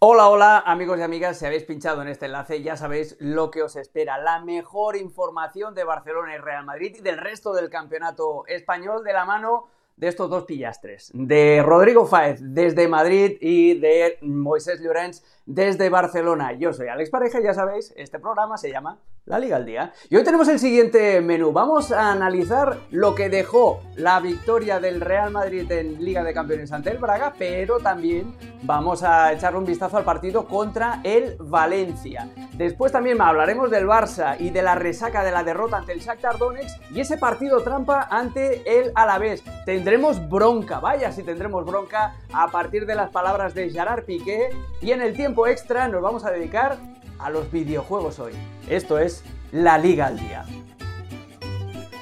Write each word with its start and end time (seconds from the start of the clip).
Hola, 0.00 0.28
hola 0.28 0.58
amigos 0.60 1.00
y 1.00 1.02
amigas, 1.02 1.40
si 1.40 1.44
habéis 1.44 1.64
pinchado 1.64 2.02
en 2.02 2.06
este 2.06 2.26
enlace 2.26 2.62
ya 2.62 2.76
sabéis 2.76 3.16
lo 3.18 3.50
que 3.50 3.64
os 3.64 3.74
espera, 3.74 4.16
la 4.16 4.38
mejor 4.38 4.94
información 4.94 5.74
de 5.74 5.82
Barcelona 5.82 6.36
y 6.36 6.38
Real 6.38 6.64
Madrid 6.64 6.94
y 6.96 7.02
del 7.02 7.18
resto 7.18 7.52
del 7.52 7.68
campeonato 7.68 8.46
español 8.46 9.02
de 9.02 9.12
la 9.12 9.24
mano 9.24 9.66
de 9.96 10.06
estos 10.06 10.30
dos 10.30 10.44
pillastres, 10.44 11.10
de 11.14 11.64
Rodrigo 11.64 12.06
Fáez 12.06 12.38
desde 12.40 12.86
Madrid 12.86 13.38
y 13.40 13.76
de 13.80 14.18
Moisés 14.22 14.80
Llorens 14.80 15.24
desde 15.46 15.90
Barcelona. 15.90 16.52
Yo 16.52 16.72
soy 16.72 16.86
Alex 16.86 17.10
Pareja, 17.10 17.40
ya 17.40 17.52
sabéis, 17.52 17.92
este 17.96 18.20
programa 18.20 18.56
se 18.56 18.70
llama 18.70 19.00
La 19.24 19.38
Liga 19.38 19.56
al 19.56 19.66
Día. 19.66 19.92
Y 20.08 20.16
hoy 20.16 20.24
tenemos 20.24 20.48
el 20.48 20.58
siguiente 20.58 21.20
menú. 21.20 21.52
Vamos 21.52 21.92
a 21.92 22.12
analizar 22.12 22.78
lo 22.90 23.14
que 23.14 23.28
dejó 23.28 23.80
la 23.96 24.20
victoria 24.20 24.80
del 24.80 25.00
Real 25.00 25.30
Madrid 25.30 25.70
en 25.70 26.02
Liga 26.02 26.24
de 26.24 26.32
Campeones 26.32 26.72
ante 26.72 26.90
el 26.90 26.98
Braga, 26.98 27.34
pero 27.38 27.78
también 27.78 28.34
vamos 28.62 29.02
a 29.02 29.32
echarle 29.32 29.58
un 29.58 29.66
vistazo 29.66 29.98
al 29.98 30.04
partido 30.04 30.46
contra 30.46 31.00
el 31.04 31.36
Valencia. 31.40 32.28
Después 32.54 32.90
también 32.90 33.20
hablaremos 33.20 33.70
del 33.70 33.86
Barça 33.86 34.36
y 34.38 34.50
de 34.50 34.62
la 34.62 34.74
resaca 34.74 35.22
de 35.22 35.30
la 35.30 35.44
derrota 35.44 35.76
ante 35.76 35.92
el 35.92 36.00
Shakhtar 36.00 36.38
Donetsk 36.38 36.90
y 36.90 37.00
ese 37.00 37.18
partido 37.18 37.60
trampa 37.62 38.08
ante 38.10 38.80
el 38.80 38.92
Alavés. 38.94 39.44
Tendremos 39.66 40.26
bronca, 40.28 40.80
vaya 40.80 41.12
si 41.12 41.22
tendremos 41.22 41.64
bronca 41.64 42.16
a 42.32 42.48
partir 42.48 42.86
de 42.86 42.94
las 42.94 43.10
palabras 43.10 43.54
de 43.54 43.70
Gerard 43.70 44.04
Piqué 44.04 44.50
y 44.80 44.92
en 44.92 45.02
el 45.02 45.14
tiempo 45.14 45.46
extra 45.46 45.86
nos 45.88 46.02
vamos 46.02 46.24
a 46.24 46.30
dedicar 46.30 46.78
a 47.18 47.30
los 47.30 47.50
videojuegos 47.50 48.18
hoy. 48.18 48.32
Esto 48.68 48.98
es 48.98 49.24
La 49.52 49.78
Liga 49.78 50.06
al 50.06 50.18
Día. 50.18 50.44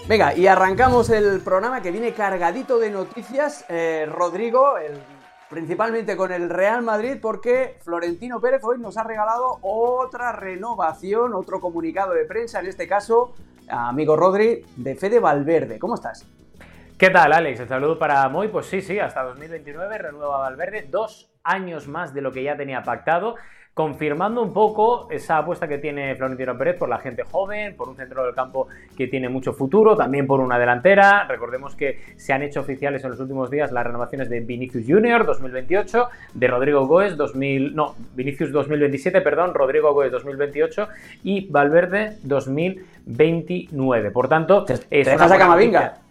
Venga, 0.08 0.34
y 0.34 0.46
arrancamos 0.46 1.10
el 1.10 1.40
programa 1.40 1.82
que 1.82 1.90
viene 1.90 2.12
cargadito 2.12 2.78
de 2.78 2.90
noticias. 2.90 3.64
Eh, 3.68 4.06
Rodrigo, 4.08 4.74
principalmente 5.50 6.16
con 6.16 6.32
el 6.32 6.48
Real 6.48 6.82
Madrid, 6.82 7.18
porque 7.20 7.78
Florentino 7.82 8.40
Pérez 8.40 8.62
hoy 8.62 8.78
nos 8.78 8.96
ha 8.98 9.02
regalado 9.02 9.58
otra 9.62 10.32
renovación, 10.32 11.34
otro 11.34 11.60
comunicado 11.60 12.12
de 12.12 12.24
prensa, 12.24 12.60
en 12.60 12.66
este 12.66 12.86
caso, 12.86 13.34
amigo 13.68 14.16
Rodri, 14.16 14.64
de 14.76 14.94
Fede 14.94 15.18
Valverde. 15.18 15.78
¿Cómo 15.78 15.96
estás? 15.96 16.24
¿Qué 16.98 17.10
tal, 17.10 17.32
Alex? 17.32 17.60
El 17.60 17.68
saludo 17.68 17.98
para 17.98 18.26
Moy. 18.28 18.48
Pues 18.48 18.66
sí, 18.66 18.80
sí, 18.80 18.98
hasta 18.98 19.22
2029 19.24 19.98
renueva 19.98 20.38
Valverde. 20.38 20.86
Dos 20.88 21.30
años 21.42 21.88
más 21.88 22.14
de 22.14 22.22
lo 22.22 22.32
que 22.32 22.42
ya 22.42 22.56
tenía 22.56 22.82
pactado, 22.82 23.34
confirmando 23.76 24.42
un 24.42 24.54
poco 24.54 25.06
esa 25.10 25.36
apuesta 25.36 25.68
que 25.68 25.76
tiene 25.76 26.16
Florentino 26.16 26.56
Pérez 26.56 26.78
por 26.78 26.88
la 26.88 26.96
gente 26.96 27.24
joven, 27.24 27.76
por 27.76 27.90
un 27.90 27.96
centro 27.96 28.24
del 28.24 28.34
campo 28.34 28.68
que 28.96 29.06
tiene 29.06 29.28
mucho 29.28 29.52
futuro, 29.52 29.94
también 29.94 30.26
por 30.26 30.40
una 30.40 30.58
delantera. 30.58 31.26
Recordemos 31.28 31.76
que 31.76 32.00
se 32.16 32.32
han 32.32 32.42
hecho 32.42 32.60
oficiales 32.60 33.04
en 33.04 33.10
los 33.10 33.20
últimos 33.20 33.50
días 33.50 33.70
las 33.72 33.84
renovaciones 33.84 34.30
de 34.30 34.40
Vinicius 34.40 34.86
Junior 34.88 35.26
2028, 35.26 36.08
de 36.32 36.46
Rodrigo 36.48 36.86
Goes 36.86 37.18
2000, 37.18 37.76
no, 37.76 37.94
Vinicius 38.14 38.50
2027, 38.50 39.20
perdón, 39.20 39.52
Rodrigo 39.52 39.92
Goes 39.92 40.10
2028 40.10 40.88
y 41.22 41.46
Valverde 41.50 42.16
2029. 42.22 44.10
Por 44.10 44.28
tanto, 44.28 44.64
¿te, 44.64 44.78
dejas 44.88 45.30
a 45.30 45.36
Camavinga? 45.36 46.05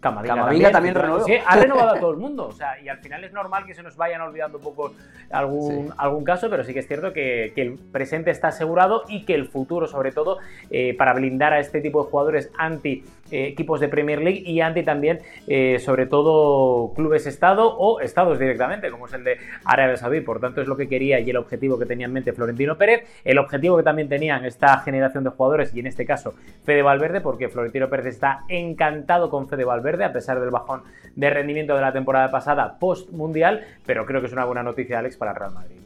Camavinga, 0.00 0.70
también, 0.70 0.94
renovó. 0.94 1.24
Sí, 1.24 1.34
ha 1.44 1.56
renovado 1.56 1.90
a 1.90 1.94
todo 2.00 2.12
el 2.12 2.18
mundo. 2.18 2.46
O 2.46 2.52
sea, 2.52 2.80
y 2.80 2.88
al 2.88 2.98
final 2.98 3.24
es 3.24 3.32
normal 3.32 3.66
que 3.66 3.74
se 3.74 3.82
nos 3.82 3.96
vayan 3.96 4.20
olvidando 4.20 4.58
un 4.58 4.64
poco 4.64 4.94
algún, 5.30 5.92
algún 5.96 6.24
caso, 6.24 6.48
pero 6.48 6.62
sí 6.62 6.72
que 6.72 6.80
es 6.80 6.86
cierto 6.86 7.12
que, 7.12 7.52
el 7.56 7.74
presente 7.74 8.30
está 8.30 8.48
asegurado 8.48 9.02
y 9.08 9.24
que 9.24 9.34
el 9.34 9.48
futuro, 9.48 9.88
sobre 9.88 10.12
todo, 10.12 10.38
eh, 10.70 10.94
para 10.96 11.14
blindar 11.14 11.52
a 11.52 11.58
este 11.58 11.80
tipo 11.80 12.04
de 12.04 12.10
jugadores 12.10 12.50
anti 12.56 13.02
eh, 13.30 13.46
equipos 13.46 13.80
de 13.80 13.88
Premier 13.88 14.20
League 14.20 14.42
y 14.44 14.60
anti 14.60 14.82
también, 14.82 15.20
eh, 15.46 15.78
sobre 15.78 16.06
todo, 16.06 16.92
clubes 16.94 17.26
Estado 17.26 17.76
o 17.76 18.00
Estados 18.00 18.38
directamente, 18.38 18.90
como 18.90 19.06
es 19.06 19.12
el 19.12 19.24
de 19.24 19.38
Arabia 19.64 19.96
Saudí. 19.96 20.20
Por 20.20 20.40
tanto, 20.40 20.60
es 20.60 20.68
lo 20.68 20.76
que 20.76 20.88
quería 20.88 21.20
y 21.20 21.30
el 21.30 21.36
objetivo 21.36 21.78
que 21.78 21.86
tenía 21.86 22.06
en 22.06 22.12
mente 22.12 22.32
Florentino 22.32 22.76
Pérez, 22.76 23.06
el 23.24 23.38
objetivo 23.38 23.76
que 23.76 23.82
también 23.82 24.08
tenían 24.08 24.44
esta 24.44 24.78
generación 24.80 25.24
de 25.24 25.30
jugadores 25.30 25.74
y 25.74 25.80
en 25.80 25.86
este 25.86 26.04
caso 26.04 26.34
Fede 26.64 26.82
Valverde, 26.82 27.20
porque 27.20 27.48
Florentino 27.48 27.88
Pérez 27.88 28.06
está 28.06 28.44
encantado 28.48 29.30
con 29.30 29.48
Fede 29.48 29.64
Valverde 29.64 30.04
a 30.04 30.12
pesar 30.12 30.40
del 30.40 30.50
bajón 30.50 30.82
de 31.16 31.30
rendimiento 31.30 31.74
de 31.74 31.80
la 31.80 31.92
temporada 31.92 32.30
pasada 32.30 32.78
post-mundial, 32.78 33.66
pero 33.86 34.06
creo 34.06 34.20
que 34.20 34.28
es 34.28 34.32
una 34.32 34.44
buena 34.44 34.62
noticia, 34.62 34.98
Alex, 34.98 35.16
para 35.16 35.32
Real 35.32 35.52
Madrid. 35.52 35.77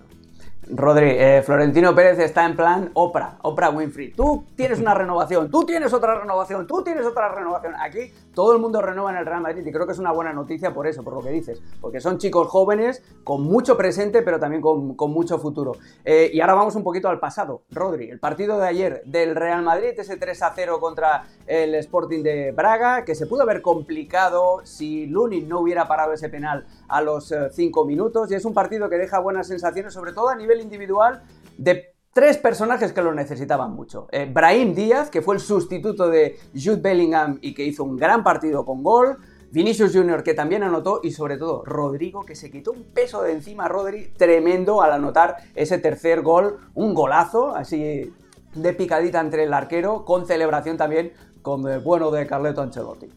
Rodri, 0.71 1.11
eh, 1.11 1.43
Florentino 1.45 1.93
Pérez 1.93 2.21
está 2.21 2.47
en 2.47 2.55
plan 2.55 2.91
Oprah, 2.95 3.39
Oprah 3.43 3.71
Winfrey. 3.71 4.13
Tú 4.13 4.45
tienes 4.55 4.79
una 4.79 4.95
renovación, 4.95 5.51
tú 5.51 5.65
tienes 5.65 5.93
otra 5.93 6.21
renovación, 6.21 6.69
tú 6.69 6.85
tienes 6.85 7.05
otra 7.05 7.29
renovación. 7.31 7.75
Aquí 7.81 8.13
todo 8.33 8.53
el 8.53 8.61
mundo 8.61 8.81
renueva 8.81 9.11
en 9.11 9.17
el 9.17 9.27
Real 9.27 9.41
Madrid 9.41 9.67
y 9.67 9.73
creo 9.73 9.87
que 9.87 9.93
es 9.93 9.99
una 9.99 10.13
buena 10.13 10.33
noticia 10.33 10.73
por 10.73 10.87
eso, 10.87 11.03
por 11.03 11.15
lo 11.15 11.21
que 11.21 11.31
dices. 11.31 11.61
Porque 11.81 12.01
son 12.01 12.19
chicos 12.19 12.47
jóvenes 12.47 13.03
con 13.25 13.43
mucho 13.43 13.77
presente, 13.77 14.23
pero 14.23 14.39
también 14.39 14.63
con, 14.63 14.97
mucho 15.13 15.39
futuro. 15.41 15.73
Eh, 16.05 16.31
y 16.33 16.41
ahora 16.41 16.55
vamos 16.55 16.77
un 16.77 16.85
poquito 16.85 17.09
al 17.09 17.19
pasado. 17.19 17.63
Rodri, 17.73 18.09
el 18.09 18.21
partido 18.21 18.59
de 18.59 18.69
ayer 18.69 19.03
del 19.05 19.35
Real 19.35 19.63
Madrid, 19.63 19.91
ese 19.99 20.17
3 20.17 20.43
a 20.43 20.53
0 20.55 20.79
contra 20.79 21.25
el 21.49 21.75
Sporting 21.75 22.23
de 22.23 22.53
Braga, 22.53 23.05
que 23.05 23.17
se 23.17 23.27
pudo 23.27 23.43
haber 23.43 23.63
complicado 23.63 24.61
si 24.63 25.07
Lunin 25.07 25.49
no 25.49 25.59
hubiera 25.59 25.89
parado 25.89 26.13
ese 26.13 26.29
penal 26.29 26.67
a 26.87 27.03
los 27.03 27.35
5 27.51 27.83
eh, 27.83 27.87
minutos. 27.87 28.31
Y 28.31 28.37
es 28.37 28.45
un 28.45 28.55
partido 28.55 28.89
que 28.89 28.97
deja 28.97 29.19
buenas 29.19 29.49
sensaciones, 29.49 29.93
sobre 29.93 30.13
todo 30.13 30.29
a 30.29 30.37
nivel 30.37 30.52
individual, 30.61 31.23
de 31.57 31.95
tres 32.13 32.37
personajes 32.39 32.93
que 32.93 33.03
lo 33.03 33.15
necesitaban 33.15 33.73
mucho. 33.73 34.09
Eh, 34.13 34.29
Brahim 34.31 34.75
Díaz, 34.75 35.11
que 35.11 35.23
fue 35.23 35.35
el 35.37 35.41
sustituto 35.41 36.09
de 36.09 36.39
Jude 36.55 36.81
Bellingham 36.81 37.39
y 37.41 37.55
que 37.55 37.65
hizo 37.65 37.85
un 37.85 37.97
gran 37.97 38.23
partido 38.23 38.65
con 38.65 38.83
gol. 38.83 39.19
Vinicius 39.51 39.93
Jr., 39.93 40.23
que 40.23 40.33
también 40.33 40.63
anotó, 40.63 41.01
y 41.03 41.11
sobre 41.11 41.37
todo 41.37 41.63
Rodrigo, 41.65 42.25
que 42.25 42.35
se 42.35 42.51
quitó 42.51 42.73
un 42.73 42.85
peso 42.85 43.23
de 43.23 43.33
encima, 43.33 43.69
Rodri, 43.69 44.09
tremendo 44.17 44.81
al 44.81 44.93
anotar 44.93 45.37
ese 45.55 45.77
tercer 45.77 46.23
gol, 46.23 46.59
un 46.75 46.95
golazo, 46.95 47.55
así 47.55 48.15
de 48.55 48.73
picadita 48.73 49.21
entre 49.21 49.45
el 49.45 49.53
arquero, 49.53 50.07
con 50.07 50.27
celebración 50.27 50.79
también 50.79 51.13
con 51.43 51.69
el 51.69 51.81
bueno 51.81 52.11
de 52.11 52.27
Carleto 52.27 52.63
Ancelotti. 52.63 53.09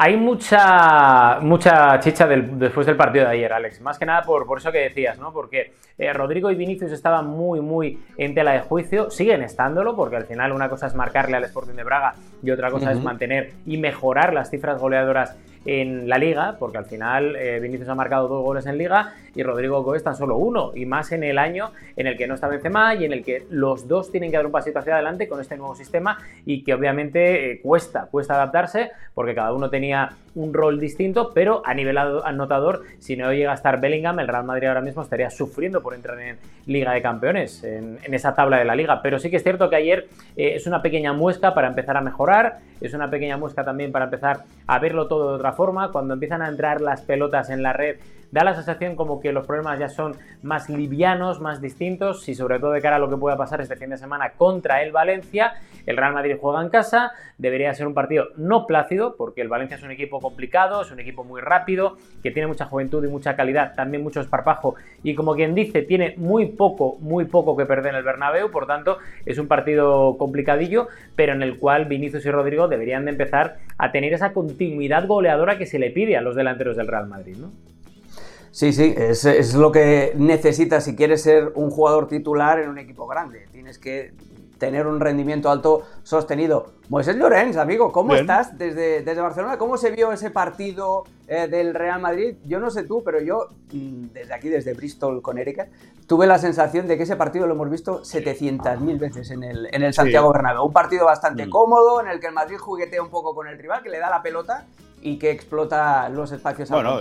Hay 0.00 0.16
mucha, 0.16 1.40
mucha 1.40 1.98
chicha 1.98 2.28
después 2.28 2.86
del 2.86 2.96
partido 2.96 3.24
de 3.24 3.32
ayer, 3.32 3.52
Alex. 3.52 3.80
Más 3.80 3.98
que 3.98 4.06
nada 4.06 4.22
por, 4.22 4.46
por 4.46 4.58
eso 4.58 4.70
que 4.70 4.78
decías, 4.78 5.18
¿no? 5.18 5.32
Porque 5.32 5.72
eh, 5.98 6.12
Rodrigo 6.12 6.52
y 6.52 6.54
Vinicius 6.54 6.92
estaban 6.92 7.26
muy, 7.26 7.60
muy 7.60 7.98
en 8.16 8.32
tela 8.32 8.52
de 8.52 8.60
juicio. 8.60 9.10
Siguen 9.10 9.42
estándolo, 9.42 9.96
porque 9.96 10.14
al 10.14 10.24
final 10.26 10.52
una 10.52 10.68
cosa 10.68 10.86
es 10.86 10.94
marcarle 10.94 11.36
al 11.36 11.42
Sporting 11.42 11.74
de 11.74 11.82
Braga 11.82 12.14
y 12.44 12.52
otra 12.52 12.70
cosa 12.70 12.92
es 12.92 13.02
mantener 13.02 13.54
y 13.66 13.76
mejorar 13.76 14.32
las 14.32 14.50
cifras 14.50 14.80
goleadoras 14.80 15.36
en 15.64 16.08
la 16.08 16.16
liga, 16.16 16.56
porque 16.60 16.78
al 16.78 16.86
final 16.86 17.34
eh, 17.34 17.58
Vinicius 17.58 17.88
ha 17.88 17.96
marcado 17.96 18.28
dos 18.28 18.44
goles 18.44 18.66
en 18.66 18.78
liga 18.78 19.14
y 19.38 19.44
Rodrigo 19.44 19.84
Gómez 19.84 20.02
tan 20.02 20.16
solo 20.16 20.36
uno, 20.36 20.72
y 20.74 20.84
más 20.84 21.12
en 21.12 21.22
el 21.22 21.38
año 21.38 21.70
en 21.96 22.08
el 22.08 22.16
que 22.16 22.26
no 22.26 22.34
está 22.34 22.48
Benzema 22.48 22.96
y 22.96 23.04
en 23.04 23.12
el 23.12 23.22
que 23.22 23.46
los 23.50 23.86
dos 23.86 24.10
tienen 24.10 24.32
que 24.32 24.36
dar 24.36 24.44
un 24.44 24.50
pasito 24.50 24.80
hacia 24.80 24.94
adelante 24.94 25.28
con 25.28 25.40
este 25.40 25.56
nuevo 25.56 25.76
sistema 25.76 26.18
y 26.44 26.64
que 26.64 26.74
obviamente 26.74 27.52
eh, 27.52 27.60
cuesta, 27.60 28.08
cuesta 28.10 28.34
adaptarse 28.34 28.90
porque 29.14 29.36
cada 29.36 29.52
uno 29.52 29.70
tenía 29.70 30.10
un 30.34 30.52
rol 30.52 30.80
distinto, 30.80 31.32
pero 31.34 31.62
a 31.64 31.72
nivel 31.74 31.98
anotador, 31.98 32.82
si 32.98 33.16
no 33.16 33.32
llega 33.32 33.52
a 33.52 33.54
estar 33.54 33.80
Bellingham, 33.80 34.18
el 34.18 34.28
Real 34.28 34.44
Madrid 34.44 34.68
ahora 34.68 34.80
mismo 34.80 35.02
estaría 35.02 35.30
sufriendo 35.30 35.82
por 35.82 35.94
entrar 35.94 36.18
en 36.20 36.36
Liga 36.66 36.92
de 36.92 37.02
Campeones, 37.02 37.62
en, 37.64 37.98
esa 38.12 38.34
tabla 38.34 38.58
de 38.58 38.64
la 38.64 38.76
liga. 38.76 39.02
Pero 39.02 39.18
sí 39.18 39.30
que 39.30 39.36
es 39.36 39.42
cierto 39.42 39.68
que 39.68 39.76
ayer 39.76 40.06
eh, 40.36 40.54
es 40.54 40.66
una 40.66 40.82
pequeña 40.82 41.12
muesca 41.12 41.54
para 41.54 41.68
empezar 41.68 41.96
a 41.96 42.00
mejorar, 42.00 42.58
es 42.80 42.94
una 42.94 43.10
pequeña 43.10 43.36
muesca 43.36 43.64
también 43.64 43.90
para 43.90 44.04
empezar 44.04 44.44
a 44.66 44.78
verlo 44.78 45.08
todo 45.08 45.30
de 45.30 45.36
otra 45.36 45.52
forma. 45.52 45.90
Cuando 45.90 46.14
empiezan 46.14 46.42
a 46.42 46.48
entrar 46.48 46.80
las 46.80 47.02
pelotas 47.02 47.50
en 47.50 47.62
la 47.62 47.72
red 47.72 47.96
da 48.30 48.44
la 48.44 48.54
sensación 48.54 48.96
como 48.96 49.20
que 49.20 49.32
los 49.32 49.46
problemas 49.46 49.78
ya 49.78 49.88
son 49.88 50.16
más 50.42 50.68
livianos, 50.68 51.40
más 51.40 51.60
distintos 51.60 52.28
y 52.28 52.34
sobre 52.34 52.58
todo 52.58 52.72
de 52.72 52.80
cara 52.80 52.96
a 52.96 52.98
lo 52.98 53.08
que 53.08 53.16
pueda 53.16 53.36
pasar 53.36 53.60
este 53.60 53.76
fin 53.76 53.90
de 53.90 53.96
semana 53.96 54.32
contra 54.36 54.82
el 54.82 54.92
Valencia. 54.92 55.54
El 55.86 55.96
Real 55.96 56.12
Madrid 56.12 56.36
juega 56.40 56.62
en 56.62 56.68
casa, 56.68 57.12
debería 57.38 57.72
ser 57.74 57.86
un 57.86 57.94
partido 57.94 58.28
no 58.36 58.66
plácido 58.66 59.16
porque 59.16 59.40
el 59.40 59.48
Valencia 59.48 59.76
es 59.76 59.82
un 59.82 59.90
equipo 59.90 60.20
complicado, 60.20 60.82
es 60.82 60.90
un 60.90 61.00
equipo 61.00 61.24
muy 61.24 61.40
rápido, 61.40 61.96
que 62.22 62.30
tiene 62.30 62.46
mucha 62.46 62.66
juventud 62.66 63.04
y 63.04 63.08
mucha 63.08 63.36
calidad, 63.36 63.74
también 63.74 64.02
mucho 64.02 64.20
esparpajo 64.20 64.74
y 65.02 65.14
como 65.14 65.34
quien 65.34 65.54
dice 65.54 65.82
tiene 65.82 66.14
muy 66.16 66.46
poco, 66.46 66.96
muy 67.00 67.24
poco 67.24 67.56
que 67.56 67.66
perder 67.66 67.92
en 67.92 67.98
el 67.98 68.04
Bernabéu, 68.04 68.50
por 68.50 68.66
tanto 68.66 68.98
es 69.24 69.38
un 69.38 69.48
partido 69.48 70.16
complicadillo, 70.18 70.88
pero 71.16 71.32
en 71.32 71.42
el 71.42 71.58
cual 71.58 71.86
Vinicius 71.86 72.26
y 72.26 72.30
Rodrigo 72.30 72.68
deberían 72.68 73.04
de 73.04 73.12
empezar 73.12 73.58
a 73.78 73.90
tener 73.92 74.12
esa 74.12 74.32
continuidad 74.32 75.06
goleadora 75.06 75.58
que 75.58 75.66
se 75.66 75.78
le 75.78 75.90
pide 75.90 76.16
a 76.16 76.20
los 76.20 76.36
delanteros 76.36 76.76
del 76.76 76.88
Real 76.88 77.06
Madrid, 77.06 77.36
¿no? 77.38 77.50
Sí, 78.58 78.72
sí, 78.72 78.92
es, 78.98 79.54
lo 79.54 79.70
que 79.70 80.14
necesitas 80.16 80.82
si 80.82 80.96
quieres 80.96 81.22
ser 81.22 81.52
un 81.54 81.70
jugador 81.70 82.08
titular 82.08 82.58
en 82.58 82.68
un 82.68 82.78
equipo 82.78 83.06
grande. 83.06 83.46
Tienes 83.52 83.78
que 83.78 84.12
tener 84.58 84.88
un 84.88 84.98
rendimiento 84.98 85.48
alto 85.48 85.82
sostenido. 86.02 86.72
Moisés 86.88 87.14
Llorens, 87.14 87.56
amigo, 87.56 87.92
¿cómo 87.92 88.16
estás 88.16 88.58
desde, 88.58 89.04
desde 89.04 89.20
Barcelona? 89.20 89.58
¿Cómo 89.58 89.76
se 89.76 89.92
vio 89.92 90.10
ese 90.10 90.32
partido 90.32 91.04
eh, 91.28 91.46
del 91.46 91.72
Real 91.72 92.00
Madrid? 92.00 92.34
Yo 92.46 92.58
no 92.58 92.70
sé 92.70 92.82
tú, 92.82 93.04
pero 93.04 93.20
yo, 93.20 93.46
mm, 93.72 94.06
desde 94.12 94.34
aquí, 94.34 94.48
desde 94.48 94.74
Bristol, 94.74 95.22
con 95.22 95.38
Erika, 95.38 95.68
tuve 96.08 96.26
la 96.26 96.40
sensación 96.40 96.88
de 96.88 96.96
que 96.96 97.04
ese 97.04 97.14
partido 97.14 97.46
lo 97.46 97.54
hemos 97.54 97.70
visto 97.70 98.02
700.000 98.02 98.98
veces 98.98 99.30
en 99.30 99.44
el, 99.44 99.68
en 99.70 99.84
el 99.84 99.94
Santiago 99.94 100.32
Bernabéu. 100.32 100.64
Un 100.64 100.72
partido 100.72 101.04
bastante 101.04 101.46
mm. 101.46 101.50
cómodo, 101.50 102.00
en 102.00 102.08
el 102.08 102.18
que 102.18 102.26
el 102.26 102.34
Madrid 102.34 102.56
juguetea 102.58 103.02
un 103.02 103.10
poco 103.10 103.36
con 103.36 103.46
el 103.46 103.56
rival, 103.56 103.84
que 103.84 103.88
le 103.88 104.00
da 104.00 104.10
la 104.10 104.20
pelota 104.20 104.66
y 105.00 105.16
que 105.16 105.30
explota 105.30 106.08
los 106.08 106.32
espacios. 106.32 106.68
Bueno, 106.70 106.98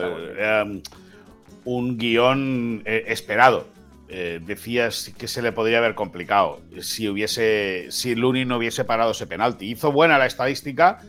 un 1.67 1.97
guion 1.97 2.81
eh, 2.85 3.03
esperado. 3.07 3.67
eh, 4.09 4.39
decías 4.41 5.11
que 5.17 5.27
se 5.27 5.41
le 5.41 5.51
podría 5.51 5.79
haber 5.79 5.93
complicado 5.93 6.61
si 6.79 7.09
hubiese, 7.09 7.87
si 7.89 8.15
Luni 8.15 8.45
no 8.45 8.55
hubiese 8.55 8.85
parado 8.85 9.11
ese 9.11 9.27
penalti. 9.27 9.69
Hizo 9.69 9.91
buena 9.91 10.17
la 10.17 10.25
estadística 10.25 10.99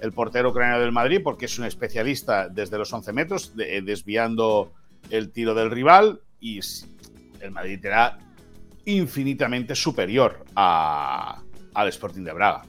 el 0.00 0.12
portero 0.12 0.50
ucraniano 0.50 0.80
del 0.80 0.90
Madrid 0.90 1.20
porque 1.22 1.44
es 1.44 1.56
un 1.60 1.64
especialista 1.64 2.48
desde 2.48 2.76
los 2.76 2.92
11 2.92 3.12
metros, 3.12 3.52
eh, 3.56 3.82
desviando 3.84 4.72
el 5.10 5.30
tiro 5.30 5.54
del 5.54 5.70
rival 5.70 6.22
y 6.40 6.58
el 7.40 7.52
Madrid 7.52 7.78
era 7.84 8.18
infinitamente 8.86 9.76
superior 9.76 10.44
al 10.56 11.88
Sporting 11.88 12.24
de 12.24 12.32
Braga. 12.32 12.62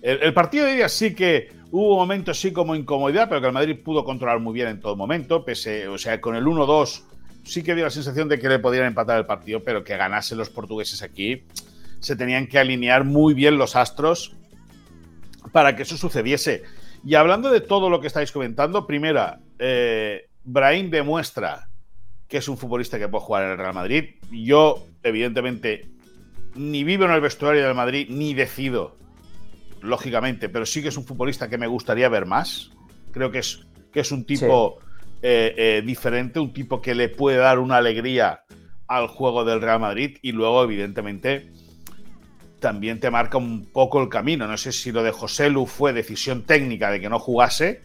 El, 0.00 0.32
partido 0.32 0.64
de 0.64 0.76
día 0.76 0.88
sí 0.88 1.14
que 1.14 1.50
hubo 1.70 1.96
momentos 1.96 2.40
sí 2.40 2.52
como 2.52 2.74
incomodidad, 2.74 3.28
pero 3.28 3.40
que 3.40 3.46
el 3.48 3.52
Madrid 3.52 3.76
pudo 3.82 4.04
controlar 4.04 4.40
muy 4.40 4.54
bien 4.54 4.68
en 4.68 4.80
todo 4.80 4.96
momento, 4.96 5.44
pese, 5.44 5.88
o 5.88 5.98
sea, 5.98 6.20
con 6.20 6.36
el 6.36 6.44
1-2 6.44 7.02
sí 7.44 7.62
que 7.62 7.74
dio 7.74 7.84
la 7.84 7.90
sensación 7.90 8.28
de 8.28 8.38
que 8.38 8.48
le 8.48 8.58
podían 8.58 8.86
empatar 8.86 9.18
el 9.18 9.26
partido, 9.26 9.62
pero 9.62 9.84
que 9.84 9.96
ganase 9.96 10.36
los 10.36 10.50
portugueses 10.50 11.02
aquí 11.02 11.44
se 12.00 12.16
tenían 12.16 12.46
que 12.46 12.58
alinear 12.58 13.04
muy 13.04 13.34
bien 13.34 13.58
los 13.58 13.76
astros 13.76 14.34
para 15.52 15.74
que 15.74 15.82
eso 15.82 15.96
sucediese. 15.96 16.62
Y 17.04 17.14
hablando 17.14 17.50
de 17.50 17.60
todo 17.60 17.90
lo 17.90 18.00
que 18.00 18.06
estáis 18.06 18.32
comentando, 18.32 18.86
primera, 18.86 19.40
eh, 19.58 20.28
Brahim 20.44 20.90
demuestra 20.90 21.68
que 22.28 22.38
es 22.38 22.48
un 22.48 22.58
futbolista 22.58 22.98
que 22.98 23.08
puede 23.08 23.24
jugar 23.24 23.44
en 23.44 23.50
el 23.52 23.58
Real 23.58 23.74
Madrid. 23.74 24.16
Yo, 24.30 24.86
evidentemente, 25.02 25.88
ni 26.54 26.84
vivo 26.84 27.04
en 27.04 27.12
el 27.12 27.20
vestuario 27.20 27.64
del 27.64 27.74
Madrid, 27.74 28.08
ni 28.10 28.34
decido, 28.34 28.96
lógicamente, 29.82 30.48
pero 30.48 30.66
sí 30.66 30.82
que 30.82 30.88
es 30.88 30.96
un 30.96 31.04
futbolista 31.04 31.48
que 31.48 31.58
me 31.58 31.66
gustaría 31.66 32.08
ver 32.08 32.26
más. 32.26 32.70
Creo 33.12 33.30
que 33.30 33.38
es, 33.38 33.66
que 33.92 34.00
es 34.00 34.12
un 34.12 34.24
tipo 34.24 34.78
eh, 35.22 35.54
eh, 35.56 35.82
diferente, 35.84 36.40
un 36.40 36.52
tipo 36.52 36.80
que 36.80 36.94
le 36.94 37.08
puede 37.08 37.38
dar 37.38 37.58
una 37.58 37.76
alegría 37.76 38.44
al 38.86 39.08
juego 39.08 39.44
del 39.44 39.60
Real 39.60 39.80
Madrid 39.80 40.18
y 40.22 40.32
luego, 40.32 40.62
evidentemente, 40.62 41.50
también 42.60 43.00
te 43.00 43.10
marca 43.10 43.38
un 43.38 43.66
poco 43.66 44.02
el 44.02 44.08
camino. 44.08 44.46
No 44.46 44.56
sé 44.56 44.72
si 44.72 44.92
lo 44.92 45.02
de 45.02 45.12
José 45.12 45.50
Lu 45.50 45.66
fue 45.66 45.92
decisión 45.92 46.44
técnica 46.44 46.90
de 46.90 47.00
que 47.00 47.08
no 47.08 47.18
jugase, 47.18 47.82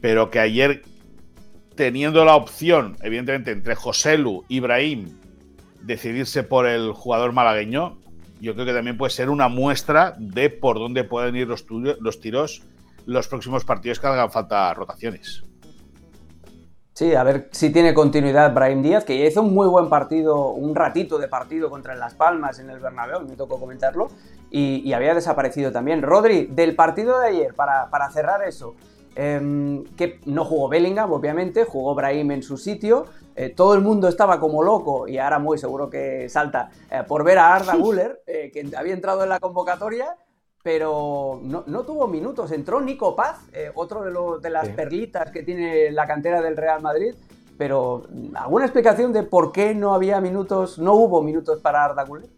pero 0.00 0.30
que 0.30 0.40
ayer, 0.40 0.82
teniendo 1.74 2.24
la 2.24 2.36
opción, 2.36 2.96
evidentemente, 3.02 3.52
entre 3.52 3.74
José 3.74 4.18
Lu 4.18 4.44
y 4.48 4.56
Ibrahim, 4.56 5.18
decidirse 5.80 6.42
por 6.42 6.66
el 6.66 6.92
jugador 6.92 7.32
malagueño, 7.32 7.98
yo 8.44 8.54
creo 8.54 8.66
que 8.66 8.72
también 8.72 8.96
puede 8.96 9.10
ser 9.10 9.30
una 9.30 9.48
muestra 9.48 10.14
de 10.18 10.50
por 10.50 10.78
dónde 10.78 11.02
pueden 11.02 11.34
ir 11.34 11.48
los, 11.48 11.64
los 11.70 12.20
tiros 12.20 12.62
los 13.06 13.28
próximos 13.28 13.64
partidos 13.64 14.00
que 14.00 14.06
hagan 14.06 14.30
falta 14.30 14.72
rotaciones. 14.74 15.42
Sí, 16.94 17.14
a 17.14 17.24
ver 17.24 17.48
si 17.50 17.70
tiene 17.70 17.92
continuidad 17.92 18.54
Brahim 18.54 18.80
Díaz, 18.82 19.04
que 19.04 19.18
ya 19.18 19.24
hizo 19.24 19.42
un 19.42 19.52
muy 19.52 19.66
buen 19.66 19.88
partido, 19.88 20.50
un 20.50 20.76
ratito 20.76 21.18
de 21.18 21.26
partido 21.26 21.68
contra 21.68 21.96
Las 21.96 22.14
Palmas 22.14 22.60
en 22.60 22.70
el 22.70 22.78
Bernabéu, 22.78 23.22
me 23.22 23.34
tocó 23.34 23.58
comentarlo, 23.58 24.08
y, 24.48 24.92
había 24.92 25.12
desaparecido 25.12 25.72
también. 25.72 26.02
Rodri, 26.02 26.46
del 26.46 26.76
partido 26.76 27.18
de 27.18 27.26
ayer, 27.26 27.54
para, 27.54 28.10
cerrar 28.12 28.44
eso, 28.44 28.76
em, 29.14 29.84
que 29.96 30.20
no 30.26 30.44
jugó 30.44 30.68
Bellingham, 30.68 31.12
obviamente, 31.12 31.64
jugó 31.64 31.94
Brahim 31.94 32.32
en 32.32 32.42
su 32.42 32.56
sitio, 32.56 33.06
eh, 33.36 33.50
todo 33.50 33.74
el 33.74 33.80
mundo 33.80 34.08
estaba 34.08 34.38
como 34.38 34.62
loco, 34.62 35.08
y 35.08 35.18
ahora 35.18 35.38
muy 35.38 35.58
seguro 35.58 35.90
que 35.90 36.28
salta, 36.28 36.70
eh, 36.90 37.02
por 37.06 37.24
ver 37.24 37.38
a 37.38 37.54
Arda 37.54 37.74
Guller, 37.76 38.22
eh, 38.26 38.50
que 38.52 38.76
había 38.76 38.94
entrado 38.94 39.22
en 39.22 39.28
la 39.28 39.40
convocatoria, 39.40 40.16
pero 40.64 41.40
no, 41.42 41.82
tuvo 41.82 42.08
minutos. 42.08 42.50
Entró 42.50 42.80
Nico 42.80 43.14
Paz, 43.14 43.38
eh, 43.52 43.70
otro 43.74 44.02
de, 44.02 44.40
de 44.40 44.50
las 44.50 44.70
perlitas 44.70 45.30
que 45.30 45.42
tiene 45.42 45.90
la 45.90 46.06
cantera 46.06 46.40
del 46.40 46.56
Real 46.56 46.80
Madrid, 46.80 47.14
pero 47.58 48.06
¿alguna 48.34 48.64
explicación 48.64 49.12
de 49.12 49.24
por 49.24 49.52
qué 49.52 49.74
no 49.74 49.94
había 49.94 50.22
minutos, 50.22 50.78
no 50.78 50.94
hubo 50.94 51.22
minutos 51.22 51.60
para 51.60 51.84
Arda 51.84 52.04
Güler? 52.04 52.30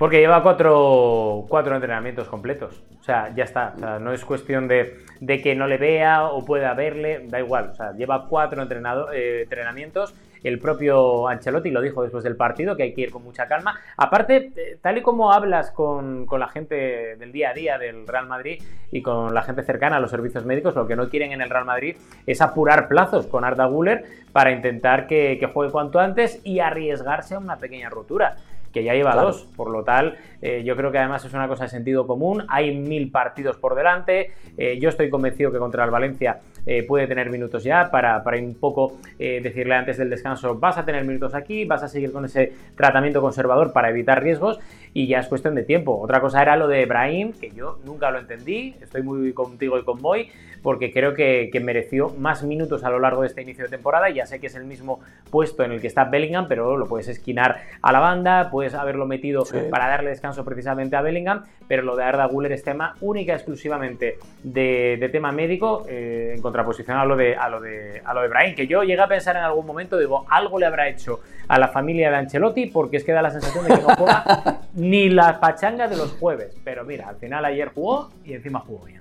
Porque 0.00 0.18
lleva 0.18 0.42
cuatro, 0.42 1.44
cuatro, 1.46 1.74
entrenamientos 1.74 2.26
completos. 2.26 2.82
O 2.98 3.02
sea, 3.02 3.34
ya 3.34 3.44
está. 3.44 3.74
no 4.00 4.14
es 4.14 4.24
cuestión 4.24 4.66
de, 4.66 5.04
que 5.42 5.54
no 5.54 5.66
le 5.66 5.76
vea 5.76 6.24
o 6.24 6.42
pueda 6.42 6.72
verle, 6.72 7.26
da 7.28 7.38
igual. 7.38 7.68
O 7.72 7.74
sea, 7.74 7.92
lleva 7.92 8.26
cuatro 8.26 8.62
eh, 8.62 9.42
entrenamientos 9.42 10.14
el 10.42 10.58
propio 10.58 11.28
Ancelotti 11.28 11.70
lo 11.70 11.80
dijo 11.80 12.02
después 12.02 12.24
del 12.24 12.36
partido, 12.36 12.76
que 12.76 12.84
hay 12.84 12.94
que 12.94 13.02
ir 13.02 13.10
con 13.10 13.22
mucha 13.22 13.46
calma. 13.46 13.78
Aparte, 13.96 14.52
eh, 14.56 14.78
tal 14.80 14.98
y 14.98 15.02
como 15.02 15.32
hablas 15.32 15.70
con, 15.70 16.26
la 16.30 16.48
gente 16.48 17.16
del 17.16 17.32
día 17.32 17.50
a 17.50 17.54
día 17.54 17.78
del 17.78 18.06
Real 18.06 18.26
Madrid 18.26 18.62
y 18.90 19.02
con 19.02 19.34
la 19.34 19.42
gente 19.42 19.62
cercana 19.62 19.96
a 19.96 20.00
los 20.00 20.10
servicios 20.10 20.44
médicos, 20.44 20.74
lo 20.74 20.86
que 20.86 20.96
no 20.96 21.08
quieren 21.08 21.32
en 21.32 21.42
el 21.42 21.50
Real 21.50 21.64
Madrid 21.64 21.96
es 22.26 22.40
apurar 22.40 22.88
plazos 22.88 23.26
con 23.26 23.44
Arda 23.44 23.66
Guller 23.66 24.04
para 24.32 24.52
intentar 24.52 25.06
que, 25.06 25.36
que 25.38 25.46
juegue 25.46 25.72
cuanto 25.72 25.98
antes 25.98 26.40
y 26.44 26.60
arriesgarse 26.60 27.34
a 27.34 27.38
una 27.38 27.58
pequeña 27.58 27.90
rotura 27.90 28.36
que 28.72 28.84
ya 28.84 28.94
lleva 28.94 29.14
dos. 29.14 29.48
Por 29.56 29.70
lo 29.70 29.84
tal, 29.84 30.16
eh, 30.42 30.62
yo 30.64 30.76
creo 30.76 30.90
que 30.90 30.98
además 30.98 31.24
es 31.24 31.32
una 31.32 31.48
cosa 31.48 31.64
de 31.64 31.70
sentido 31.70 32.06
común. 32.06 32.44
Hay 32.48 32.76
mil 32.76 33.10
partidos 33.10 33.56
por 33.56 33.74
delante. 33.74 34.32
Eh, 34.56 34.78
yo 34.80 34.88
estoy 34.88 35.10
convencido 35.10 35.52
que 35.52 35.58
contra 35.58 35.84
el 35.84 35.90
Valencia 35.90 36.40
eh, 36.66 36.82
puede 36.82 37.06
tener 37.06 37.30
minutos 37.30 37.64
ya 37.64 37.90
para, 37.90 38.22
para 38.22 38.38
un 38.38 38.54
poco 38.54 38.98
decirle 39.18 39.74
antes 39.74 39.98
del 39.98 40.08
descanso, 40.08 40.54
vas 40.58 40.78
a 40.78 40.84
tener 40.84 41.04
minutos 41.04 41.34
aquí, 41.34 41.64
vas 41.64 41.82
a 41.82 41.88
seguir 41.88 42.10
con 42.12 42.24
ese 42.24 42.52
tratamiento 42.74 43.20
conservador 43.20 43.72
para 43.72 43.90
evitar 43.90 44.22
riesgos 44.22 44.58
y 44.92 45.06
ya 45.06 45.20
es 45.20 45.28
cuestión 45.28 45.54
de 45.54 45.62
tiempo. 45.62 45.98
Otra 46.00 46.20
cosa 46.20 46.42
era 46.42 46.56
lo 46.56 46.68
de 46.68 46.84
Brahim, 46.86 47.32
que 47.32 47.50
yo 47.50 47.78
nunca 47.84 48.10
lo 48.10 48.18
entendí. 48.18 48.74
Estoy 48.80 49.02
muy 49.02 49.32
contigo 49.32 49.78
y 49.78 49.84
con 49.84 50.00
Boy 50.00 50.28
porque 50.62 50.92
creo 50.92 51.14
que, 51.14 51.48
que 51.52 51.60
mereció 51.60 52.10
más 52.18 52.42
minutos 52.42 52.84
a 52.84 52.90
lo 52.90 52.98
largo 52.98 53.22
de 53.22 53.28
este 53.28 53.42
inicio 53.42 53.64
de 53.64 53.70
temporada. 53.70 54.10
Ya 54.10 54.26
sé 54.26 54.40
que 54.40 54.48
es 54.48 54.54
el 54.54 54.64
mismo 54.64 55.00
puesto 55.30 55.64
en 55.64 55.72
el 55.72 55.80
que 55.80 55.86
está 55.86 56.04
Bellingham, 56.04 56.46
pero 56.48 56.76
lo 56.76 56.86
puedes 56.86 57.08
esquinar 57.08 57.62
a 57.80 57.92
la 57.92 58.00
banda, 58.00 58.50
puedes 58.50 58.74
haberlo 58.74 59.06
metido 59.06 59.44
para 59.70 59.88
darle 59.88 60.10
descanso 60.10 60.44
precisamente 60.44 60.96
a 60.96 61.02
Bellingham, 61.02 61.44
pero 61.68 61.82
lo 61.82 61.96
de 61.96 62.04
Arda 62.04 62.26
Guller 62.26 62.52
es 62.52 62.62
tema 62.62 62.94
única 63.00 63.34
exclusivamente 63.34 64.18
de, 64.42 65.08
tema 65.12 65.32
médico, 65.32 65.84
eh, 65.88 66.34
en 66.36 66.42
contraposición 66.42 66.96
a 66.96 67.04
lo, 67.04 67.16
de, 67.16 67.36
a, 67.36 67.48
lo 67.48 67.60
de, 67.60 68.02
a 68.04 68.14
lo 68.14 68.22
de 68.22 68.28
Brahim, 68.28 68.54
que 68.54 68.66
yo 68.66 68.82
llegué 68.82 69.00
a 69.00 69.08
pensar 69.08 69.36
en 69.36 69.42
algún 69.42 69.66
momento, 69.66 69.98
digo, 69.98 70.24
algo 70.28 70.58
le 70.58 70.66
habrá 70.66 70.88
hecho 70.88 71.20
a 71.48 71.58
la 71.58 71.68
familia 71.68 72.10
de 72.10 72.16
Ancelotti, 72.16 72.66
porque 72.66 72.98
es 72.98 73.04
que 73.04 73.12
da 73.12 73.22
la 73.22 73.30
sensación 73.30 73.64
de 73.66 73.74
que 73.74 73.82
no 73.82 73.88
juega 73.96 74.60
ni 74.80 75.10
la 75.10 75.38
pachanga 75.40 75.86
de 75.88 75.96
los 75.96 76.12
jueves, 76.12 76.56
pero 76.64 76.84
mira, 76.84 77.08
al 77.08 77.16
final 77.16 77.44
ayer 77.44 77.70
jugó 77.74 78.10
y 78.24 78.32
encima 78.32 78.60
jugó 78.60 78.86
bien. 78.86 79.00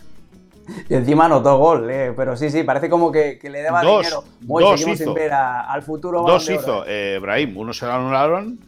Y 0.87 0.93
encima 0.93 1.25
anotó 1.25 1.57
gol, 1.57 1.89
eh, 1.89 2.13
pero 2.15 2.35
sí, 2.35 2.51
sí, 2.51 2.63
parece 2.63 2.89
como 2.89 3.11
que, 3.11 3.39
le 3.41 3.61
daba 3.63 3.81
dinero. 3.81 4.23
Muy, 4.41 4.63
dos 4.63 4.79
seguimos 4.79 5.01
hizo. 5.01 5.09
sin 5.11 5.13
ver 5.15 5.33
al 5.33 5.81
futuro. 5.81 6.21
Dos 6.21 6.49
hizo, 6.49 6.83
eh, 6.85 7.17
Brahim, 7.19 7.57
uno 7.57 7.73
se 7.73 7.85
lo 7.85 7.93
anularon 7.93 8.59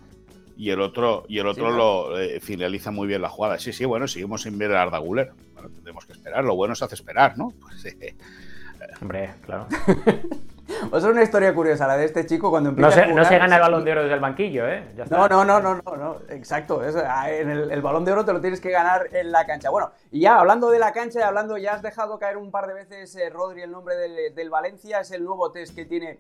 y 0.58 0.70
el 0.70 0.82
otro, 0.82 1.26
y 1.28 1.40
el 1.40 1.48
otro 1.48 1.70
lo 1.72 2.20
eh, 2.20 2.40
finaliza 2.40 2.92
muy 2.92 3.08
bien 3.08 3.22
la 3.22 3.30
jugada. 3.30 3.60
Sí, 3.60 3.74
sí, 3.74 3.86
bueno, 3.86 4.08
seguimos 4.08 4.44
sin 4.44 4.58
ver 4.58 4.74
a 4.74 4.84
Arda 4.84 5.00
Guller. 5.00 5.32
Bueno, 5.54 5.70
tendremos 5.70 6.06
que 6.06 6.14
esperar. 6.14 6.44
Lo 6.44 6.56
bueno 6.56 6.76
se 6.76 6.86
hace 6.86 6.96
esperar, 6.96 7.38
¿no? 7.38 7.54
Pues, 7.60 7.86
eh, 8.00 8.16
Hombre, 9.02 9.32
claro. 9.44 9.68
Es 10.94 11.04
una 11.04 11.24
historia 11.24 11.54
curiosa 11.54 11.88
la 11.88 11.98
de 11.98 12.06
este 12.06 12.26
chico 12.26 12.50
cuando 12.50 12.70
empieza 12.70 12.90
no 12.90 12.94
se, 12.94 13.02
a 13.02 13.04
jugar, 13.06 13.24
No 13.24 13.30
se 13.30 13.38
gana 13.38 13.56
el 13.56 13.62
balón 13.62 13.86
de 13.86 13.92
oro 13.92 14.02
desde 14.04 14.16
el 14.16 14.20
banquillo, 14.20 14.68
¿eh? 14.68 14.84
No, 15.10 15.28
no, 15.28 15.46
no, 15.46 15.60
no, 15.60 15.76
no, 15.76 15.96
no, 15.96 16.18
exacto. 16.30 16.82
Ah, 17.06 17.32
en 17.32 17.50
el, 17.50 17.82
balón 17.82 18.06
de 18.06 18.12
oro 18.12 18.26
te 18.26 18.34
lo 18.34 18.42
tienes 18.42 18.62
que 18.62 18.72
ganar 18.72 19.08
en 19.14 19.32
la 19.32 19.46
cancha. 19.46 19.70
Bueno, 19.70 19.92
y 20.12 20.22
ya 20.22 20.40
hablando 20.40 20.70
de 20.70 20.80
la 20.80 20.92
cancha 20.92 21.20
y 21.20 21.24
hablando, 21.24 21.58
ya 21.58 21.74
has 21.74 21.82
dejado 21.82 22.20
caer 22.20 22.38
un 22.38 22.52
par 22.52 22.68
de 22.68 22.74
veces, 22.74 23.16
eh, 23.16 23.30
Rodri, 23.30 23.62
el 23.62 23.72
nombre 23.72 23.96
del, 23.96 24.36
del 24.36 24.50
Valencia. 24.50 25.00
Es 25.00 25.12
el 25.12 25.24
nuevo 25.24 25.52
test 25.52 25.76
que 25.76 25.86
tiene 25.86 26.18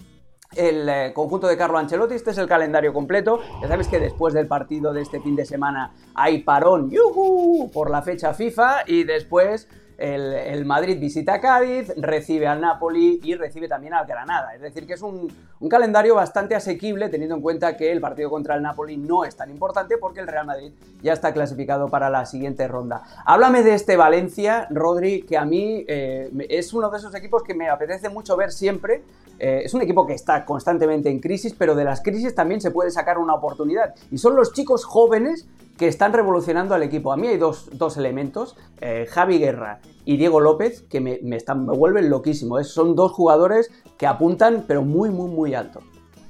el 0.55 0.89
eh, 0.89 1.11
conjunto 1.13 1.47
de 1.47 1.57
Carlo 1.57 1.77
Ancelotti. 1.77 2.15
Este 2.15 2.31
es 2.31 2.37
el 2.37 2.47
calendario 2.47 2.93
completo. 2.93 3.39
Ya 3.61 3.67
sabéis 3.67 3.87
que 3.87 3.99
después 3.99 4.33
del 4.33 4.47
partido 4.47 4.93
de 4.93 5.01
este 5.01 5.19
fin 5.21 5.35
de 5.35 5.45
semana 5.45 5.93
hay 6.13 6.39
parón 6.43 6.89
¡yuhu! 6.89 7.69
por 7.71 7.89
la 7.89 8.01
fecha 8.01 8.33
FIFA 8.33 8.83
y 8.87 9.03
después 9.03 9.67
el, 10.01 10.65
Madrid 10.65 10.99
visita 10.99 11.39
Cádiz, 11.39 11.93
recibe 11.95 12.47
al 12.47 12.59
Napoli 12.59 13.19
y 13.23 13.35
recibe 13.35 13.67
también 13.67 13.93
al 13.93 14.05
Granada. 14.05 14.55
Es 14.55 14.61
decir, 14.61 14.87
que 14.87 14.93
es 14.93 15.01
un, 15.01 15.31
calendario 15.69 16.15
bastante 16.15 16.55
asequible 16.55 17.09
teniendo 17.09 17.35
en 17.35 17.41
cuenta 17.41 17.77
que 17.77 17.91
el 17.91 18.01
partido 18.01 18.29
contra 18.29 18.55
el 18.55 18.63
Napoli 18.63 18.97
no 18.97 19.23
es 19.23 19.35
tan 19.35 19.49
importante 19.49 19.97
porque 19.97 20.19
el 20.19 20.27
Real 20.27 20.45
Madrid 20.45 20.73
ya 21.01 21.13
está 21.13 21.33
clasificado 21.33 21.87
para 21.87 22.09
la 22.09 22.25
siguiente 22.25 22.67
ronda. 22.67 23.03
Háblame 23.25 23.63
de 23.63 23.75
este 23.75 23.95
Valencia, 23.95 24.67
Rodri, 24.71 25.21
que 25.21 25.37
a 25.37 25.45
mí 25.45 25.85
eh, 25.87 26.31
es 26.49 26.73
uno 26.73 26.89
de 26.89 26.97
esos 26.97 27.13
equipos 27.13 27.43
que 27.43 27.53
me 27.53 27.69
apetece 27.69 28.09
mucho 28.09 28.35
ver 28.35 28.51
siempre. 28.51 29.03
Eh, 29.39 29.61
es 29.63 29.73
un 29.73 29.81
equipo 29.81 30.05
que 30.05 30.13
está 30.13 30.45
constantemente 30.45 31.09
en 31.09 31.19
crisis, 31.19 31.55
pero 31.57 31.75
de 31.75 31.83
las 31.83 32.01
crisis 32.01 32.33
también 32.35 32.59
se 32.59 32.71
puede 32.71 32.91
sacar 32.91 33.17
una 33.17 33.33
oportunidad. 33.33 33.93
Y 34.11 34.17
son 34.17 34.35
los 34.35 34.51
chicos 34.53 34.83
jóvenes 34.83 35.47
que 35.81 35.87
están 35.87 36.13
revolucionando 36.13 36.75
al 36.75 36.83
equipo. 36.83 37.11
A 37.11 37.17
mí 37.17 37.27
hay 37.27 37.37
dos, 37.37 37.97
elementos, 37.97 38.55
eh, 38.81 39.07
Javi 39.09 39.39
Guerra 39.39 39.79
y 40.05 40.15
Diego 40.17 40.39
López, 40.39 40.83
que 40.83 41.01
me, 41.01 41.17
están, 41.35 41.65
me 41.65 41.75
vuelven 41.75 42.07
loquísimo. 42.07 42.63
son 42.63 42.95
dos 42.95 43.13
jugadores 43.13 43.71
que 43.97 44.05
apuntan, 44.05 44.65
pero 44.67 44.83
muy, 44.83 45.09
muy, 45.09 45.27
muy 45.31 45.55
alto. 45.55 45.81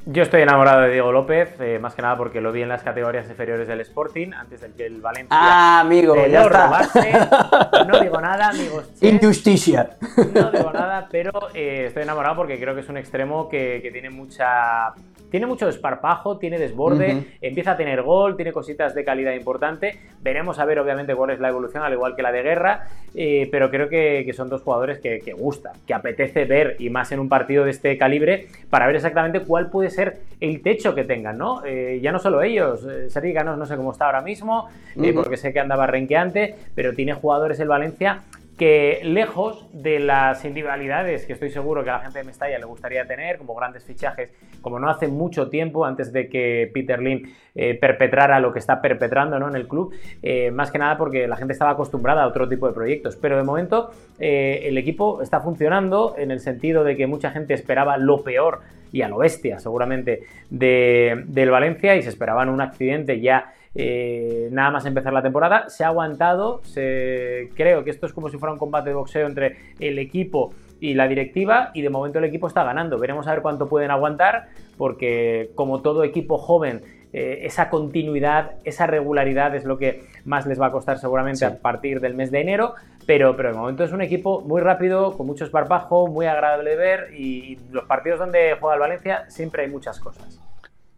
Yo 0.06 0.24
estoy 0.24 0.42
enamorado 0.42 0.82
de 0.82 0.92
Diego 0.94 1.12
López, 1.12 1.50
eh, 1.60 1.78
más 1.80 1.94
que 1.94 2.02
nada 2.02 2.18
porque 2.18 2.42
lo 2.42 2.52
vi 2.52 2.64
en 2.64 2.70
las 2.70 2.82
categorías 2.82 3.30
inferiores 3.30 3.68
del 3.68 3.82
Sporting, 3.82 4.32
antes 4.34 4.62
de 4.62 4.72
que 4.72 4.88
el 4.88 5.00
Valencia 5.00 5.28
ah, 5.30 5.82
amigo, 5.82 6.16
ya 6.16 6.44
está. 6.44 7.86
No 7.86 8.00
digo 8.00 8.20
nada, 8.20 8.50
amigos. 8.50 8.90
Injusticia. 9.02 9.98
No 10.34 10.50
digo 10.50 10.72
nada, 10.72 11.08
pero 11.12 11.32
eh, 11.54 11.86
estoy 11.88 12.04
enamorado 12.04 12.38
porque 12.38 12.60
creo 12.60 12.74
que 12.74 12.82
es 12.82 12.90
un 12.90 12.98
extremo 12.98 13.48
que, 13.48 13.88
tiene 13.92 14.10
mucha 14.10 14.94
tiene 15.32 15.46
mucho 15.48 15.66
desparpajo, 15.66 16.38
tiene 16.38 16.60
desborde, 16.60 17.24
empieza 17.42 17.72
a 17.72 17.78
tener 17.78 18.02
gol, 18.02 18.36
tiene 18.36 18.52
cositas 18.52 18.94
de 18.94 19.06
calidad 19.06 19.32
importante. 19.32 19.98
Veremos 20.22 20.60
a 20.60 20.66
ver, 20.66 20.78
obviamente, 20.80 21.16
cuál 21.16 21.32
es 21.32 21.40
la 21.40 21.48
evolución, 21.48 21.84
al 21.84 21.94
igual 21.94 22.16
que 22.16 22.22
la 22.22 22.34
de 22.34 22.44
Guerra, 22.44 22.88
eh, 23.16 23.48
pero 23.50 23.72
creo 23.72 23.88
que, 23.88 24.30
son 24.36 24.50
dos 24.50 24.62
jugadores 24.62 25.00
que, 25.00 25.20
que 25.20 25.34
gustan, 25.34 25.74
que 25.88 25.94
apetece 25.94 26.46
ver, 26.46 26.76
y 26.80 26.90
más 26.90 27.12
en 27.12 27.20
un 27.20 27.30
partido 27.30 27.64
de 27.64 27.72
este 27.72 27.98
calibre, 27.98 28.48
para 28.70 28.88
ver 28.88 28.98
exactamente 28.98 29.40
cuál 29.40 29.70
puede 29.70 29.90
ser 29.90 30.20
el 30.42 30.62
techo 30.62 30.94
que 30.94 31.06
tengan, 31.06 31.38
¿no? 31.38 31.64
Eh, 31.66 32.00
ya 32.02 32.12
no 32.12 32.20
solo 32.20 32.42
ellos, 32.42 32.86
eh, 32.86 33.10
Sergi 33.10 33.32
Ganos 33.32 33.58
no 33.58 33.66
sé 33.66 33.78
cómo 33.78 33.94
está 33.94 34.08
ahora 34.08 34.22
mismo, 34.22 34.68
porque 35.16 35.38
sé 35.38 35.54
que 35.54 35.60
andaba 35.62 35.88
renqueante, 35.88 36.56
pero 36.76 36.94
tiene 36.94 37.14
jugadores 37.14 37.60
el 37.60 37.70
Valencia 37.70 38.24
que 38.62 39.00
lejos 39.02 39.68
de 39.74 39.98
las 39.98 40.46
individualidades 40.46 41.26
que 41.26 41.34
estoy 41.34 41.50
seguro 41.50 41.84
que 41.84 41.90
a 41.90 41.94
la 41.94 42.00
gente 42.02 42.20
de 42.20 42.26
Mestalla 42.26 42.60
le 42.60 42.66
gustaría 42.66 43.08
tener, 43.08 43.40
como 43.40 43.56
grandes 43.56 43.84
fichajes, 43.84 44.32
como 44.62 44.78
no 44.78 44.88
hace 44.88 45.08
mucho 45.08 45.50
tiempo 45.50 45.84
antes 45.84 46.14
de 46.14 46.30
que 46.30 46.70
Peter 46.72 47.02
Lim 47.02 47.24
eh, 47.56 47.74
perpetrara 47.74 48.40
lo 48.40 48.54
que 48.54 48.60
está 48.60 48.80
perpetrando 48.80 49.40
¿no? 49.40 49.48
en 49.48 49.56
el 49.56 49.68
club, 49.68 49.96
eh, 50.22 50.52
más 50.52 50.70
que 50.70 50.78
nada 50.78 50.96
porque 50.96 51.28
la 51.28 51.38
gente 51.38 51.54
estaba 51.54 51.72
acostumbrada 51.72 52.22
a 52.22 52.28
otro 52.28 52.48
tipo 52.48 52.68
de 52.68 52.74
proyectos. 52.74 53.16
Pero 53.16 53.36
de 53.36 53.42
momento 53.42 53.90
eh, 54.20 54.62
el 54.66 54.78
equipo 54.78 55.24
está 55.24 55.40
funcionando 55.40 56.14
en 56.16 56.30
el 56.30 56.40
sentido 56.40 56.84
de 56.84 56.96
que 56.96 57.08
mucha 57.08 57.32
gente 57.32 57.56
esperaba 57.56 57.98
lo 57.98 58.24
peor 58.24 58.60
y 58.92 59.02
a 59.02 59.08
lo 59.08 59.18
bestia 59.18 59.58
seguramente 59.58 60.20
del 60.52 61.50
Valencia 61.50 61.96
y 61.96 62.04
se 62.04 62.10
esperaban 62.10 62.48
un 62.48 62.62
accidente 62.62 63.20
ya 63.22 63.54
eh, 63.76 64.50
nada 64.52 64.72
más 64.72 64.86
empezar 64.86 65.14
la 65.14 65.22
temporada. 65.22 65.70
Se 65.70 65.84
ha 65.84 65.88
aguantado, 65.88 66.62
creo 66.74 67.84
que 67.84 67.90
esto 67.90 68.06
es 68.06 68.14
como 68.14 68.30
si 68.30 68.38
fuera 68.38 68.54
un 68.54 68.60
combate 68.60 68.90
de 68.90 68.96
boxeo 68.96 69.28
entre 69.28 69.58
el 69.80 70.00
equipo 70.00 70.54
y 70.80 70.96
la 70.96 71.08
directiva 71.08 71.72
y 71.74 71.82
de 71.82 71.90
momento 71.90 72.20
el 72.20 72.26
equipo 72.26 72.48
está 72.48 72.64
ganando. 72.64 72.98
Veremos 72.98 73.28
a 73.28 73.32
ver 73.32 73.42
cuánto 73.42 73.70
pueden 73.70 73.92
aguantar 73.92 74.48
porque 74.78 75.52
como 75.56 75.82
todo 75.82 76.04
equipo 76.04 76.38
joven 76.38 76.82
eh, 77.14 77.46
esa 77.46 77.70
continuidad, 77.70 78.54
esa 78.64 78.88
regularidad 78.88 79.56
es 79.56 79.66
lo 79.66 79.78
que 79.78 80.04
más 80.26 80.46
les 80.48 80.60
va 80.60 80.68
a 80.68 80.72
costar 80.72 80.98
seguramente 80.98 81.46
a 81.46 81.60
partir 81.60 82.00
del 82.00 82.16
mes 82.16 82.32
de 82.32 82.42
enero, 82.42 82.74
pero, 83.06 83.36
pero 83.36 83.52
de 83.52 83.58
momento 83.58 83.84
es 83.84 83.92
un 83.92 84.02
equipo 84.02 84.42
muy 84.42 84.62
rápido, 84.62 85.18
con 85.18 85.28
mucho 85.28 85.44
esparpajo, 85.44 86.08
muy 86.08 86.26
agradable 86.26 86.72
de 86.72 86.76
ver 86.78 87.14
y 87.14 87.60
los 87.70 87.84
partidos 87.84 88.20
donde 88.20 88.56
juega 88.60 88.76
el 88.76 88.80
Valencia 88.80 89.26
siempre 89.30 89.64
hay 89.64 89.70
muchas 89.70 90.00
cosas. 90.00 90.42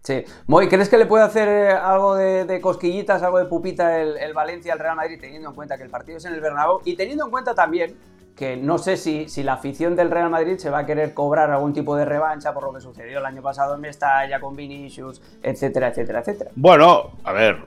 Sí. 0.03 0.25
Moy, 0.47 0.67
¿crees 0.67 0.89
que 0.89 0.97
le 0.97 1.05
puede 1.05 1.23
hacer 1.23 1.47
eh, 1.47 1.71
algo 1.71 2.15
de, 2.15 2.59
cosquillitas, 2.59 3.23
algo 3.23 3.39
de 3.39 3.45
pupita 3.45 4.01
el, 4.01 4.33
Valencia 4.33 4.73
al 4.73 4.79
Real 4.79 4.97
Madrid, 4.97 5.17
teniendo 5.19 5.49
en 5.49 5.55
cuenta 5.55 5.77
que 5.77 5.83
el 5.83 5.89
partido 5.89 6.17
es 6.17 6.25
en 6.25 6.33
el 6.33 6.41
Bernabéu 6.41 6.81
y 6.83 6.95
teniendo 6.95 7.23
en 7.25 7.31
cuenta 7.31 7.55
también 7.55 7.95
que 8.35 8.57
no 8.57 8.79
sé 8.79 8.97
si, 8.97 9.29
si, 9.29 9.43
la 9.43 9.53
afición 9.53 9.95
del 9.95 10.11
Real 10.11 10.29
Madrid 10.29 10.57
se 10.57 10.69
va 10.69 10.79
a 10.79 10.85
querer 10.85 11.13
cobrar 11.13 11.51
algún 11.51 11.71
tipo 11.71 11.95
de 11.95 12.03
revancha 12.03 12.53
por 12.53 12.63
lo 12.63 12.73
que 12.73 12.81
sucedió 12.81 13.19
el 13.19 13.25
año 13.25 13.41
pasado 13.41 13.75
en 13.75 13.81
Mestalla 13.81 14.39
con 14.41 14.55
Vinicius, 14.55 15.21
etcétera, 15.41 15.89
etcétera, 15.89 16.19
etcétera. 16.19 16.51
Bueno, 16.55 17.11
a 17.23 17.31
ver, 17.31 17.59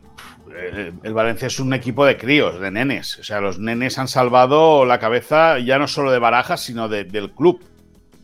el 1.02 1.14
Valencia 1.14 1.46
es 1.46 1.60
un 1.60 1.72
equipo 1.72 2.04
de 2.04 2.16
críos, 2.16 2.60
de 2.60 2.70
nenes. 2.70 3.18
O 3.18 3.24
sea, 3.24 3.40
los 3.40 3.58
nenes 3.58 3.98
han 3.98 4.08
salvado 4.08 4.84
la 4.84 4.98
cabeza 4.98 5.58
ya 5.58 5.78
no 5.78 5.88
solo 5.88 6.10
de 6.10 6.18
Barajas, 6.18 6.60
sino 6.60 6.88
del 6.88 7.30
club. 7.32 7.62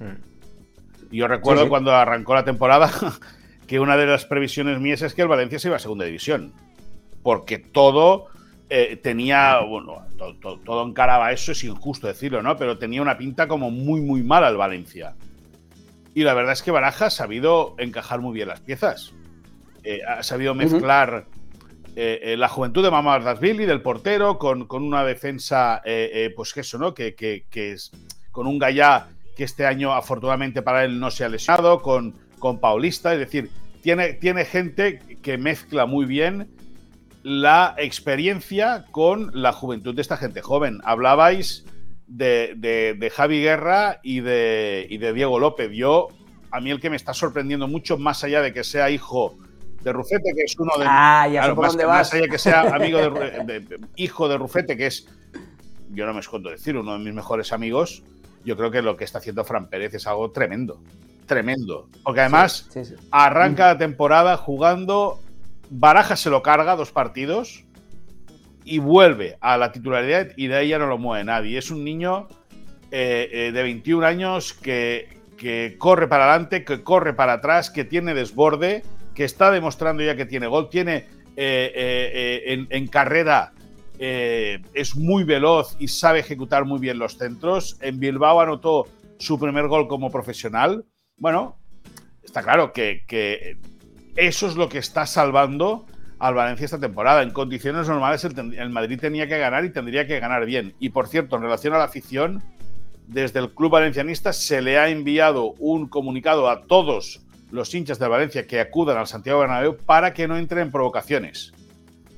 Mm. 0.01 1.15
Yo 1.17 1.29
recuerdo 1.29 1.69
cuando 1.69 1.95
arrancó 1.95 2.35
la 2.35 2.45
temporada 2.45 2.91
que 3.73 3.81
una 3.81 3.97
de 3.97 4.05
las 4.05 4.27
previsiones 4.27 4.79
mías 4.81 5.01
es 5.01 5.15
que 5.15 5.23
el 5.23 5.29
Valencia 5.29 5.59
se 5.59 5.69
iba 5.69 5.77
a 5.77 5.81
segunda 5.81 6.05
división. 6.05 6.53
Porque 7.23 7.57
todo 7.57 8.27
eh, 8.69 9.01
tenía, 9.03 9.61
bueno, 9.61 10.05
todo, 10.43 10.87
encaraba 10.87 11.33
eso, 11.33 11.53
es 11.53 11.65
injusto 11.65 12.07
decirlo, 12.07 12.43
¿no? 12.43 12.59
Pero 12.59 12.77
tenía 12.77 13.01
una 13.01 13.17
pinta 13.17 13.49
como 13.49 13.71
muy, 13.71 14.03
muy 14.03 14.23
mala 14.23 14.49
el 14.49 14.59
Valencia. 14.59 15.15
Y 16.15 16.23
la 16.23 16.35
verdad 16.35 16.53
es 16.53 16.61
que 16.61 16.71
Baraja 16.71 17.07
ha 17.07 17.11
sabido 17.11 17.75
encajar 17.79 18.21
muy 18.21 18.35
bien 18.35 18.49
las 18.49 18.61
piezas. 18.61 19.15
Eh, 19.85 20.01
ha 20.07 20.23
sabido 20.23 20.55
mezclar 20.55 21.25
eh, 21.97 22.35
la 22.37 22.51
juventud 22.51 22.83
de 22.83 22.91
Dasvili, 22.91 23.65
del 23.65 23.81
portero, 23.81 24.37
con, 24.39 24.67
con 24.67 24.83
una 24.83 25.03
defensa, 25.03 25.81
pues 26.37 26.53
que 26.53 26.61
eso, 26.61 26.77
¿no? 26.77 26.93
Que, 26.93 27.15
que, 27.15 27.47
que, 27.49 27.73
es 27.73 27.91
con 28.33 28.47
un 28.47 28.59
Gallá 28.59 29.07
que 29.35 29.45
este 29.45 29.65
año 29.65 29.95
afortunadamente 29.95 30.61
para 30.61 30.85
él 30.85 31.01
no 31.01 31.11
se 31.11 31.25
ha 31.25 31.31
lesionado, 31.31 31.81
con, 31.81 32.21
con 32.39 32.59
Paulista, 32.59 33.15
es 33.15 33.21
decir, 33.21 33.49
tiene, 33.83 34.15
tiene 34.15 34.45
gente 34.45 35.01
que 35.23 35.37
mezcla 35.37 35.87
muy 35.87 36.07
bien 36.07 36.49
la 37.23 37.75
experiencia 37.79 38.85
con 38.91 39.31
la 39.35 39.53
juventud 39.53 39.95
de 39.95 40.03
esta 40.03 40.17
gente 40.17 40.41
joven. 40.41 40.81
Hablabais 40.85 41.65
de, 42.07 43.13
Javi 43.15 43.43
Guerra 43.43 44.01
y 44.03 44.21
de, 44.21 44.87
de, 44.89 45.13
Diego 45.13 45.39
López. 45.39 45.71
Yo, 45.73 46.09
a 46.51 46.61
mí 46.61 46.71
el 46.71 46.81
que 46.81 46.91
me 46.91 46.97
está 46.97 47.13
sorprendiendo 47.13 47.69
mucho, 47.69 47.99
más 47.99 48.23
allá 48.25 48.41
de 48.41 48.53
que 48.53 48.65
sea 48.65 48.91
hijo 48.91 49.37
de 49.83 49.93
Rufete, 49.93 50.33
que 50.35 50.43
es 50.45 50.57
uno 50.59 50.73
de... 50.79 50.85
Ah, 50.89 51.29
ya 51.29 51.53
más, 51.55 51.77
más 51.77 52.13
allá 52.13 52.23
de 52.23 52.29
que 52.29 52.39
sea 52.39 52.61
amigo 52.75 52.99
de, 52.99 53.81
hijo 53.97 54.29
de 54.29 54.39
Rufete, 54.39 54.77
que 54.77 54.87
es, 54.87 55.09
yo 55.91 56.07
no 56.07 56.15
me 56.15 56.21
escondo 56.21 56.51
decir, 56.51 56.77
uno 56.77 56.93
de 56.93 57.01
mis 57.01 57.15
mejores 57.15 57.53
amigos, 57.53 58.05
yo 58.45 58.57
creo 58.57 58.71
que 58.71 58.81
lo 58.81 58.97
que 58.97 59.05
está 59.05 59.19
haciendo 59.19 59.45
Fran 59.45 59.69
Pérez 59.69 59.95
es 59.95 60.07
algo 60.07 60.31
tremendo 60.31 60.81
tremendo. 61.27 61.89
Porque 62.03 62.21
además 62.21 62.69
arranca 63.11 63.69
la 63.69 63.79
temporada 63.79 64.37
jugando, 64.37 65.21
Baraja 65.71 66.17
se 66.17 66.31
lo 66.31 66.43
carga 66.43 66.77
dos 66.77 66.93
partidos 66.93 67.65
y 68.65 68.79
vuelve 68.79 69.37
a 69.41 69.57
la 69.57 69.73
titularidad 69.73 70.29
y 70.37 70.47
de 70.47 70.57
ahí 70.57 70.69
ya 70.69 70.79
no 70.79 70.87
lo 70.87 70.99
mueve 70.99 71.25
nadie. 71.25 71.59
Es 71.59 71.71
un 71.71 71.85
niño 71.85 72.29
eh, 72.91 73.29
eh, 73.33 73.53
de 73.53 73.63
21 73.63 74.07
años 74.07 74.53
que, 74.53 75.09
que 75.37 75.77
corre 75.79 76.09
para 76.09 76.29
adelante, 76.29 76.65
que 76.65 76.83
corre 76.83 77.15
para 77.15 77.35
atrás, 77.35 77.71
que 77.71 77.85
tiene 77.85 78.15
desborde, 78.15 78.83
que 79.15 79.25
está 79.25 79.51
demostrando 79.51 80.03
ya 80.03 80.17
que 80.17 80.27
tiene 80.27 80.47
gol, 80.47 80.69
tiene 80.69 81.07
eh, 81.37 82.43
en, 82.47 82.67
en, 82.69 82.87
carrera 82.89 83.53
es 83.99 84.97
muy 84.97 85.23
veloz 85.23 85.77
y 85.79 85.87
sabe 85.87 86.19
ejecutar 86.19 86.65
muy 86.65 86.81
bien 86.81 86.99
los 86.99 87.17
centros. 87.17 87.79
En 87.81 88.01
Bilbao 88.01 88.41
anotó 88.41 88.89
su 89.19 89.39
primer 89.39 89.69
gol 89.69 89.87
como 89.87 90.11
profesional 90.11 90.85
bueno, 91.17 91.59
está 92.23 92.43
claro 92.43 92.73
que, 92.73 93.57
eso 94.17 94.47
es 94.47 94.57
lo 94.57 94.69
que 94.69 94.79
está 94.79 95.07
salvando 95.07 95.87
al 96.19 96.35
Valencia 96.35 96.65
esta 96.65 96.81
temporada. 96.81 97.23
En 97.23 97.31
condiciones 97.31 97.89
normales 97.89 98.25
el, 98.25 98.71
Madrid 98.71 99.01
tenía 99.01 99.27
que 99.27 99.39
ganar 99.39 99.65
y 99.65 99.71
tendría 99.71 100.07
que 100.07 100.21
ganar 100.21 100.45
bien. 100.47 100.75
Y 100.79 100.91
por 100.91 101.09
cierto, 101.09 101.37
en 101.37 101.43
relación 101.43 101.75
a 101.75 101.79
la 101.79 101.85
afición, 101.85 102.43
desde 103.07 103.41
el 103.41 103.55
club 103.55 103.73
valencianista 103.73 104.33
se 104.33 104.63
le 104.63 104.79
ha 104.79 104.89
enviado 104.89 105.55
un 105.59 105.89
comunicado 105.89 106.49
a 106.49 106.63
todos 106.63 107.23
los 107.51 107.75
hinchas 107.75 107.99
de 107.99 108.09
Valencia 108.09 108.47
que 108.47 108.61
acudan 108.61 108.97
al 108.97 109.07
Santiago 109.07 109.41
Bernabéu 109.41 109.77
para 109.77 110.15
que 110.15 110.27
no 110.27 110.37
entren 110.37 110.63
en 110.63 110.73
provocaciones. 110.73 111.53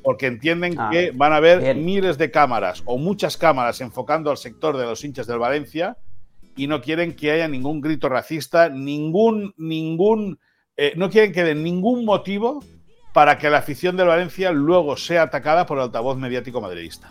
Porque 0.03 0.27
entienden 0.27 0.79
ah, 0.79 0.91
que 0.93 1.13
van 1.13 1.33
a 1.33 1.37
haber 1.37 1.75
miles 1.75 2.19
de 2.19 2.31
cámaras 2.31 2.83
o 2.85 2.99
muchas 2.99 3.37
cámaras 3.37 3.81
enfocando 3.81 4.31
al 4.31 4.37
sector 4.37 4.77
de 4.77 4.85
los 4.85 5.03
hinchas 5.03 5.27
del 5.27 5.39
Valencia 5.39 5.97
y 6.57 6.67
no 6.67 6.81
quieren 6.81 7.15
que 7.15 7.31
haya 7.31 7.49
ningún 7.49 7.81
grito 7.81 8.09
racista, 8.09 8.69
ningún, 8.69 9.55
ningún, 9.57 10.39
eh, 10.77 10.93
no 10.97 11.11
quieren 11.11 11.33
que 11.33 11.45
den 11.45 11.63
ningún 11.63 12.05
motivo 12.05 12.61
para 13.13 13.39
que 13.39 13.51
la 13.51 13.59
afición 13.59 13.97
del 13.97 14.09
Valencia 14.09 14.53
luego 14.53 14.97
sea 14.97 15.23
atacada 15.23 15.67
por 15.67 15.79
el 15.79 15.85
altavoz 15.85 16.17
mediático 16.17 16.61
madridista. 16.61 17.11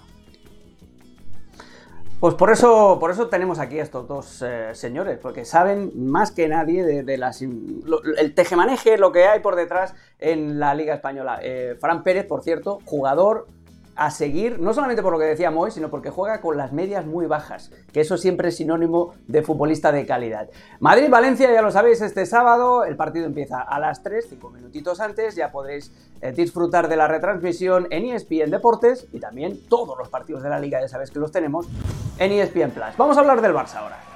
Pues 2.23 2.35
por 2.35 2.51
eso, 2.51 2.99
por 3.01 3.11
eso 3.11 3.27
tenemos 3.27 3.59
aquí 3.59 3.79
a 3.79 3.83
estos 3.83 4.07
dos 4.07 4.41
eh, 4.41 4.69
señores, 4.73 5.19
porque 5.21 5.43
saben 5.43 5.91
más 6.09 6.31
que 6.31 6.47
nadie 6.47 7.03
de, 7.03 7.17
las, 7.17 7.41
el 7.41 8.33
tejemaneje, 8.33 8.97
lo 8.97 9.11
que 9.11 9.25
hay 9.25 9.41
por 9.41 9.57
detrás 9.57 9.93
en 10.19 10.57
la 10.57 10.73
Liga 10.73 10.93
Española. 10.93 11.39
Eh, 11.43 11.75
Fran 11.81 12.01
Pérez, 12.01 12.25
por 12.25 12.41
cierto, 12.41 12.79
jugador 12.85 13.47
a 13.95 14.11
seguir, 14.11 14.59
no 14.59 14.73
solamente 14.73 15.01
por 15.01 15.13
lo 15.13 15.19
que 15.19 15.25
decía 15.25 15.51
Moy, 15.51 15.71
sino 15.71 15.89
porque 15.89 16.09
juega 16.09 16.41
con 16.41 16.57
las 16.57 16.71
medias 16.71 17.05
muy 17.05 17.25
bajas, 17.25 17.71
que 17.91 18.01
eso 18.01 18.17
siempre 18.17 18.49
es 18.49 18.57
sinónimo 18.57 19.13
de 19.27 19.43
futbolista 19.43 19.91
de 19.91 20.05
calidad. 20.05 20.49
Madrid-Valencia, 20.79 21.51
ya 21.51 21.61
lo 21.61 21.71
sabéis, 21.71 22.01
este 22.01 22.25
sábado, 22.25 22.85
el 22.85 22.95
partido 22.95 23.25
empieza 23.25 23.61
a 23.61 23.79
las 23.79 24.03
3, 24.03 24.27
5 24.29 24.49
minutitos 24.49 24.99
antes, 24.99 25.35
ya 25.35 25.51
podréis 25.51 25.91
eh, 26.21 26.31
disfrutar 26.31 26.87
de 26.87 26.95
la 26.95 27.07
retransmisión 27.07 27.87
en 27.91 28.05
ESPN 28.05 28.51
Deportes 28.51 29.07
y 29.13 29.19
también 29.19 29.59
todos 29.67 29.97
los 29.97 30.09
partidos 30.09 30.43
de 30.43 30.49
la 30.49 30.59
liga, 30.59 30.81
ya 30.81 30.87
sabéis 30.87 31.11
que 31.11 31.19
los 31.19 31.31
tenemos 31.31 31.67
en 32.17 32.31
ESPN 32.31 32.71
Plus. 32.71 32.97
Vamos 32.97 33.17
a 33.17 33.21
hablar 33.21 33.41
del 33.41 33.53
Barça 33.53 33.75
ahora. 33.75 34.12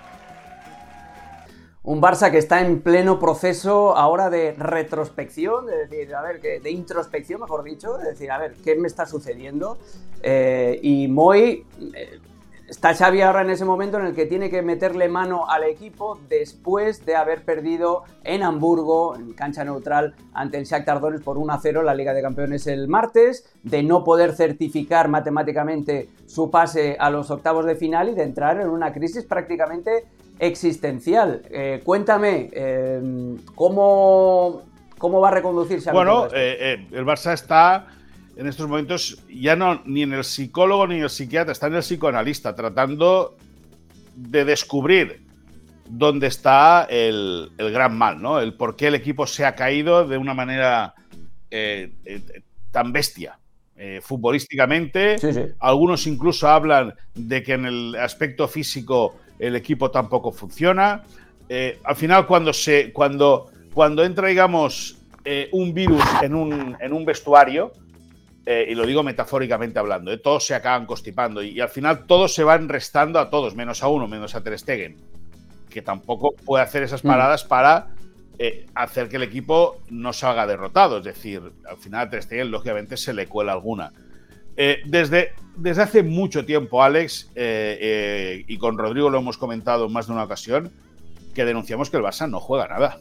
Un 1.88 2.02
Barça 2.02 2.32
que 2.32 2.38
está 2.38 2.60
en 2.60 2.82
pleno 2.82 3.18
proceso 3.18 3.96
ahora 3.96 4.30
de 4.30 4.52
retrospección, 4.52 5.68
de 5.68 5.88
decir, 5.88 6.14
a 6.14 6.22
ver, 6.22 6.42
de 6.42 6.70
introspección, 6.70 7.40
mejor 7.40 7.64
dicho, 7.64 7.98
de 7.98 8.10
decir, 8.10 8.30
a 8.30 8.38
ver, 8.38 8.56
¿qué 8.62 8.76
me 8.76 8.90
está 8.90 9.06
sucediendo? 9.06 9.78
Eh, 10.22 10.82
y 10.84 11.08
Moy, 11.08 11.66
eh, 11.96 12.20
está 12.68 12.94
Xavi 12.94 13.22
ahora 13.22 13.44
en 13.44 13.52
ese 13.52 13.64
momento 13.64 13.98
en 13.98 14.08
el 14.08 14.16
que 14.16 14.26
tiene 14.26 14.50
que 14.50 14.62
meterle 14.62 15.08
mano 15.08 15.50
al 15.50 15.64
equipo 15.64 16.20
después 16.28 17.06
de 17.06 17.16
haber 17.16 17.46
perdido 17.46 18.04
en 18.26 18.44
Hamburgo, 18.44 19.16
en 19.16 19.32
cancha 19.32 19.64
neutral, 19.64 20.14
ante 20.34 20.58
el 20.58 20.66
Shakhtar 20.66 21.00
Donetsk 21.00 21.24
por 21.24 21.38
1-0 21.38 21.84
la 21.84 21.96
Liga 21.96 22.14
de 22.14 22.22
Campeones 22.22 22.68
el 22.68 22.90
martes, 22.90 23.50
de 23.64 23.82
no 23.84 24.04
poder 24.04 24.36
certificar 24.36 25.08
matemáticamente 25.08 26.10
su 26.26 26.52
pase 26.52 26.98
a 27.00 27.10
los 27.10 27.32
octavos 27.32 27.66
de 27.66 27.78
final 27.78 28.10
y 28.10 28.14
de 28.14 28.24
entrar 28.24 28.60
en 28.60 28.68
una 28.68 28.92
crisis 28.92 29.24
prácticamente 29.24 30.04
existencial. 30.40 31.42
Eh, 31.50 31.82
cuéntame, 31.84 32.50
eh, 32.52 33.36
¿cómo, 33.56 34.64
¿Cómo 34.98 35.22
va 35.22 35.30
a 35.30 35.32
reconducirse? 35.32 35.92
Bueno, 35.92 36.28
eh, 36.34 36.88
el 36.92 37.06
Barça 37.06 37.34
está 37.34 37.88
en 38.36 38.48
estos 38.48 38.68
momentos 38.68 39.24
ya 39.30 39.56
no 39.56 39.82
ni 39.86 40.04
en 40.04 40.14
el 40.14 40.24
psicólogo 40.24 40.88
ni 40.88 40.96
en 40.96 41.04
el 41.04 41.10
psiquiatra, 41.10 41.52
está 41.52 41.68
en 41.68 41.76
el 41.76 41.82
psicoanalista, 41.82 42.56
tratando 42.56 43.36
de 44.16 44.46
descubrir 44.46 45.22
dónde 45.90 46.28
está 46.28 46.88
el, 46.90 47.52
gran 47.58 47.98
mal, 47.98 48.22
¿no? 48.22 48.40
El 48.40 48.54
por 48.54 48.76
qué 48.76 48.88
el 48.88 48.96
equipo 48.96 49.26
se 49.26 49.46
ha 49.46 49.56
caído 49.56 50.08
de 50.08 50.18
una 50.18 50.34
manera 50.34 50.94
tan 52.72 52.92
bestia. 52.92 53.40
Eh, 53.80 54.02
futbolísticamente, 54.02 55.18
algunos 55.60 56.08
incluso 56.08 56.48
hablan 56.48 56.96
de 57.14 57.44
que 57.44 57.54
en 57.54 57.66
el 57.66 57.96
aspecto 57.96 58.48
físico 58.48 59.18
el 59.40 59.56
equipo 59.56 59.92
tampoco 59.92 60.32
funciona. 60.32 61.04
al 61.84 61.96
final, 61.96 62.26
cuando, 62.28 62.54
se, 62.54 62.92
cuando, 62.92 63.52
cuando 63.74 64.04
entra, 64.04 64.28
digamos, 64.28 64.98
un 65.52 65.74
virus 65.74 66.04
en 66.22 66.36
un, 66.36 66.78
en 66.80 66.94
un 66.94 67.06
vestuario, 67.06 67.72
y 68.46 68.74
lo 68.76 68.86
digo 68.86 69.04
metafóricamente 69.04 69.78
hablando, 69.78 70.18
todos 70.20 70.46
se 70.46 70.56
acaban 70.56 70.86
constipando 70.86 71.44
y, 71.44 71.60
al 71.60 71.70
final 71.70 72.06
todos 72.06 72.34
se 72.34 72.44
van 72.44 72.70
restando 72.70 73.20
a 73.20 73.30
todos, 73.30 73.56
menos 73.56 73.84
a 73.84 73.90
uno, 73.90 74.08
menos 74.08 74.36
a 74.36 74.44
Ter 74.44 74.58
Stegen 74.58 74.96
que 75.70 75.84
tampoco 75.84 76.34
puede 76.46 76.64
hacer 76.64 76.84
esas 76.84 77.04
mm. 77.04 77.08
paradas 77.08 77.44
para 77.44 77.90
eh, 78.40 78.66
hacer 78.74 79.10
que 79.10 79.18
el 79.18 79.24
equipo 79.24 79.78
no 79.90 80.14
salga 80.14 80.48
derrotado. 80.48 80.98
Es 80.98 81.04
decir, 81.04 81.42
al 81.70 81.78
final 81.78 82.08
a 82.08 82.10
Ter 82.10 82.46
lógicamente, 82.46 82.98
se 82.98 83.14
le 83.14 83.28
cuela 83.28 83.54
alguna. 83.54 83.92
Eh, 84.58 84.82
desde, 84.86 85.34
desde 85.56 85.84
hace 85.84 86.04
mucho 86.04 86.46
tiempo, 86.46 86.84
Alex, 86.84 87.32
eh, 87.36 88.44
y 88.48 88.58
con 88.58 88.78
Rodrigo 88.78 89.10
lo 89.10 89.20
hemos 89.20 89.38
comentado 89.38 89.86
en 89.86 89.94
más 89.94 90.08
de 90.08 90.14
una 90.14 90.24
ocasión, 90.24 90.72
que 91.34 91.46
denunciamos 91.46 91.90
que 91.90 91.98
el 91.98 92.04
Barça 92.04 92.30
no 92.30 92.40
juega 92.40 92.68
nada. 92.68 93.00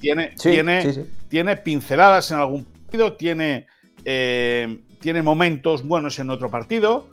Tiene, 0.00 0.34
tiene, 0.40 1.06
tiene 1.28 1.56
pinceladas 1.56 2.30
en 2.30 2.38
algún 2.38 2.64
partido, 2.64 3.14
tiene, 3.14 3.66
tiene 4.04 5.22
momentos 5.22 5.86
buenos 5.86 6.18
en 6.18 6.28
otro 6.28 6.50
partido, 6.50 7.08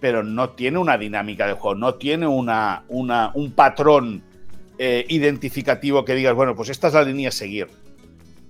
pero 0.00 0.22
no 0.22 0.50
tiene 0.50 0.78
una 0.78 0.96
dinámica 0.96 1.46
de 1.46 1.54
juego, 1.54 1.74
no 1.74 1.94
tiene 1.94 2.26
una, 2.26 2.84
un 2.88 3.52
patrón 3.52 4.22
eh, 4.78 5.04
identificativo 5.08 6.06
que 6.06 6.14
digas, 6.14 6.34
bueno, 6.34 6.56
pues 6.56 6.70
esta 6.70 6.88
es 6.88 6.94
la 6.94 7.02
línea 7.02 7.28
a 7.28 7.32
seguir. 7.32 7.68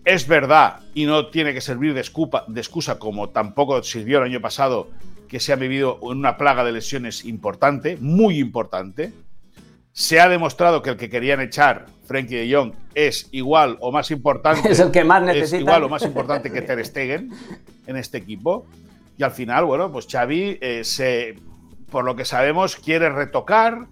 Es 0.04 0.26
verdad, 0.26 0.80
y 0.94 1.04
no 1.04 1.28
tiene 1.28 1.52
que 1.52 1.60
servir 1.60 1.94
de, 1.94 2.02
de 2.02 2.60
excusa 2.60 2.98
como 2.98 3.30
tampoco 3.30 3.82
sirvió 3.82 4.18
el 4.18 4.24
año 4.24 4.40
pasado, 4.40 4.88
que 5.28 5.40
se 5.40 5.52
ha 5.52 5.56
vivido 5.56 5.98
una 6.00 6.36
plaga 6.36 6.64
de 6.64 6.72
lesiones 6.72 7.24
importante, 7.24 7.96
muy 8.00 8.38
importante. 8.38 9.12
Se 9.92 10.20
ha 10.20 10.28
demostrado 10.28 10.82
que 10.82 10.90
el 10.90 10.96
que 10.96 11.10
querían 11.10 11.40
echar, 11.40 11.86
Frankie 12.04 12.36
de 12.36 12.54
Jong, 12.54 12.72
es 12.94 13.28
igual 13.32 13.76
o 13.80 13.92
más 13.92 14.10
importante. 14.10 14.68
Es 14.70 14.80
el 14.80 14.90
que 14.90 15.04
más 15.04 15.22
necesita. 15.22 15.56
Es 15.56 15.62
igual 15.62 15.84
o 15.84 15.88
más 15.88 16.02
importante 16.02 16.50
que 16.50 16.62
Ter 16.62 16.84
Stegen 16.84 17.30
en 17.86 17.96
este 17.96 18.18
equipo. 18.18 18.66
Y 19.18 19.22
al 19.22 19.32
final, 19.32 19.66
bueno, 19.66 19.92
pues 19.92 20.06
Xavi 20.10 20.58
eh, 20.60 20.82
se, 20.82 21.36
por 21.90 22.04
lo 22.04 22.16
que 22.16 22.24
sabemos, 22.24 22.76
quiere 22.76 23.10
retocar, 23.10 23.86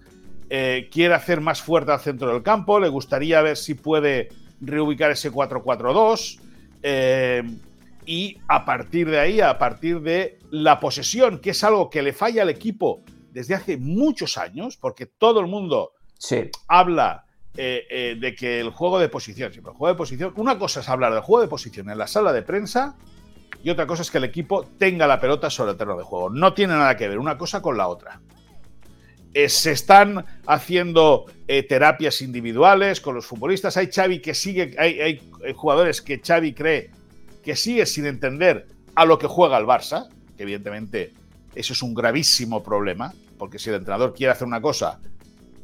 eh, 0.49 0.89
quiere 0.91 1.15
hacer 1.15 1.41
más 1.43 1.61
fuerte 1.61 1.93
al 1.93 2.01
centro 2.01 2.33
del 2.33 2.43
campo, 2.43 2.81
le 2.81 2.89
gustaría 2.89 3.43
ver 3.43 3.59
si 3.59 3.75
puede 3.75 4.31
reubicar 4.61 5.11
ese 5.11 5.33
4-4-2. 5.33 6.41
Eh, 6.83 7.43
y 8.07 8.39
a 8.49 8.65
partir 8.65 9.11
de 9.11 9.19
ahí, 9.19 9.41
a 9.41 9.59
partir 9.59 10.01
de 10.01 10.39
la 10.51 10.81
posesión, 10.81 11.41
que 11.41 11.51
es 11.51 11.63
algo 11.63 11.91
que 11.91 12.03
le 12.03 12.13
falla 12.13 12.43
al 12.43 12.49
equipo 12.49 13.03
desde 13.33 13.55
hace 13.55 13.77
muchos 13.77 14.39
años, 14.39 14.77
porque 14.77 15.07
todo 15.07 15.41
el 15.41 15.47
mundo 15.47 15.93
habla 16.67 17.25
de 17.55 18.37
que 18.39 18.61
el 18.61 18.71
juego 18.71 19.01
de 19.01 19.09
posición, 19.09 19.53
el 19.53 19.61
juego 19.63 19.89
de 19.89 19.95
posición, 19.95 20.33
una 20.37 20.59
cosa 20.59 20.81
es 20.81 20.89
hablar 20.89 21.13
del 21.13 21.23
juego 21.23 21.43
de 21.43 21.49
posición 21.49 21.91
en 21.91 21.99
la 21.99 22.07
sala 22.07 22.33
de 22.33 22.43
prensa 22.43 22.97
y 23.63 23.71
otra 23.71 23.87
cosa 23.87 24.03
es 24.03 24.11
que 24.11 24.19
el 24.19 24.25
equipo 24.25 24.65
tenga 24.79 25.07
la 25.07 25.21
pelota 25.21 25.51
sobre 25.51 25.73
el 25.73 25.77
terreno 25.77 25.99
de 25.99 26.05
juego. 26.05 26.31
No 26.31 26.55
tiene 26.55 26.75
nada 26.75 26.97
que 26.97 27.09
ver 27.09 27.19
una 27.19 27.37
cosa 27.37 27.61
con 27.61 27.77
la 27.77 27.89
otra. 27.89 28.21
Eh, 29.35 29.49
se 29.49 29.73
están 29.73 30.25
haciendo 30.47 31.27
eh, 31.47 31.63
terapias 31.63 32.23
individuales 32.23 33.01
con 33.01 33.15
los 33.15 33.27
futbolistas. 33.27 33.77
Hay 33.77 33.89
Xavi 33.89 34.21
que 34.21 34.35
sigue, 34.35 34.75
hay, 34.79 35.01
hay, 35.01 35.31
eh, 35.45 35.53
jugadores 35.53 36.01
que 36.01 36.21
Xavi 36.25 36.55
cree 36.55 36.91
que 37.43 37.55
sigue 37.55 37.85
sin 37.87 38.07
entender 38.07 38.67
a 38.95 39.05
lo 39.05 39.19
que 39.19 39.27
juega 39.27 39.59
el 39.59 39.67
Barça, 39.67 40.09
que 40.37 40.45
evidentemente 40.45 41.13
eso 41.55 41.73
es 41.73 41.83
un 41.83 41.95
gravísimo 41.95 42.63
problema, 42.63 43.13
porque 43.39 43.59
si 43.59 43.69
el 43.69 43.77
entrenador 43.77 44.15
quiere 44.15 44.33
hacer 44.33 44.47
una 44.47 44.61
cosa 44.61 44.99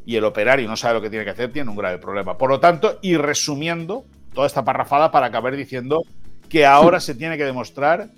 y 0.07 0.17
el 0.17 0.25
operario 0.25 0.69
no 0.69 0.77
sabe 0.77 0.95
lo 0.95 1.01
que 1.01 1.11
tiene 1.11 1.25
que 1.25 1.31
hacer, 1.31 1.51
tiene 1.53 1.71
un 1.71 1.77
grave 1.77 1.99
problema. 1.99 2.37
Por 2.37 2.51
lo 2.51 2.61
tanto, 2.61 2.99
y 3.01 3.17
resumiendo 3.17 4.05
toda 4.35 4.47
esta 4.47 4.65
parrafada 4.65 5.11
para 5.11 5.27
acabar 5.27 5.57
diciendo 5.57 6.03
que 6.49 6.67
ahora 6.67 7.01
se 7.01 7.15
tiene 7.15 7.39
que 7.39 7.45
demostrar 7.45 8.11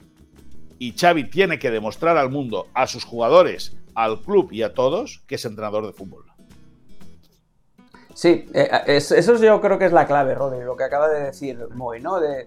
y 0.79 0.93
Xavi 0.93 1.25
tiene 1.31 1.59
que 1.59 1.71
demostrar 1.71 2.17
al 2.17 2.31
mundo, 2.31 2.67
a 2.75 2.87
sus 2.87 3.05
jugadores, 3.05 3.77
al 3.97 4.21
club 4.21 4.53
y 4.53 4.63
a 4.63 4.75
todos 4.75 5.25
que 5.27 5.35
es 5.35 5.45
entrenador 5.45 5.87
de 5.87 5.93
fútbol. 5.93 6.25
Sí, 8.15 8.49
eh, 8.55 8.71
eso 8.87 9.37
yo 9.37 9.61
creo 9.61 9.79
que 9.79 9.87
es 9.87 9.93
la 9.93 10.07
clave, 10.07 10.35
Rodri, 10.35 10.65
lo 10.65 10.77
que 10.77 10.85
acaba 10.85 11.09
de 11.09 11.25
decir 11.25 11.59
Moy, 11.75 12.01
¿no? 12.01 12.23
Eh, 12.23 12.47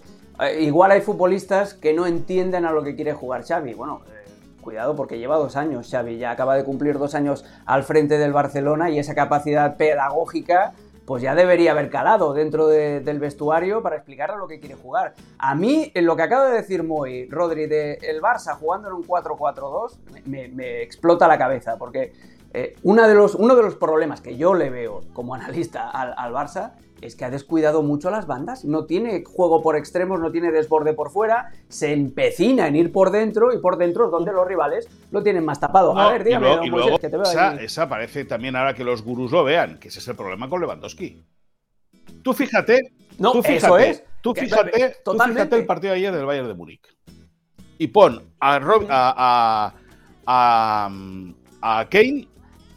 igual 0.62 0.92
hay 0.92 1.02
futbolistas 1.02 1.74
que 1.74 1.94
no 1.94 2.08
entienden 2.08 2.66
a 2.66 2.72
lo 2.72 2.84
que 2.84 2.96
quiere 2.96 3.14
jugar 3.14 3.44
Xavi. 3.46 3.74
Bueno, 3.74 4.02
eh, 4.08 4.30
cuidado 4.62 4.96
porque 4.96 5.20
lleva 5.20 5.38
dos 5.38 5.56
años 5.56 5.90
Xavi, 5.90 6.18
ya 6.18 6.32
acaba 6.32 6.56
de 6.56 6.64
cumplir 6.64 6.98
dos 6.98 7.14
años 7.14 7.46
al 7.66 7.84
frente 7.84 8.18
del 8.18 8.32
Barcelona 8.32 8.90
y 8.90 9.00
esa 9.00 9.16
capacidad 9.16 9.76
pedagógica 9.76 10.74
pues 11.10 11.24
ya 11.24 11.34
debería 11.34 11.72
haber 11.72 11.90
calado 11.90 12.36
dentro 12.36 12.68
del 12.68 13.18
vestuario 13.18 13.82
para 13.82 13.96
explicarle 13.96 14.38
lo 14.38 14.48
que 14.48 14.60
quiere 14.60 14.76
jugar. 14.76 15.16
A 15.40 15.56
mí, 15.56 15.92
en 15.96 16.06
lo 16.06 16.16
que 16.16 16.22
acaba 16.22 16.46
de 16.46 16.58
decir 16.58 16.84
Moy, 16.84 17.28
Rodri, 17.28 17.66
de 17.66 17.94
el 17.94 18.22
Barça 18.22 18.56
jugando 18.56 18.90
en 18.90 18.94
un 18.94 19.08
4-4-2, 19.08 19.98
me, 20.26 20.84
explota 20.84 21.28
la 21.28 21.40
cabeza, 21.40 21.78
porque 21.80 22.14
eh, 22.54 22.76
de 22.84 23.16
los, 23.16 23.34
uno 23.34 23.56
de 23.56 23.64
los 23.64 23.74
problemas 23.74 24.22
que 24.22 24.38
yo 24.38 24.54
le 24.54 24.70
veo 24.70 25.02
como 25.12 25.34
analista 25.34 25.90
al, 25.90 26.14
al 26.16 26.32
Barça 26.32 26.74
es 27.02 27.16
que 27.16 27.26
ha 27.26 27.30
descuidado 27.30 27.82
mucho 27.82 28.10
las 28.10 28.28
bandas, 28.28 28.66
no 28.66 28.86
tiene 28.86 29.24
juego 29.24 29.62
por 29.62 29.76
extremos, 29.76 30.20
no 30.20 30.32
tiene 30.32 30.52
desborde 30.52 30.94
por 30.94 31.12
fuera, 31.12 31.52
se 31.68 31.94
empecina 31.94 32.68
en 32.68 32.76
ir 32.76 32.92
por 32.92 33.12
dentro 33.12 33.54
y 33.54 33.60
por 33.60 33.78
dentro 33.78 34.06
es 34.06 34.12
donde 34.12 34.32
los 34.34 34.48
rivales 34.48 34.88
lo 35.12 35.24
tienen 35.24 35.46
más 35.46 35.60
tapado. 35.60 35.98
a 35.98 36.12
ver, 36.12 36.24
dígame, 36.24 36.66
y 36.66 36.70
luego, 36.70 36.98
que 36.98 37.10
te 37.10 37.18
veo 37.18 37.24
esa, 37.24 37.56
esa, 37.56 37.90
parece 37.90 38.26
también 38.26 38.56
ahora 38.56 38.74
que 38.74 38.84
los 38.84 39.04
gurús 39.04 39.32
lo 39.32 39.44
vean, 39.44 39.80
que 39.80 39.90
ese 39.90 40.00
es 40.00 40.08
el 40.08 40.16
problema 40.16 40.50
con 40.50 40.62
Lewandowski. 40.62 41.24
Tú 42.24 42.34
fíjate, 42.34 42.94
no, 43.18 43.32
tú 43.32 43.44
fíjate, 43.44 43.58
eso 43.66 43.78
es. 43.78 44.04
Tú 44.22 44.34
fíjate, 44.34 44.98
tú 45.04 45.14
fíjate 45.14 45.56
el 45.56 45.66
partido 45.66 45.94
de 45.94 46.00
ayer 46.00 46.14
del 46.14 46.26
Bayern 46.26 46.48
de 46.48 46.54
Múnich. 46.54 46.82
Y 47.78 47.88
pon 47.88 48.22
a, 48.42 48.60
a, 48.90 49.74
a, 50.26 50.90
a 51.62 51.90
Kane 51.90 52.28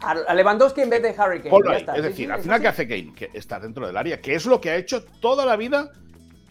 a 0.03 0.33
Lewandowski 0.33 0.81
en 0.81 0.89
vez 0.89 1.01
de 1.01 1.15
Harry 1.17 1.41
Kane. 1.41 1.85
es 1.95 2.03
decir, 2.03 2.31
al 2.31 2.41
final, 2.41 2.61
¿qué 2.61 2.67
hace 2.67 2.87
Kane? 2.87 3.13
Que 3.15 3.29
está 3.33 3.59
dentro 3.59 3.87
del 3.87 3.97
área, 3.97 4.19
que 4.21 4.35
es 4.35 4.45
lo 4.45 4.59
que 4.59 4.69
ha 4.69 4.75
hecho 4.75 5.03
toda 5.21 5.45
la 5.45 5.55
vida 5.55 5.91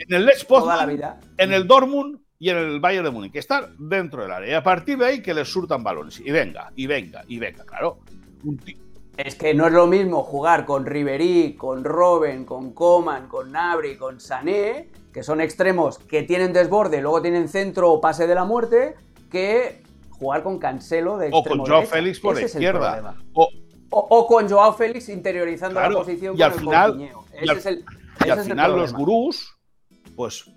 en 0.08 0.14
el 0.14 0.26
Leeds 0.26 0.46
toda 0.46 0.76
la 0.76 0.86
vida. 0.86 1.20
en 1.36 1.52
el 1.52 1.66
Dortmund 1.66 2.20
y 2.38 2.50
en 2.50 2.56
el 2.56 2.80
Bayern 2.80 3.04
de 3.04 3.10
Múnich, 3.10 3.32
que 3.32 3.38
está 3.38 3.70
dentro 3.78 4.22
del 4.22 4.32
área. 4.32 4.50
Y 4.50 4.54
a 4.54 4.62
partir 4.62 4.98
de 4.98 5.06
ahí 5.06 5.22
que 5.22 5.32
les 5.32 5.48
surtan 5.48 5.84
balones. 5.84 6.20
Y 6.20 6.30
venga, 6.30 6.72
y 6.74 6.86
venga, 6.86 7.22
y 7.28 7.38
venga, 7.38 7.64
claro. 7.64 8.00
es 9.16 9.34
que 9.36 9.54
no 9.54 9.66
es 9.66 9.72
lo 9.72 9.86
mismo 9.86 10.24
jugar 10.24 10.64
con 10.64 10.84
Ribery, 10.84 11.54
con 11.54 11.84
Robben, 11.84 12.44
con 12.44 12.72
Coman, 12.72 13.28
con 13.28 13.52
Nabri, 13.52 13.96
con 13.96 14.18
Sané, 14.18 14.88
que 15.12 15.22
son 15.22 15.40
extremos 15.40 15.98
que 15.98 16.22
tienen 16.24 16.52
desborde, 16.52 17.00
luego 17.00 17.22
tienen 17.22 17.48
centro 17.48 17.92
o 17.92 18.00
pase 18.00 18.26
de 18.26 18.34
la 18.34 18.44
muerte, 18.44 18.96
que 19.30 19.81
jugar 20.22 20.44
con 20.44 20.58
Cancelo 20.60 21.18
de 21.18 21.30
O 21.32 21.42
con 21.42 21.58
Joao 21.58 21.82
Félix 21.82 22.20
por 22.20 22.36
la 22.36 22.42
izquierda. 22.42 23.16
O, 23.90 24.26
con 24.26 24.48
Joao 24.48 24.72
Félix 24.72 25.08
interiorizando 25.08 25.80
la 25.80 25.90
posición 25.90 26.38
y 26.38 26.42
al 26.42 26.52
final, 26.52 27.10
y 28.24 28.30
al, 28.30 28.40
final 28.40 28.76
los 28.76 28.92
gurús, 28.94 29.54
pues 30.16 30.50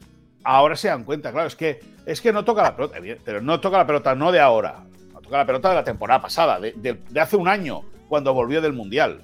ahora 0.43 0.75
se 0.77 0.87
dan 0.87 1.03
cuenta, 1.03 1.31
claro, 1.31 1.47
es 1.47 1.55
que, 1.55 1.81
es 2.05 2.21
que 2.21 2.31
no 2.31 2.45
toca 2.45 2.61
la 2.61 2.75
pelota, 2.75 2.97
pero 3.25 3.41
no 3.41 3.59
toca 3.59 3.77
la 3.77 3.87
pelota 3.87 4.15
no 4.15 4.31
de 4.31 4.39
ahora, 4.39 4.85
no 5.11 5.19
toca 5.19 5.37
la 5.37 5.45
pelota 5.45 5.69
de 5.69 5.75
la 5.75 5.83
temporada 5.83 6.21
pasada, 6.21 6.59
de, 6.59 6.97
hace 7.19 7.35
un 7.35 7.49
año, 7.49 7.81
cuando 8.07 8.33
volvió 8.33 8.61
del 8.61 8.73
Mundial. 8.73 9.21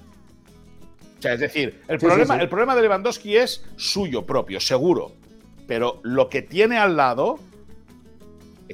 O 1.18 1.22
sea, 1.22 1.34
es 1.34 1.40
decir, 1.40 1.80
el, 1.86 1.98
problema, 1.98 2.36
el 2.36 2.48
problema 2.48 2.74
de 2.74 2.82
Lewandowski 2.82 3.36
es 3.36 3.64
suyo 3.76 4.26
propio, 4.26 4.58
seguro. 4.58 5.12
Pero 5.68 6.00
lo 6.02 6.28
que 6.28 6.42
tiene 6.42 6.78
al 6.78 6.96
lado. 6.96 7.38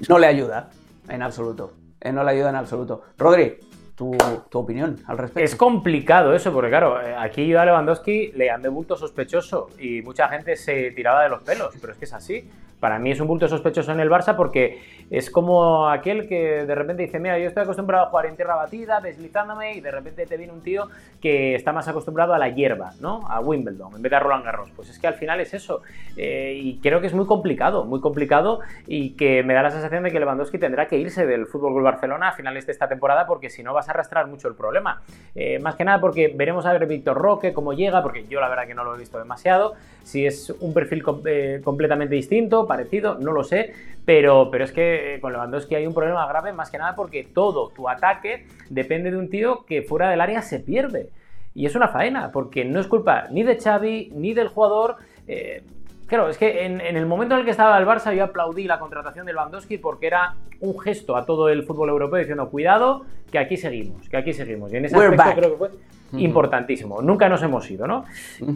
No 0.08 0.18
le 0.18 0.26
ayuda. 0.28 0.70
En 1.08 1.22
absoluto. 1.22 1.72
Eh, 2.00 2.12
no 2.12 2.22
le 2.22 2.30
ayuda 2.30 2.50
en 2.50 2.56
absoluto. 2.56 3.02
Rodri, 3.16 3.58
tu, 3.94 4.16
opinión 4.52 4.96
al 5.06 5.18
respecto. 5.18 5.44
Es 5.44 5.56
complicado 5.56 6.32
eso, 6.32 6.52
porque 6.52 6.70
claro, 6.70 7.00
eh, 7.00 7.14
aquí 7.18 7.52
a 7.54 7.64
Lewandowski 7.64 8.32
le 8.32 8.50
han 8.50 8.62
bulto 8.62 8.96
sospechoso 8.96 9.70
y 9.78 10.02
mucha 10.02 10.28
gente 10.28 10.54
se 10.56 10.92
tiraba 10.92 11.24
de 11.24 11.28
los 11.28 11.42
pelos, 11.42 11.74
pero 11.80 11.92
es 11.92 11.98
que 11.98 12.04
es 12.04 12.12
así. 12.12 12.48
Para 12.80 12.98
mí 12.98 13.10
es 13.10 13.20
un 13.20 13.26
bulto 13.26 13.48
sospechoso 13.48 13.92
en 13.92 14.00
el 14.00 14.10
Barça 14.10 14.36
porque 14.36 14.80
es 15.10 15.30
como 15.30 15.88
aquel 15.88 16.28
que 16.28 16.66
de 16.66 16.74
repente 16.74 17.02
dice, 17.02 17.18
mira, 17.18 17.38
yo 17.38 17.48
estoy 17.48 17.62
acostumbrado 17.62 18.06
a 18.06 18.10
jugar 18.10 18.26
en 18.26 18.36
tierra 18.36 18.56
batida, 18.56 19.00
deslizándome, 19.00 19.74
y 19.74 19.80
de 19.80 19.90
repente 19.90 20.26
te 20.26 20.36
viene 20.36 20.52
un 20.52 20.60
tío 20.60 20.88
que 21.20 21.54
está 21.54 21.72
más 21.72 21.88
acostumbrado 21.88 22.34
a 22.34 22.38
la 22.38 22.50
hierba, 22.50 22.92
¿no? 23.00 23.26
A 23.28 23.40
Wimbledon, 23.40 23.96
en 23.96 24.02
vez 24.02 24.10
de 24.10 24.16
a 24.16 24.20
Roland 24.20 24.44
Garros. 24.44 24.70
Pues 24.76 24.90
es 24.90 24.98
que 24.98 25.06
al 25.06 25.14
final 25.14 25.40
es 25.40 25.54
eso. 25.54 25.82
Eh, 26.16 26.58
y 26.62 26.78
creo 26.78 27.00
que 27.00 27.06
es 27.06 27.14
muy 27.14 27.26
complicado, 27.26 27.84
muy 27.84 28.00
complicado, 28.00 28.60
y 28.86 29.10
que 29.10 29.42
me 29.42 29.54
da 29.54 29.62
la 29.62 29.70
sensación 29.70 30.04
de 30.04 30.10
que 30.10 30.20
Lewandowski 30.20 30.58
tendrá 30.58 30.86
que 30.86 30.98
irse 30.98 31.26
del 31.26 31.46
Fútbol 31.46 31.82
Barcelona 31.82 32.28
a 32.28 32.32
finales 32.32 32.66
de 32.66 32.72
esta 32.72 32.88
temporada, 32.88 33.26
porque 33.26 33.50
si 33.50 33.62
no 33.62 33.74
vas 33.74 33.88
a 33.88 33.92
arrastrar 33.92 34.26
mucho 34.26 34.48
el 34.48 34.54
problema. 34.54 35.02
Eh, 35.34 35.58
más 35.58 35.74
que 35.74 35.84
nada 35.84 36.00
porque 36.00 36.32
veremos 36.34 36.66
a 36.66 36.72
ver 36.72 36.86
Víctor 36.86 37.16
Roque 37.16 37.52
cómo 37.52 37.72
llega, 37.72 38.02
porque 38.02 38.26
yo 38.28 38.40
la 38.40 38.48
verdad 38.48 38.66
que 38.66 38.74
no 38.74 38.84
lo 38.84 38.94
he 38.94 38.98
visto 38.98 39.18
demasiado. 39.18 39.74
Si 40.04 40.24
es 40.24 40.50
un 40.60 40.72
perfil 40.72 41.02
eh, 41.26 41.60
completamente 41.64 42.14
distinto, 42.14 42.66
parecido, 42.68 43.16
no 43.18 43.32
lo 43.32 43.42
sé, 43.42 43.72
pero, 44.04 44.50
pero 44.50 44.64
es 44.64 44.72
que 44.72 45.16
eh, 45.16 45.20
con 45.20 45.32
Lewandowski 45.32 45.74
hay 45.74 45.86
un 45.86 45.94
problema 45.94 46.26
grave 46.28 46.52
más 46.52 46.70
que 46.70 46.78
nada 46.78 46.94
porque 46.94 47.24
todo 47.24 47.70
tu 47.70 47.88
ataque 47.88 48.46
depende 48.70 49.10
de 49.10 49.16
un 49.16 49.28
tío 49.28 49.64
que 49.66 49.82
fuera 49.82 50.08
del 50.08 50.20
área 50.20 50.40
se 50.42 50.60
pierde. 50.60 51.10
Y 51.54 51.66
es 51.66 51.74
una 51.74 51.88
faena, 51.88 52.30
porque 52.30 52.64
no 52.64 52.78
es 52.78 52.86
culpa 52.86 53.24
ni 53.30 53.42
de 53.42 53.58
Xavi 53.58 54.12
ni 54.14 54.32
del 54.32 54.48
jugador. 54.48 54.96
Eh, 55.26 55.64
claro, 56.06 56.28
es 56.28 56.38
que 56.38 56.64
en, 56.64 56.80
el 56.80 57.04
momento 57.04 57.34
en 57.34 57.40
el 57.40 57.44
que 57.44 57.50
estaba 57.50 57.76
el 57.76 57.84
Barça 57.84 58.14
yo 58.14 58.24
aplaudí 58.24 58.64
la 58.64 58.78
contratación 58.78 59.26
de 59.26 59.32
Lewandowski 59.32 59.78
porque 59.78 60.06
era 60.06 60.36
un 60.60 60.78
gesto 60.78 61.16
a 61.16 61.26
todo 61.26 61.48
el 61.48 61.64
fútbol 61.64 61.88
europeo 61.88 62.20
diciendo 62.20 62.48
cuidado, 62.48 63.04
que 63.32 63.38
aquí 63.38 63.56
seguimos, 63.56 64.08
que 64.08 64.16
aquí 64.16 64.32
seguimos. 64.32 64.72
Y 64.72 64.76
en 64.76 64.84
ese 64.84 64.96
aspecto 64.96 65.34
creo 65.34 65.50
que 65.50 65.56
fue 65.56 65.70
importantísimo. 66.12 67.02
Nunca 67.02 67.28
nos 67.28 67.42
hemos 67.42 67.70
ido, 67.70 67.86
¿no? 67.86 68.04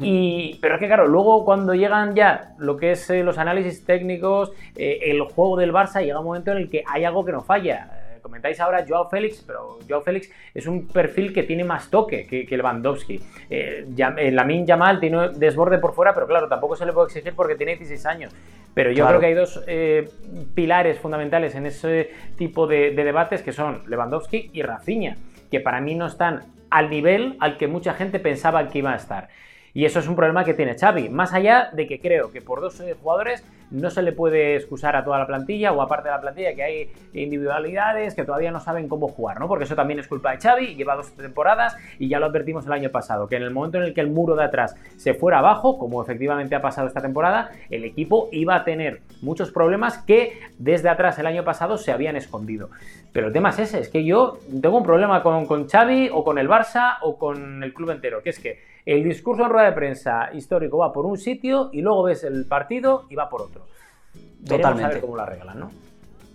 y, 0.01 0.59
pero 0.61 0.75
es 0.75 0.81
que, 0.81 0.87
claro, 0.87 1.07
luego 1.07 1.45
cuando 1.45 1.75
llegan 1.75 2.15
ya 2.15 2.55
lo 2.59 2.77
que 2.77 2.93
es 2.93 3.11
eh, 3.11 3.23
los 3.23 3.39
análisis 3.39 3.85
técnicos, 3.85 4.53
eh, 4.77 5.01
el 5.03 5.21
juego 5.23 5.57
del 5.57 5.73
Barça, 5.73 6.03
llega 6.03 6.19
un 6.19 6.27
momento 6.27 6.53
en 6.53 6.59
el 6.59 6.71
que 6.71 6.83
hay 6.87 7.05
algo 7.05 7.25
que 7.25 7.33
no 7.33 7.43
falla. 7.43 7.91
Eh, 7.93 8.19
comentáis 8.23 8.59
ahora 8.61 8.85
Joao 8.89 9.09
Félix, 9.09 9.43
pero 9.47 9.79
Joao 9.89 10.01
Félix 10.03 10.31
es 10.55 10.67
un 10.67 10.87
perfil 10.87 11.33
que 11.33 11.43
tiene 11.43 11.65
más 11.65 11.91
toque 11.91 12.27
que, 12.27 12.47
que 12.47 12.57
Lewandowski. 12.57 13.21
Eh, 13.51 13.87
Lamin 14.33 14.67
Yamal 14.67 15.01
tiene 15.01 15.31
desborde 15.31 15.79
por 15.79 15.93
fuera, 15.95 16.15
pero 16.15 16.27
claro, 16.27 16.49
tampoco 16.49 16.77
se 16.77 16.87
le 16.87 16.93
puede 16.93 17.09
exigir 17.09 17.35
porque 17.35 17.55
tiene 17.55 17.77
16 17.77 18.07
años. 18.07 18.35
Pero 18.75 18.91
yo 18.91 19.07
creo 19.07 19.21
que 19.21 19.27
hay 19.27 19.35
dos 19.35 19.63
pilares 20.55 20.99
fundamentales 20.99 21.55
en 21.55 21.67
ese 21.67 22.11
tipo 22.39 22.67
de, 22.67 22.93
de 22.93 23.05
debates 23.05 23.43
que 23.43 23.53
son 23.53 23.83
Lewandowski 23.87 24.49
y 24.55 24.63
Rafinha, 24.63 25.19
que 25.53 25.61
para 25.61 25.83
mí 25.83 25.95
no 25.95 26.07
están 26.07 26.41
al 26.71 26.89
nivel 26.89 27.37
al 27.39 27.59
que 27.59 27.69
mucha 27.69 27.93
gente 27.93 28.19
pensaba 28.19 28.69
que 28.71 28.79
iba 28.79 28.95
a 28.95 28.97
estar. 28.97 29.29
Y 29.75 29.87
eso 29.87 30.01
es 30.01 30.09
un 30.09 30.17
problema 30.17 30.45
que 30.45 30.53
tiene 30.55 30.77
Xavi, 30.79 31.09
más 31.09 31.33
allá 31.33 31.71
de 31.73 31.87
que 31.87 31.99
creo 31.99 32.31
que 32.31 32.43
por 32.43 32.61
dos 32.61 32.83
jugadores 33.01 33.43
no 33.71 33.89
se 33.89 34.03
le 34.03 34.13
puede 34.13 34.57
excusar 34.57 34.95
a 34.97 35.03
toda 35.03 35.19
la 35.19 35.27
plantilla 35.27 35.73
o 35.73 35.81
aparte 35.81 36.09
de 36.09 36.15
la 36.15 36.21
plantilla 36.21 36.55
que 36.55 36.63
hay 36.63 36.93
individualidades 37.15 38.15
que 38.15 38.23
todavía 38.23 38.51
no 38.51 38.61
saben 38.61 38.87
cómo 38.87 39.09
jugar, 39.09 39.41
¿no? 39.41 39.49
Porque 39.49 39.65
eso 39.65 39.75
también 39.75 39.99
es 39.99 40.07
culpa 40.07 40.33
de 40.33 40.39
Xavi, 40.39 40.75
lleva 40.75 40.95
dos 40.95 41.13
temporadas 41.13 41.75
y 41.99 42.09
ya 42.09 42.21
lo 42.21 42.27
advertimos 42.27 42.67
el 42.67 42.73
año 42.73 42.91
pasado, 42.91 43.29
que 43.29 43.37
en 43.37 43.43
el 43.43 43.51
momento 43.51 43.79
en 43.79 43.85
el 43.85 43.95
que 43.95 44.03
el 44.03 44.11
muro 44.11 44.37
de 44.37 44.45
atrás 44.45 44.77
se 44.97 45.15
fuera 45.15 45.39
abajo, 45.39 45.79
como 45.79 46.03
efectivamente 46.03 46.55
ha 46.55 46.61
pasado 46.61 46.87
esta 46.87 47.01
temporada, 47.01 47.51
el 47.71 47.85
equipo 47.85 48.29
iba 48.31 48.55
a 48.55 48.65
tener 48.65 49.01
muchos 49.23 49.51
problemas 49.51 49.99
que 49.99 50.39
desde 50.59 50.91
atrás 50.91 51.19
el 51.19 51.27
año 51.27 51.45
pasado 51.45 51.79
se 51.79 51.93
habían 51.93 52.17
escondido. 52.17 52.69
Pero 53.13 53.29
el 53.29 53.33
tema 53.33 53.51
es 53.51 53.59
ese, 53.59 53.81
es 53.81 53.89
que 53.89 54.05
yo 54.05 54.39
tengo 54.61 54.77
un 54.77 54.85
problema 54.85 55.23
con, 55.23 55.47
con 55.47 55.67
Xavi 55.67 56.11
o 56.13 56.25
con 56.25 56.39
el 56.39 56.49
Barça 56.49 56.99
o 57.01 57.17
con 57.17 57.63
el 57.63 57.73
club 57.73 57.91
entero, 57.91 58.23
que 58.23 58.31
es 58.31 58.39
que 58.39 58.72
el 58.85 59.05
discurso 59.05 59.45
en 59.45 59.51
rueda 59.51 59.67
de 59.67 59.73
prensa 59.73 60.31
histórico 60.33 60.79
va 60.79 60.93
por 60.93 61.07
un 61.07 61.19
sitio 61.19 61.71
y 61.73 61.81
luego 61.81 62.05
ves 62.05 62.25
el 62.25 62.47
partido 62.47 63.05
y 63.09 63.15
va 63.15 63.29
por 63.29 63.43
otro. 63.43 63.67
Totalmente. 64.47 64.85
a 64.85 64.89
ver 64.89 65.01
cómo 65.01 65.17
la 65.17 65.23
arreglan, 65.23 65.61
¿no? 65.61 65.71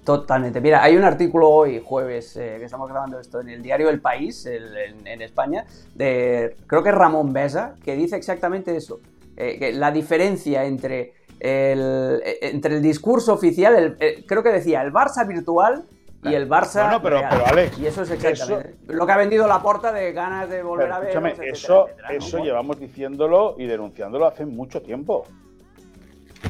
Totalmente. 0.07 0.62
Mira, 0.62 0.81
hay 0.81 0.95
un 0.95 1.03
artículo 1.03 1.49
hoy, 1.49 1.81
jueves, 1.83 2.38
eh, 2.38 2.55
que 2.60 2.63
estamos 2.63 2.89
grabando 2.89 3.19
esto 3.19 3.41
en 3.41 3.49
el 3.49 3.62
diario 3.62 3.89
El 3.89 3.99
País, 3.99 4.45
en, 4.45 5.21
España, 5.21 5.65
de 5.95 6.55
creo 6.65 6.81
que 6.81 6.89
es 6.89 6.95
Ramón 6.95 7.33
Besa, 7.33 7.75
que 7.83 7.93
dice 7.97 8.15
exactamente 8.15 8.73
eso. 8.73 9.01
Eh, 9.36 9.60
que 9.60 9.73
la 9.73 9.91
diferencia 9.91 10.63
entre 10.63 11.13
el, 11.41 12.21
eh, 12.23 12.39
entre 12.41 12.75
el 12.77 12.81
discurso 12.81 13.33
oficial, 13.33 13.97
creo 14.25 14.41
que 14.41 14.49
decía 14.49 14.81
el 14.81 14.93
Barça 14.93 15.27
virtual 15.27 15.83
y 16.23 16.34
el 16.34 16.49
Barça. 16.49 16.91
No, 16.91 17.01
pero, 17.01 17.21
pero 17.30 17.45
Alex. 17.47 17.77
Y 17.80 17.86
eso 17.86 18.03
es 18.03 18.12
exactamente 18.12 18.77
lo 18.88 19.06
que 19.06 19.12
ha 19.12 19.17
vendido 19.17 19.47
la 19.47 19.62
porta 19.62 19.91
de 19.91 20.12
ganas 20.13 20.49
de 20.49 20.63
volver 20.63 20.91
a 20.91 20.99
ver. 20.99 21.10
Escúchame, 21.10 21.49
eso, 21.49 21.88
eso 22.10 22.39
llevamos 22.39 22.80
diciéndolo 22.80 23.56
y 23.58 23.65
denunciándolo 23.65 24.25
hace 24.25 24.45
mucho 24.45 24.82
tiempo. 24.82 25.25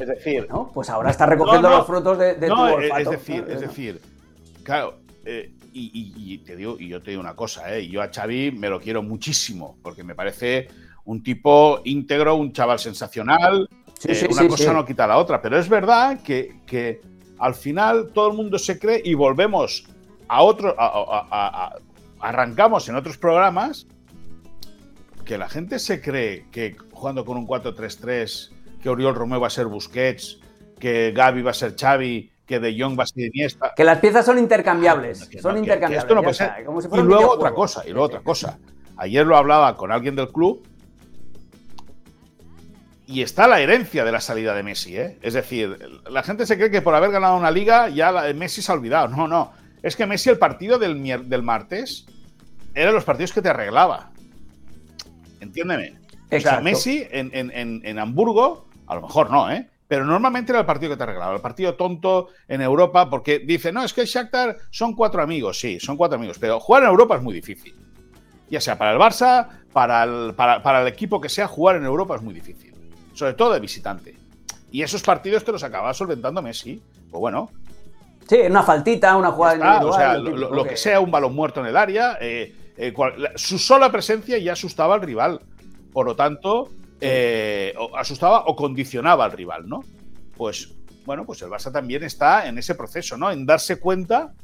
Es 0.00 0.06
decir. 0.06 0.46
No, 0.48 0.70
pues 0.72 0.90
ahora 0.90 1.10
está 1.10 1.26
recogiendo 1.26 1.68
los 1.68 1.86
frutos 1.86 2.18
de, 2.18 2.34
tu 2.34 2.52
olfato. 2.52 3.00
Es 3.00 3.10
decir, 3.10 3.44
es 3.48 3.60
decir, 3.60 4.00
claro. 4.62 4.98
Eh, 5.24 5.52
y, 5.72 6.38
te 6.38 6.56
digo, 6.56 6.76
y 6.78 6.88
yo 6.88 7.02
te 7.02 7.10
digo 7.10 7.20
una 7.20 7.36
cosa, 7.36 7.76
eh, 7.76 7.86
yo 7.86 8.02
a 8.02 8.08
Xavi 8.12 8.50
me 8.50 8.68
lo 8.68 8.80
quiero 8.80 9.02
muchísimo, 9.02 9.76
porque 9.82 10.02
me 10.02 10.14
parece 10.14 10.68
un 11.04 11.22
tipo 11.22 11.80
íntegro, 11.84 12.34
un 12.36 12.52
chaval 12.52 12.78
sensacional. 12.78 13.68
Eh, 14.04 14.28
una 14.30 14.48
cosa 14.48 14.72
no 14.72 14.84
quita 14.84 15.06
la 15.06 15.18
otra, 15.18 15.40
pero 15.40 15.58
es 15.58 15.68
verdad 15.68 16.20
que, 16.22 16.60
que 16.66 17.00
al 17.38 17.54
final 17.54 18.10
todo 18.12 18.30
el 18.30 18.36
mundo 18.36 18.58
se 18.58 18.78
cree 18.78 19.00
y 19.04 19.14
volvemos 19.14 19.86
a 20.28 20.42
otro, 20.42 20.74
arrancamos 22.20 22.88
en 22.88 22.96
otros 22.96 23.16
programas 23.16 23.86
que 25.24 25.38
la 25.38 25.48
gente 25.48 25.78
se 25.78 26.00
cree 26.00 26.46
que 26.50 26.76
jugando 26.92 27.24
con 27.24 27.36
un 27.36 27.46
4-3-3, 27.46 28.50
que 28.82 28.88
Oriol 28.88 29.14
Romeo 29.14 29.40
va 29.40 29.48
a 29.48 29.50
ser 29.50 29.66
Busquets, 29.66 30.40
que 30.78 31.12
Gaby 31.12 31.42
va 31.42 31.50
a 31.50 31.54
ser 31.54 31.76
Xavi, 31.78 32.30
que 32.46 32.58
De 32.58 32.74
Jong 32.78 32.98
va 32.98 33.02
a 33.02 33.06
ser 33.06 33.26
Iniesta. 33.26 33.72
Que 33.76 33.84
las 33.84 33.98
piezas 33.98 34.24
son 34.24 34.38
intercambiables. 34.38 35.28
son 35.40 35.58
intercambiables. 35.58 35.98
esto 35.98 36.14
no 36.14 36.22
puede 36.22 36.34
ser. 36.34 36.52
y 36.60 37.02
luego 37.02 37.32
otra 37.32 37.52
cosa, 37.52 37.82
y 37.86 37.90
luego 37.90 38.06
otra 38.06 38.20
cosa. 38.20 38.58
Ayer 38.96 39.26
lo 39.26 39.36
hablaba 39.36 39.76
con 39.76 39.92
alguien 39.92 40.16
del 40.16 40.28
club 40.28 40.66
y 43.08 43.22
está 43.22 43.48
la 43.48 43.62
herencia 43.62 44.04
de 44.04 44.12
la 44.12 44.20
salida 44.20 44.54
de 44.54 44.62
Messi, 44.62 44.98
¿eh? 44.98 45.18
Es 45.22 45.32
decir, 45.32 45.78
la 46.10 46.22
gente 46.22 46.44
se 46.44 46.58
cree 46.58 46.70
que 46.70 46.82
por 46.82 46.94
haber 46.94 47.10
ganado 47.10 47.38
una 47.38 47.50
liga 47.50 47.88
ya 47.88 48.12
la, 48.12 48.30
Messi 48.34 48.60
se 48.60 48.70
ha 48.70 48.74
olvidado. 48.74 49.08
No, 49.08 49.26
no. 49.26 49.50
Es 49.82 49.96
que 49.96 50.04
Messi, 50.04 50.28
el 50.28 50.36
partido 50.36 50.78
del, 50.78 51.02
del 51.26 51.42
martes, 51.42 52.04
eran 52.74 52.92
los 52.92 53.04
partidos 53.04 53.32
que 53.32 53.40
te 53.40 53.48
arreglaba. 53.48 54.10
Entiéndeme. 55.40 55.94
O 56.30 56.38
sea, 56.38 56.60
Messi 56.60 57.02
en, 57.10 57.30
en, 57.32 57.98
Hamburgo, 57.98 58.68
a 58.86 58.96
lo 58.96 59.00
mejor 59.00 59.30
no, 59.30 59.50
¿eh? 59.50 59.70
Pero 59.88 60.04
normalmente 60.04 60.52
era 60.52 60.60
el 60.60 60.66
partido 60.66 60.90
que 60.90 60.98
te 60.98 61.04
arreglaba, 61.04 61.34
el 61.34 61.40
partido 61.40 61.76
tonto 61.76 62.28
en 62.46 62.60
Europa, 62.60 63.08
porque 63.08 63.38
dice, 63.38 63.72
no, 63.72 63.82
es 63.84 63.94
que 63.94 64.02
el 64.02 64.06
Shakhtar 64.06 64.58
son 64.70 64.94
cuatro 64.94 65.22
amigos, 65.22 65.58
sí, 65.58 65.80
son 65.80 65.96
cuatro 65.96 66.18
amigos, 66.18 66.38
pero 66.38 66.60
jugar 66.60 66.82
en 66.82 66.90
Europa 66.90 67.16
es 67.16 67.22
muy 67.22 67.32
difícil. 67.32 67.74
Ya 68.50 68.60
sea 68.60 68.76
para 68.76 68.92
el 68.92 68.98
Barça, 68.98 69.48
para 69.72 70.04
el, 70.04 70.34
para, 70.34 70.62
para 70.62 70.82
el 70.82 70.88
equipo 70.88 71.22
que 71.22 71.30
sea, 71.30 71.46
jugar 71.46 71.76
en 71.76 71.84
Europa 71.84 72.14
es 72.14 72.20
muy 72.20 72.34
difícil 72.34 72.67
sobre 73.18 73.34
todo 73.34 73.52
de 73.52 73.60
visitante. 73.60 74.16
Y 74.70 74.82
esos 74.82 75.02
partidos 75.02 75.44
te 75.44 75.50
los 75.50 75.64
acaba 75.64 75.92
solventando 75.92 76.40
Messi. 76.40 76.80
Pues 77.10 77.20
bueno. 77.20 77.50
Sí, 78.28 78.36
una 78.48 78.62
faltita, 78.62 79.16
una 79.16 79.32
jugada 79.32 79.54
individual. 79.56 79.86
O 79.86 79.92
sea, 79.92 80.16
lo, 80.16 80.64
que... 80.64 80.76
sea, 80.76 81.00
un 81.00 81.10
balón 81.10 81.34
muerto 81.34 81.60
en 81.60 81.66
el 81.66 81.76
área. 81.76 82.16
Eh, 82.20 82.54
eh, 82.76 82.94
su 83.34 83.58
sola 83.58 83.90
presencia 83.90 84.38
ya 84.38 84.52
asustaba 84.52 84.94
al 84.94 85.00
rival. 85.00 85.40
Por 85.92 86.06
lo 86.06 86.14
tanto, 86.14 86.70
eh, 87.00 87.74
asustaba 87.96 88.44
o 88.46 88.54
condicionaba 88.54 89.24
al 89.24 89.32
rival, 89.32 89.68
¿no? 89.68 89.82
Pues 90.36 90.74
bueno, 91.04 91.24
pues 91.24 91.42
el 91.42 91.48
Barça 91.48 91.72
también 91.72 92.04
está 92.04 92.46
en 92.46 92.58
ese 92.58 92.76
proceso, 92.76 93.16
¿no? 93.16 93.32
En 93.32 93.46
darse 93.46 93.80
cuenta 93.80 94.34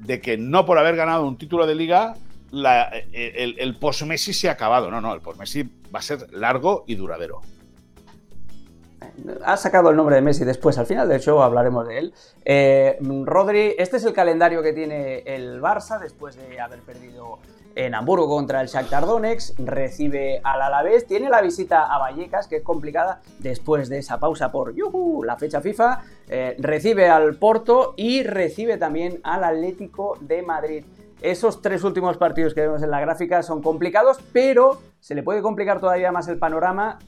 de 0.00 0.20
que 0.20 0.36
no 0.36 0.66
por 0.66 0.78
haber 0.78 0.96
ganado 0.96 1.24
un 1.24 1.38
título 1.38 1.66
de 1.66 1.76
liga, 1.76 2.14
el, 2.52 3.54
el 3.58 3.78
post-Messi 3.78 4.34
se 4.34 4.50
ha 4.50 4.52
acabado. 4.52 4.90
No, 4.90 5.00
no, 5.00 5.14
el 5.14 5.20
post-Messi 5.20 5.62
va 5.94 6.00
a 6.00 6.02
ser 6.02 6.26
largo 6.32 6.84
y 6.88 6.96
duradero 6.96 7.40
ha 9.44 9.56
sacado 9.56 9.90
el 9.90 9.96
nombre 9.96 10.16
de 10.16 10.22
Messi 10.22 10.44
después, 10.44 10.78
al 10.78 10.86
final 10.86 11.08
del 11.08 11.20
show 11.20 11.40
hablaremos 11.42 11.86
de 11.86 11.98
él. 11.98 12.14
Eh, 12.44 12.98
Rodri, 13.24 13.74
este 13.78 13.96
es 13.96 14.04
el 14.04 14.12
calendario 14.12 14.62
que 14.62 14.72
tiene 14.72 15.20
el 15.20 15.60
Barça 15.60 15.98
después 16.00 16.36
de 16.36 16.60
haber 16.60 16.80
perdido 16.80 17.38
en 17.74 17.94
Hamburgo 17.94 18.28
contra 18.28 18.60
el 18.60 18.68
Shakhtar 18.68 19.06
Donetsk, 19.06 19.58
recibe 19.60 20.40
al 20.44 20.60
Alavés, 20.60 21.06
tiene 21.06 21.30
la 21.30 21.40
visita 21.40 21.84
a 21.84 21.98
Vallecas, 21.98 22.46
que 22.46 22.56
es 22.56 22.62
complicada 22.62 23.20
después 23.38 23.88
de 23.88 23.98
esa 23.98 24.18
pausa 24.18 24.52
por 24.52 24.74
la 25.24 25.36
fecha 25.36 25.60
FIFA, 25.60 26.00
eh, 26.28 26.56
recibe 26.58 27.08
al 27.08 27.36
Porto 27.36 27.94
y 27.96 28.22
recibe 28.22 28.76
también 28.76 29.20
al 29.22 29.44
Atlético 29.44 30.18
de 30.20 30.42
Madrid. 30.42 30.84
Esos 31.20 31.62
tres 31.62 31.84
últimos 31.84 32.16
partidos 32.16 32.52
que 32.52 32.62
vemos 32.62 32.82
en 32.82 32.90
la 32.90 33.00
gráfica 33.00 33.42
son 33.42 33.62
complicados, 33.62 34.18
pero 34.32 34.80
se 34.98 35.14
le 35.14 35.22
puede 35.22 35.40
complicar 35.40 35.80
todavía 35.80 36.10
más 36.10 36.26
el 36.28 36.38
panorama 36.38 36.98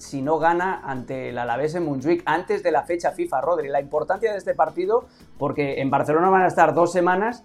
si 0.00 0.22
no 0.22 0.38
gana 0.38 0.80
ante 0.84 1.28
el 1.28 1.38
Alavés 1.38 1.74
en 1.74 1.84
Montjuic 1.84 2.22
antes 2.24 2.62
de 2.62 2.72
la 2.72 2.82
fecha 2.82 3.12
FIFA, 3.12 3.40
Rodri. 3.40 3.68
La 3.68 3.80
importancia 3.80 4.32
de 4.32 4.38
este 4.38 4.54
partido, 4.54 5.04
porque 5.38 5.80
en 5.80 5.90
Barcelona 5.90 6.30
van 6.30 6.42
a 6.42 6.46
estar 6.46 6.74
dos 6.74 6.90
semanas 6.92 7.44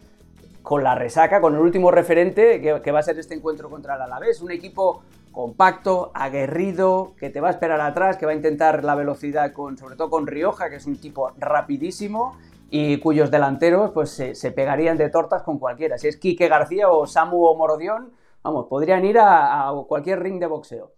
con 0.62 0.84
la 0.84 0.96
resaca, 0.96 1.42
con 1.42 1.54
el 1.54 1.62
último 1.62 1.92
referente 1.92 2.60
que, 2.62 2.92
va 2.92 3.00
a 3.00 3.04
ser 3.04 3.20
este 3.20 3.36
encuentro 3.36 3.70
contra 3.70 3.96
el 3.96 4.02
Alavés. 4.02 4.42
Un 4.42 4.52
equipo 4.52 5.04
compacto, 5.32 6.12
aguerrido, 6.14 7.14
que 7.18 7.30
te 7.30 7.42
va 7.42 7.50
a 7.50 7.52
esperar 7.52 7.82
atrás, 7.82 8.18
que 8.18 8.26
va 8.26 8.32
a 8.32 8.36
intentar 8.36 8.84
la 8.84 8.96
velocidad 8.96 9.52
con, 9.52 9.78
sobre 9.78 9.96
todo 9.96 10.10
con 10.10 10.26
Rioja, 10.26 10.70
que 10.70 10.78
es 10.78 10.86
un 10.86 10.96
tipo 10.96 11.32
rapidísimo 11.38 12.38
y 12.70 12.98
cuyos 13.00 13.32
delanteros 13.32 13.92
pues 13.92 14.10
se, 14.10 14.52
pegarían 14.52 14.98
de 14.98 15.10
tortas 15.10 15.44
con 15.44 15.60
cualquiera. 15.60 15.98
Si 15.98 16.08
es 16.08 16.18
Quique 16.18 16.48
García 16.48 16.90
o 16.90 17.06
Samu 17.06 17.46
o 17.46 17.56
Morodión, 17.56 18.12
vamos, 18.44 18.66
podrían 18.68 19.06
ir 19.06 19.18
a, 19.20 19.72
cualquier 19.88 20.22
ring 20.22 20.40
de 20.40 20.48
boxeo. 20.48 20.92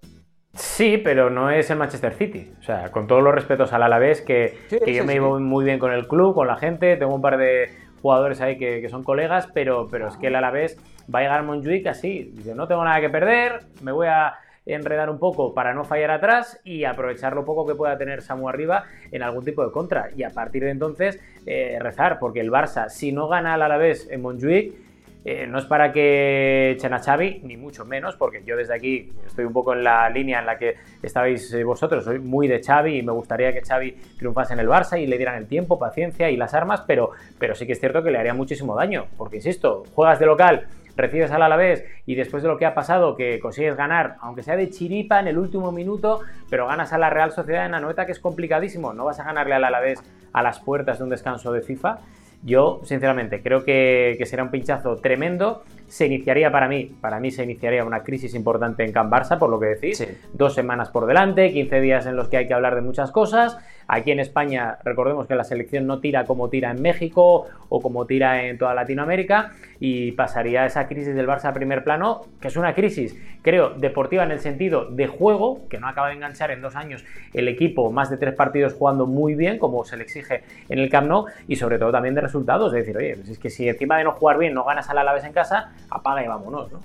Sí, 0.58 0.98
pero 0.98 1.30
no 1.30 1.52
es 1.52 1.70
el 1.70 1.78
Manchester 1.78 2.14
City. 2.14 2.52
O 2.60 2.64
sea, 2.64 2.92
con 2.92 3.08
todos 3.08 3.24
los 3.24 3.34
respetos 3.34 3.74
al 3.74 3.84
Alavés, 3.84 4.22
que, 4.22 4.58
que 4.70 4.94
yo 4.94 5.06
me 5.06 5.14
llevo 5.14 5.40
muy 5.40 5.64
bien 5.64 5.80
con 5.80 5.92
el 5.92 6.08
club, 6.08 6.34
con 6.34 6.48
la 6.48 6.58
gente, 6.58 6.98
tengo 6.98 7.14
un 7.14 7.22
par 7.22 7.38
de 7.38 7.70
jugadores 8.02 8.42
ahí 8.42 8.58
que, 8.58 8.88
son 8.90 9.04
colegas, 9.04 9.48
pero, 9.54 9.88
pero 9.90 10.08
es 10.08 10.18
que 10.18 10.28
el 10.28 10.36
Alavés 10.36 10.78
va 11.14 11.20
a 11.20 11.22
llegar 11.22 11.40
a 11.40 11.44
Montjuic 11.44 11.88
así, 11.88 12.32
dice, 12.34 12.56
no 12.56 12.68
tengo 12.68 12.84
nada 12.84 13.00
que 13.02 13.10
perder, 13.10 13.60
me 13.82 13.92
voy 13.92 14.08
a 14.08 14.36
enredar 14.66 15.10
un 15.10 15.20
poco 15.20 15.54
para 15.54 15.74
no 15.74 15.86
fallar 15.86 16.12
atrás 16.12 16.60
y 16.64 16.84
aprovechar 16.84 17.34
lo 17.34 17.46
poco 17.46 17.66
que 17.66 17.76
pueda 17.76 17.98
tener 17.98 18.22
Samu 18.22 18.50
arriba 18.50 18.84
en 19.12 19.24
algún 19.24 19.46
tipo 19.46 19.66
de 19.66 19.72
contra. 19.72 20.10
Y 20.16 20.24
a 20.24 20.30
partir 20.30 20.64
de 20.64 20.72
entonces 20.72 21.20
eh, 21.46 21.78
rezar, 21.80 22.20
porque 22.20 22.42
el 22.42 22.52
Barça, 22.52 22.90
si 22.90 23.12
no 23.12 23.28
gana 23.28 23.54
al 23.54 23.62
Alavés 23.62 24.10
en 24.10 24.22
Montjuic, 24.22 24.87
eh, 25.30 25.46
no 25.46 25.60
es 25.60 25.66
para 25.66 25.92
que 25.92 26.72
echen 26.72 26.94
a 26.94 27.00
Xavi, 27.00 27.42
ni 27.44 27.58
mucho 27.58 27.84
menos, 27.84 28.16
porque 28.16 28.46
yo 28.46 28.56
desde 28.56 28.74
aquí 28.74 29.12
estoy 29.26 29.44
un 29.44 29.52
poco 29.52 29.74
en 29.74 29.84
la 29.84 30.10
línea 30.10 30.40
en 30.40 30.46
la 30.46 30.58
que 30.58 30.76
estabais 31.04 31.54
eh, 31.54 31.66
vosotros, 31.66 32.06
soy 32.06 32.20
muy 32.20 32.48
de 32.48 32.64
Xavi 32.64 33.00
y 33.00 33.04
me 33.04 33.12
gustaría 33.12 33.52
que 33.52 33.60
Xavi 33.60 33.92
triunfase 34.18 34.54
en 34.54 34.62
el 34.62 34.70
Barça 34.70 34.98
y 34.98 35.06
le 35.06 35.18
dieran 35.18 35.36
el 35.36 35.46
tiempo, 35.46 35.78
paciencia 35.78 36.30
y 36.30 36.38
las 36.38 36.54
armas, 36.54 36.86
pero, 36.88 37.12
pero 37.38 37.56
sí 37.56 37.68
que 37.68 37.74
es 37.74 37.80
cierto 37.82 38.02
que 38.04 38.10
le 38.10 38.20
haría 38.20 38.34
muchísimo 38.34 38.74
daño, 38.74 39.08
porque 39.18 39.36
insisto, 39.36 39.84
juegas 39.94 40.18
de 40.18 40.28
local, 40.28 40.68
recibes 40.96 41.30
al 41.32 41.42
Alavés 41.42 41.84
y 42.06 42.16
después 42.16 42.42
de 42.42 42.48
lo 42.48 42.58
que 42.58 42.66
ha 42.66 42.74
pasado, 42.74 43.14
que 43.18 43.42
consigues 43.42 43.76
ganar, 43.76 44.16
aunque 44.22 44.44
sea 44.44 44.56
de 44.56 44.70
chiripa 44.70 45.20
en 45.20 45.28
el 45.28 45.38
último 45.38 45.74
minuto, 45.74 46.22
pero 46.50 46.68
ganas 46.68 46.94
a 46.94 46.98
la 46.98 47.10
Real 47.10 47.34
Sociedad 47.34 47.66
en 47.66 47.74
Anoeta, 47.74 48.06
que 48.06 48.14
es 48.14 48.20
complicadísimo, 48.22 48.94
no 48.94 49.04
vas 49.04 49.20
a 49.20 49.26
ganarle 49.26 49.56
al 49.56 49.66
Alavés 49.66 50.02
a 50.32 50.42
las 50.42 50.62
puertas 50.62 51.00
de 51.00 51.04
un 51.04 51.10
descanso 51.10 51.52
de 51.52 51.64
FIFA. 51.64 52.00
Yo, 52.44 52.82
sinceramente, 52.84 53.42
creo 53.42 53.64
que, 53.64 54.16
que, 54.18 54.26
será 54.26 54.44
un 54.44 54.52
pinchazo 54.52 54.98
tremendo. 54.98 55.64
Se 55.88 56.06
iniciaría 56.06 56.52
para 56.52 56.68
mí, 56.68 56.86
para 57.02 57.20
mí 57.20 57.32
se 57.32 57.44
iniciaría 57.44 57.84
una 57.84 58.04
crisis 58.04 58.36
importante 58.36 58.84
en 58.84 58.92
Can 58.92 59.10
Barça, 59.10 59.38
por 59.38 59.50
lo 59.50 59.60
que 59.60 59.68
decís. 59.68 60.06
Dos 60.34 60.54
semanas 60.54 60.90
por 60.90 61.08
delante, 61.08 61.52
15 61.52 61.82
días 61.82 62.06
en 62.06 62.16
los 62.16 62.28
que 62.28 62.38
hay 62.38 62.48
que 62.48 62.54
hablar 62.54 62.76
de 62.76 62.82
muchas 62.82 63.12
cosas. 63.12 63.58
Aquí 63.88 64.12
en 64.12 64.20
España, 64.20 64.80
recordemos 64.84 65.28
que 65.28 65.36
la 65.36 65.46
selección 65.46 65.88
no 65.88 66.00
tira 66.00 66.26
como 66.26 66.50
tira 66.50 66.72
en 66.72 66.82
México 66.82 67.46
o 67.70 67.82
como 67.82 68.06
tira 68.06 68.44
en 68.44 68.58
toda 68.58 68.74
Latinoamérica 68.74 69.52
y 69.80 70.12
pasaría 70.12 70.66
esa 70.66 70.88
crisis 70.88 71.16
del 71.16 71.28
Barça 71.28 71.46
a 71.46 71.54
primer 71.54 71.86
plano, 71.86 72.26
que 72.42 72.50
es 72.50 72.58
una 72.58 72.74
crisis, 72.74 73.16
creo, 73.42 73.70
deportiva 73.70 74.24
en 74.24 74.32
el 74.32 74.40
sentido 74.40 74.86
de 74.86 75.08
juego, 75.08 75.68
que 75.70 75.80
no 75.80 75.88
acaba 75.88 76.10
de 76.10 76.16
enganchar 76.16 76.52
en 76.52 76.62
dos 76.62 76.76
años 76.76 77.06
el 77.34 77.48
equipo, 77.48 77.90
más 77.92 78.10
de 78.10 78.18
tres 78.18 78.34
partidos 78.34 78.74
jugando 78.74 79.06
muy 79.06 79.36
bien, 79.36 79.58
como 79.58 79.86
se 79.86 79.96
le 79.96 80.04
exige 80.04 80.44
en 80.68 80.80
el 80.80 80.90
Camp 80.90 81.08
Nou, 81.08 81.26
y 81.48 81.56
sobre 81.56 81.80
todo 81.80 81.92
también 81.92 82.14
de 82.16 82.22
resultados, 82.22 82.74
es 82.74 82.80
decir, 82.80 82.98
oye, 82.98 83.16
pues 83.16 83.30
es 83.30 83.40
que 83.40 83.50
si 83.50 83.70
encima 83.70 83.98
de 83.98 84.04
no 84.04 84.12
jugar 84.12 84.38
bien 84.38 84.54
no 84.54 84.66
ganas 84.66 84.90
al 84.90 84.98
Alavés 84.98 85.24
en 85.24 85.32
casa, 85.32 85.72
apaga 85.90 86.24
y 86.24 86.28
vámonos, 86.28 86.72
¿no? 86.74 86.82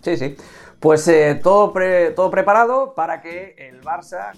Sí, 0.00 0.16
sí. 0.16 0.34
Pues 0.80 1.06
eh, 1.08 1.38
todo, 1.40 1.72
todo 2.16 2.30
preparado 2.30 2.94
para 2.94 3.20
que 3.20 3.54
el 3.56 3.82
Barça 3.82 4.32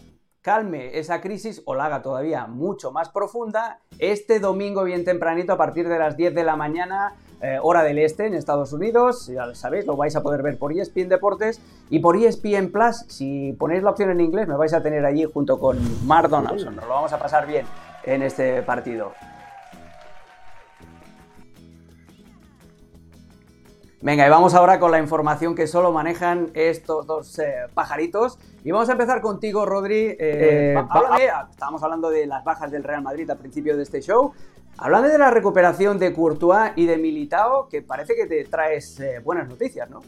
calme 0.44 0.98
esa 0.98 1.22
crisis 1.22 1.62
o 1.64 1.74
la 1.74 1.86
haga 1.86 2.02
todavía 2.02 2.46
mucho 2.46 2.92
más 2.92 3.08
profunda 3.08 3.78
este 3.98 4.40
domingo 4.40 4.84
bien 4.84 5.02
tempranito 5.02 5.54
a 5.54 5.56
partir 5.56 5.88
de 5.88 5.98
las 5.98 6.18
10 6.18 6.34
de 6.34 6.44
la 6.44 6.54
mañana 6.54 7.14
eh, 7.40 7.58
hora 7.62 7.82
del 7.82 7.98
este 7.98 8.26
en 8.26 8.34
Estados 8.34 8.74
Unidos, 8.74 9.26
ya 9.26 9.46
lo 9.46 9.54
sabéis, 9.54 9.86
lo 9.86 9.96
vais 9.96 10.14
a 10.16 10.22
poder 10.22 10.42
ver 10.42 10.58
por 10.58 10.72
ESPN 10.72 11.08
Deportes 11.08 11.62
y 11.88 12.00
por 12.00 12.16
ESPN 12.16 12.70
Plus, 12.70 13.06
si 13.08 13.54
ponéis 13.58 13.82
la 13.82 13.90
opción 13.90 14.10
en 14.10 14.20
inglés 14.20 14.46
me 14.46 14.56
vais 14.56 14.74
a 14.74 14.82
tener 14.82 15.06
allí 15.06 15.24
junto 15.24 15.58
con 15.58 15.78
Mark 16.06 16.28
Donaldson, 16.28 16.76
nos 16.76 16.84
lo 16.84 16.90
vamos 16.90 17.12
a 17.14 17.18
pasar 17.18 17.46
bien 17.46 17.64
en 18.04 18.22
este 18.22 18.62
partido. 18.62 19.12
Venga, 24.04 24.26
y 24.26 24.28
vamos 24.28 24.52
ahora 24.52 24.78
con 24.78 24.90
la 24.90 24.98
información 24.98 25.54
que 25.54 25.66
solo 25.66 25.90
manejan 25.90 26.50
estos 26.52 27.06
dos 27.06 27.38
eh, 27.38 27.54
pajaritos. 27.72 28.38
Y 28.62 28.70
vamos 28.70 28.90
a 28.90 28.92
empezar 28.92 29.22
contigo, 29.22 29.64
Rodri. 29.64 30.08
Eh, 30.08 30.16
eh, 30.20 30.76
ah, 30.76 31.48
estábamos 31.50 31.82
hablando 31.82 32.10
de 32.10 32.26
las 32.26 32.44
bajas 32.44 32.70
del 32.70 32.84
Real 32.84 33.00
Madrid 33.00 33.30
al 33.30 33.38
principio 33.38 33.78
de 33.78 33.82
este 33.82 34.02
show. 34.02 34.34
Hablando 34.76 35.08
de 35.08 35.16
la 35.16 35.30
recuperación 35.30 35.98
de 35.98 36.12
Courtois 36.12 36.72
y 36.76 36.84
de 36.84 36.98
Militao, 36.98 37.66
que 37.70 37.80
parece 37.80 38.14
que 38.14 38.26
te 38.26 38.44
traes 38.44 39.00
buenas 39.24 39.48
noticias, 39.48 39.88
¿no? 39.88 40.02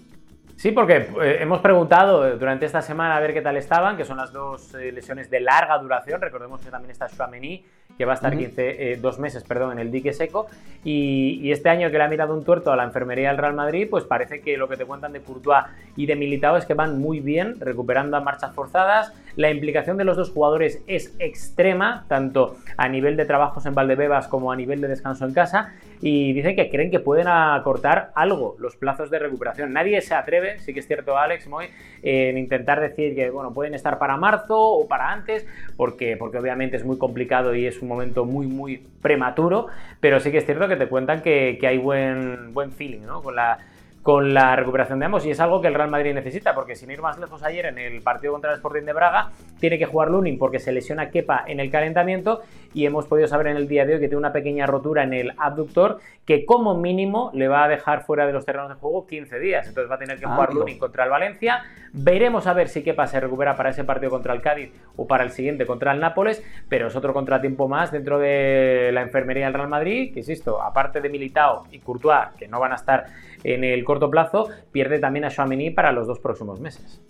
Sí, 0.56 0.72
porque 0.72 1.08
hemos 1.40 1.60
preguntado 1.60 2.36
durante 2.38 2.64
esta 2.66 2.80
semana 2.80 3.16
a 3.16 3.20
ver 3.20 3.34
qué 3.34 3.42
tal 3.42 3.56
estaban, 3.56 3.96
que 3.96 4.04
son 4.04 4.16
las 4.16 4.32
dos 4.32 4.72
lesiones 4.72 5.30
de 5.30 5.40
larga 5.40 5.78
duración. 5.78 6.20
Recordemos 6.20 6.60
que 6.62 6.70
también 6.70 6.90
está 6.90 7.08
Chouameni 7.08 7.62
que 7.96 8.04
va 8.04 8.12
a 8.12 8.14
estar 8.16 8.36
15, 8.36 8.92
eh, 8.92 8.96
dos 8.96 9.18
meses 9.18 9.42
perdón, 9.44 9.72
en 9.72 9.78
el 9.78 9.90
dique 9.90 10.12
seco. 10.12 10.46
Y, 10.84 11.50
este 11.50 11.68
año 11.68 11.90
que 11.90 11.98
le 11.98 12.04
ha 12.04 12.08
mirado 12.08 12.34
un 12.34 12.44
tuerto 12.44 12.72
a 12.72 12.76
la 12.76 12.84
enfermería 12.84 13.28
del 13.28 13.38
Real 13.38 13.54
Madrid, 13.54 13.86
pues 13.88 14.04
parece 14.04 14.40
que 14.40 14.56
lo 14.56 14.68
que 14.68 14.76
te 14.76 14.84
cuentan 14.84 15.12
de 15.12 15.20
Courtois 15.20 15.64
y 15.96 16.06
de 16.06 16.16
Militao 16.16 16.56
es 16.56 16.66
que 16.66 16.74
van 16.74 16.98
muy 16.98 17.20
bien, 17.20 17.58
recuperando 17.60 18.16
a 18.16 18.20
marchas 18.20 18.54
forzadas. 18.54 19.12
La 19.36 19.50
implicación 19.50 19.98
de 19.98 20.04
los 20.04 20.16
dos 20.16 20.30
jugadores 20.30 20.82
es 20.86 21.14
extrema, 21.18 22.06
tanto 22.08 22.56
a 22.78 22.88
nivel 22.88 23.16
de 23.16 23.26
trabajos 23.26 23.66
en 23.66 23.74
Valdebebas 23.74 24.28
como 24.28 24.50
a 24.50 24.56
nivel 24.56 24.80
de 24.80 24.88
descanso 24.88 25.26
en 25.26 25.34
casa. 25.34 25.74
Y 26.00 26.32
dicen 26.32 26.56
que 26.56 26.70
creen 26.70 26.90
que 26.90 27.00
pueden 27.00 27.28
acortar 27.28 28.12
algo 28.14 28.56
los 28.58 28.76
plazos 28.76 29.10
de 29.10 29.18
recuperación. 29.18 29.74
Nadie 29.74 30.00
se 30.00 30.14
atreve, 30.14 30.58
sí 30.60 30.72
que 30.72 30.80
es 30.80 30.86
cierto, 30.86 31.18
Alex 31.18 31.48
Moy, 31.48 31.66
en 32.02 32.38
intentar 32.38 32.80
decir 32.80 33.14
que 33.14 33.28
bueno, 33.30 33.52
pueden 33.52 33.74
estar 33.74 33.98
para 33.98 34.16
marzo 34.16 34.58
o 34.58 34.88
para 34.88 35.12
antes, 35.12 35.46
porque, 35.76 36.16
porque 36.16 36.38
obviamente 36.38 36.76
es 36.76 36.84
muy 36.84 36.96
complicado 36.96 37.54
y 37.54 37.66
es 37.66 37.82
un 37.82 37.88
momento 37.88 38.24
muy, 38.24 38.46
muy 38.46 38.86
prematuro, 39.02 39.66
pero 40.00 40.18
sí 40.20 40.30
que 40.30 40.38
es 40.38 40.46
cierto 40.46 40.66
que 40.66 40.76
te 40.76 40.88
cuentan 40.88 41.20
que, 41.20 41.58
hay 41.62 41.78
buen, 41.78 42.54
buen 42.54 42.72
feeling 42.72 43.02
¿no? 43.02 43.22
con 43.22 43.36
la 43.36 43.58
con 44.06 44.32
la 44.32 44.54
recuperación 44.54 45.00
de 45.00 45.06
ambos 45.06 45.26
y 45.26 45.32
es 45.32 45.40
algo 45.40 45.60
que 45.60 45.66
el 45.66 45.74
Real 45.74 45.90
Madrid 45.90 46.14
necesita 46.14 46.54
porque 46.54 46.76
sin 46.76 46.92
ir 46.92 47.02
más 47.02 47.18
lejos 47.18 47.42
ayer 47.42 47.66
en 47.66 47.76
el 47.76 48.00
partido 48.02 48.34
contra 48.34 48.52
el 48.52 48.58
Sporting 48.58 48.84
de 48.84 48.92
Braga 48.92 49.32
tiene 49.58 49.80
que 49.80 49.86
jugar 49.86 50.12
Lunin 50.12 50.38
porque 50.38 50.60
se 50.60 50.70
lesiona 50.70 51.10
Kepa 51.10 51.42
en 51.44 51.58
el 51.58 51.72
calentamiento 51.72 52.42
y 52.74 52.86
hemos 52.86 53.06
podido 53.06 53.28
saber 53.28 53.48
en 53.48 53.56
el 53.56 53.68
día 53.68 53.84
de 53.84 53.94
hoy 53.94 54.00
que 54.00 54.08
tiene 54.08 54.18
una 54.18 54.32
pequeña 54.32 54.66
rotura 54.66 55.02
en 55.02 55.12
el 55.12 55.32
abductor 55.38 55.98
que 56.24 56.44
como 56.44 56.76
mínimo 56.76 57.30
le 57.34 57.48
va 57.48 57.64
a 57.64 57.68
dejar 57.68 58.04
fuera 58.04 58.26
de 58.26 58.32
los 58.32 58.44
terrenos 58.44 58.68
de 58.68 58.74
juego 58.74 59.06
15 59.06 59.38
días 59.38 59.68
entonces 59.68 59.90
va 59.90 59.96
a 59.96 59.98
tener 59.98 60.18
que 60.18 60.26
jugar 60.26 60.54
Lunin 60.54 60.78
contra 60.78 61.04
el 61.04 61.10
Valencia 61.10 61.62
veremos 61.92 62.46
a 62.46 62.52
ver 62.52 62.68
si 62.68 62.82
Kepa 62.82 63.06
se 63.06 63.20
recupera 63.20 63.56
para 63.56 63.70
ese 63.70 63.84
partido 63.84 64.10
contra 64.10 64.34
el 64.34 64.42
Cádiz 64.42 64.72
o 64.96 65.06
para 65.06 65.24
el 65.24 65.30
siguiente 65.30 65.66
contra 65.66 65.92
el 65.92 66.00
Nápoles 66.00 66.42
pero 66.68 66.88
es 66.88 66.96
otro 66.96 67.12
contratiempo 67.12 67.68
más 67.68 67.92
dentro 67.92 68.18
de 68.18 68.90
la 68.92 69.02
enfermería 69.02 69.46
del 69.46 69.54
Real 69.54 69.68
Madrid 69.68 70.12
que 70.12 70.20
insisto 70.20 70.60
aparte 70.60 71.00
de 71.00 71.08
Militao 71.08 71.64
y 71.70 71.78
Courtois 71.78 72.28
que 72.38 72.48
no 72.48 72.60
van 72.60 72.72
a 72.72 72.76
estar 72.76 73.06
en 73.44 73.64
el 73.64 73.84
corto 73.84 74.10
plazo, 74.10 74.48
pierde 74.72 74.98
también 74.98 75.24
a 75.24 75.30
Chouameni 75.30 75.70
para 75.70 75.92
los 75.92 76.06
dos 76.06 76.18
próximos 76.18 76.60
meses. 76.60 77.00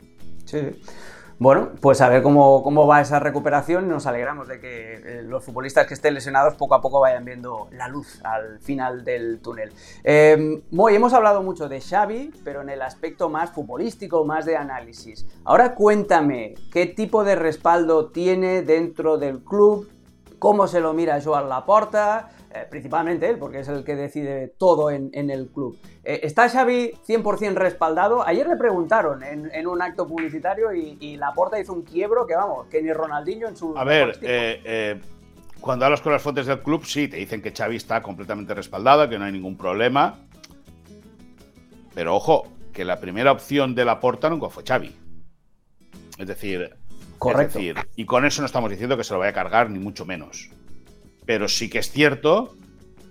Sí. 0.45 0.61
Bueno, 1.38 1.72
pues 1.83 2.01
a 2.01 2.09
ver 2.09 2.22
cómo, 2.22 2.62
cómo, 2.62 2.87
va 2.87 3.03
esa 3.03 3.20
recuperación. 3.20 3.88
Nos 3.88 4.07
alegramos 4.07 4.49
de 4.49 4.59
que 4.59 4.94
eh, 4.94 5.22
los 5.22 5.44
futbolistas 5.44 5.87
que 5.87 5.92
estén 5.92 6.14
lesionados 6.14 6.55
poco 6.55 6.75
a 6.75 6.81
poco 6.81 7.01
vayan 7.01 7.27
viendo 7.27 7.68
la 7.72 7.88
luz 7.88 8.20
al 8.25 8.59
final 8.61 9.05
del 9.05 9.40
túnel. 9.40 9.70
Eh, 10.03 10.62
hemos 10.90 11.12
hablado 11.12 11.42
mucho 11.42 11.68
de 11.68 11.83
Xavi, 11.83 12.33
pero 12.42 12.62
en 12.62 12.70
el 12.70 12.81
aspecto 12.81 13.29
más 13.29 13.51
futbolístico, 13.51 14.25
más 14.25 14.46
de 14.46 14.57
análisis. 14.57 15.27
Ahora 15.44 15.75
cuéntame, 15.75 16.55
¿qué 16.72 16.87
tipo 16.87 17.22
de 17.22 17.35
respaldo 17.35 18.07
tiene 18.07 18.62
dentro 18.62 19.18
del 19.18 19.44
club? 19.44 19.90
¿Cómo 20.38 20.66
se 20.66 20.81
lo 20.81 20.94
mira 20.94 21.20
Joan 21.22 21.51
Laporta? 21.51 22.31
Eh, 22.57 22.66
principalmente 22.71 23.29
él, 23.29 23.38
porque 23.38 23.61
es 23.61 23.69
el 23.69 23.85
que 23.85 23.95
decide 23.95 24.49
todo 24.57 24.90
en, 24.90 25.11
el 25.12 25.49
club. 25.49 25.79
Eh, 26.03 26.21
¿Está 26.23 26.49
Xavi 26.49 26.92
100% 27.07 27.55
respaldado? 27.55 28.27
Ayer 28.27 28.47
le 28.47 28.57
preguntaron 28.57 29.23
en, 29.23 29.66
un 29.66 29.83
acto 29.83 30.07
publicitario 30.07 30.73
y, 30.73 31.16
la 31.16 31.27
Laporta 31.27 31.61
hizo 31.61 31.75
un 31.75 31.83
quiebro 31.83 32.27
que, 32.27 32.35
vamos, 32.35 32.66
que 32.69 32.81
ni 32.83 32.92
Ronaldinho 32.92 33.49
en 33.49 33.57
su... 33.57 33.77
A 33.77 33.85
ver, 33.85 34.19
eh, 34.23 34.99
cuando 35.61 35.85
hablas 35.85 36.01
con 36.01 36.12
las 36.12 36.23
fuentes 36.23 36.47
del 36.47 36.61
club, 36.61 36.87
sí, 36.87 37.09
te 37.09 37.16
dicen 37.16 37.42
que 37.42 37.53
Xavi 37.53 37.77
está 37.77 38.01
completamente 38.01 38.55
respaldado, 38.55 39.07
que 39.09 39.19
no 39.19 39.27
hay 39.27 39.33
ningún 39.33 39.59
problema. 39.59 40.21
Pero 41.95 42.14
ojo, 42.14 42.47
que 42.73 42.87
la 42.87 43.01
primera 43.01 43.33
opción 43.33 43.75
de 43.75 43.85
la 43.85 44.01
Porta 44.01 44.31
nunca 44.31 44.49
fue 44.49 44.62
Xavi. 44.66 44.97
Es 46.16 46.27
decir, 46.27 46.75
Correcto. 47.19 47.59
y 47.97 48.05
con 48.07 48.25
eso 48.25 48.40
no 48.40 48.47
estamos 48.47 48.71
diciendo 48.71 48.97
que 48.97 49.05
se 49.05 49.12
lo 49.12 49.19
vaya 49.19 49.31
a 49.31 49.35
cargar, 49.35 49.69
ni 49.69 49.79
mucho 49.79 50.07
menos 50.07 50.51
pero 51.26 51.48
sí 51.48 51.68
que 51.68 51.80
es 51.80 51.90
cierto, 51.90 52.56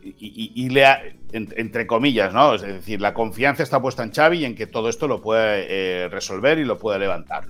y, 0.01 0.69
le 0.69 1.15
entre 1.32 1.86
comillas, 1.86 2.34
¿no? 2.34 2.56
Es 2.56 2.62
decir, 2.62 3.01
la 3.01 3.13
confianza 3.13 3.63
está 3.63 3.82
puesta 3.82 4.04
en 4.04 4.13
Xavi 4.13 4.39
y 4.39 4.45
en 4.45 4.56
que 4.56 4.67
todo 4.67 4.88
esto 4.88 5.08
lo 5.08 5.21
puede 5.21 5.65
eh, 5.67 6.08
resolver 6.10 6.60
y 6.60 6.63
lo 6.63 6.78
puede 6.78 6.99
levantar. 6.99 7.45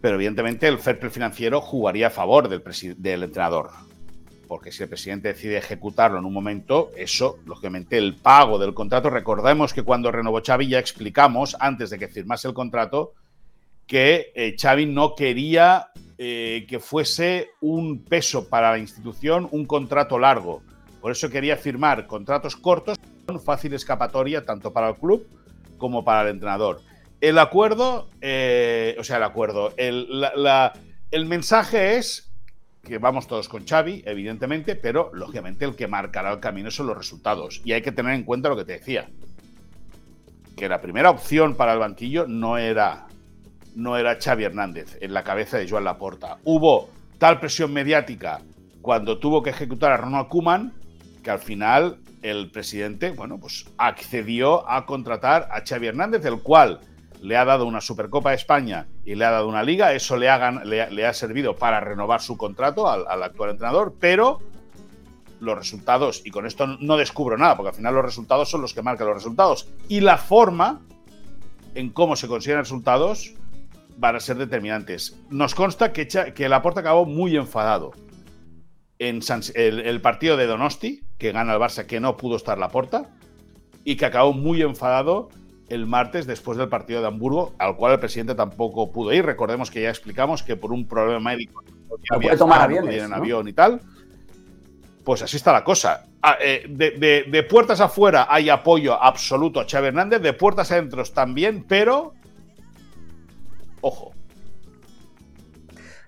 Pero 0.00 0.16
evidentemente 0.16 0.68
el 0.68 0.78
fair 0.78 1.10
financiero 1.10 1.60
jugaría 1.62 2.08
a 2.08 2.10
favor 2.10 2.48
del, 2.48 2.62
del 2.98 3.22
entrenador. 3.22 3.70
porque 4.48 4.70
si 4.70 4.82
el 4.82 4.88
presidente 4.90 5.28
decide 5.28 5.56
ejecutarlo 5.56 6.18
en 6.18 6.26
un 6.26 6.32
momento, 6.32 6.90
eso, 6.96 7.38
lógicamente, 7.46 7.96
el 7.96 8.16
pago 8.16 8.58
del 8.58 8.74
contrato, 8.74 9.08
recordemos 9.08 9.72
que 9.72 9.82
cuando 9.82 10.12
renovó 10.12 10.42
Xavi 10.44 10.68
ya 10.68 10.78
explicamos, 10.78 11.56
antes 11.58 11.88
de 11.88 11.98
que 11.98 12.08
firmase 12.08 12.48
el 12.48 12.54
contrato, 12.54 13.14
que 13.86 14.32
eh, 14.34 14.56
Xavi 14.60 14.86
no 14.86 15.14
quería 15.14 15.88
eh, 16.26 16.64
que 16.66 16.80
fuese 16.80 17.50
un 17.60 18.02
peso 18.02 18.48
para 18.48 18.70
la 18.70 18.78
institución 18.78 19.46
un 19.50 19.66
contrato 19.66 20.18
largo. 20.18 20.62
Por 21.02 21.12
eso 21.12 21.28
quería 21.28 21.58
firmar 21.58 22.06
contratos 22.06 22.56
cortos 22.56 22.96
con 23.26 23.42
fácil 23.42 23.74
escapatoria 23.74 24.42
tanto 24.42 24.72
para 24.72 24.88
el 24.88 24.94
club 24.94 25.26
como 25.76 26.02
para 26.02 26.22
el 26.22 26.28
entrenador. 26.28 26.80
El 27.20 27.38
acuerdo, 27.38 28.08
eh, 28.22 28.96
o 28.98 29.04
sea, 29.04 29.18
el 29.18 29.24
acuerdo, 29.24 29.74
el, 29.76 30.08
el 31.10 31.26
mensaje 31.26 31.98
es 31.98 32.32
que 32.82 32.96
vamos 32.96 33.26
todos 33.26 33.50
con 33.50 33.66
Xavi, 33.66 34.02
evidentemente, 34.06 34.76
pero 34.76 35.10
lógicamente 35.12 35.66
el 35.66 35.76
que 35.76 35.88
marcará 35.88 36.32
el 36.32 36.40
camino 36.40 36.70
son 36.70 36.86
los 36.86 36.96
resultados. 36.96 37.60
Y 37.66 37.72
hay 37.72 37.82
que 37.82 37.92
tener 37.92 38.14
en 38.14 38.24
cuenta 38.24 38.48
lo 38.48 38.56
que 38.56 38.64
te 38.64 38.72
decía, 38.72 39.10
que 40.56 40.70
la 40.70 40.80
primera 40.80 41.10
opción 41.10 41.54
para 41.54 41.74
el 41.74 41.80
banquillo 41.80 42.26
no 42.26 42.56
era, 42.56 43.08
no 43.74 43.96
era 43.96 44.18
Xavi 44.20 44.44
Hernández 44.44 44.98
en 45.00 45.14
la 45.14 45.24
cabeza 45.24 45.58
de 45.58 45.68
Joan 45.68 45.84
Laporta. 45.84 46.38
Hubo 46.44 46.88
tal 47.18 47.40
presión 47.40 47.72
mediática 47.72 48.40
cuando 48.82 49.18
tuvo 49.18 49.42
que 49.42 49.50
ejecutar 49.50 49.92
a 49.92 49.96
Ronald 49.96 50.28
Koeman 50.28 50.72
que 51.22 51.30
al 51.30 51.38
final 51.38 51.98
el 52.22 52.50
presidente, 52.50 53.10
bueno, 53.10 53.38
pues 53.38 53.66
accedió 53.78 54.68
a 54.70 54.86
contratar 54.86 55.48
a 55.50 55.62
Xavi 55.66 55.88
Hernández, 55.88 56.24
el 56.24 56.40
cual 56.40 56.80
le 57.20 57.36
ha 57.36 57.44
dado 57.44 57.66
una 57.66 57.80
Supercopa 57.80 58.30
de 58.30 58.36
España 58.36 58.86
y 59.04 59.14
le 59.14 59.24
ha 59.24 59.30
dado 59.30 59.48
una 59.48 59.62
liga, 59.62 59.94
eso 59.94 60.16
le, 60.16 60.28
le, 60.64 61.06
ha 61.06 61.12
servido 61.14 61.56
para 61.56 61.80
renovar 61.80 62.20
su 62.20 62.36
contrato 62.36 62.88
al, 62.88 63.22
actual 63.22 63.50
entrenador, 63.50 63.94
pero 63.98 64.40
los 65.40 65.56
resultados, 65.56 66.22
y 66.24 66.30
con 66.30 66.46
esto 66.46 66.66
no 66.66 66.96
descubro 66.96 67.36
nada, 67.36 67.56
porque 67.56 67.70
al 67.70 67.74
final 67.74 67.94
los 67.94 68.04
resultados 68.04 68.50
son 68.50 68.60
los 68.60 68.74
que 68.74 68.82
marcan 68.82 69.06
los 69.06 69.16
resultados, 69.16 69.68
y 69.88 70.00
la 70.00 70.18
forma 70.18 70.80
en 71.74 71.90
cómo 71.90 72.16
se 72.16 72.28
consiguen 72.28 72.58
resultados 72.58 73.34
van 73.96 74.16
a 74.16 74.20
ser 74.20 74.36
determinantes. 74.36 75.16
Nos 75.30 75.54
consta 75.54 75.92
que, 75.92 76.06
que 76.06 76.48
Laporta 76.48 76.80
acabó 76.80 77.06
muy 77.06 77.36
enfadado 77.36 77.92
en 78.98 79.20
el, 79.54 79.80
el, 79.80 80.00
partido 80.00 80.36
de 80.36 80.46
Donosti, 80.46 81.04
que 81.18 81.32
gana 81.32 81.54
el 81.54 81.60
Barça, 81.60 81.86
que 81.86 82.00
no 82.00 82.16
pudo 82.16 82.36
estar 82.36 82.58
Laporta, 82.58 83.10
y 83.84 83.96
que 83.96 84.06
acabó 84.06 84.32
muy 84.32 84.62
enfadado 84.62 85.28
el 85.68 85.86
martes 85.86 86.26
después 86.26 86.58
del 86.58 86.68
partido 86.68 87.00
de 87.00 87.08
Hamburgo, 87.08 87.54
al 87.58 87.76
cual 87.76 87.92
el 87.92 88.00
presidente 88.00 88.34
tampoco 88.34 88.92
pudo 88.92 89.12
ir. 89.12 89.24
Recordemos 89.24 89.70
que 89.70 89.82
ya 89.82 89.90
explicamos 89.90 90.42
que 90.42 90.56
por 90.56 90.72
un 90.72 90.86
problema 90.86 91.20
médico 91.32 91.62
no 92.10 92.20
puede 92.20 92.36
tomar 92.36 92.62
aviones, 92.62 93.02
en 93.02 93.12
avión 93.12 93.48
y 93.48 93.52
tal. 93.52 93.80
Pues 95.04 95.22
así 95.22 95.36
está 95.36 95.52
la 95.52 95.64
cosa. 95.64 96.06
Ah, 96.22 96.38
eh, 96.40 96.64
de, 96.68 97.42
puertas 97.42 97.80
afuera 97.80 98.26
hay 98.30 98.48
apoyo 98.48 99.00
absoluto 99.02 99.60
a 99.60 99.66
Chávez 99.66 99.88
Hernández, 99.88 100.22
de 100.22 100.32
puertas 100.32 100.70
adentro 100.72 101.04
también, 101.04 101.64
pero 101.68 102.14
ojo. 103.84 104.12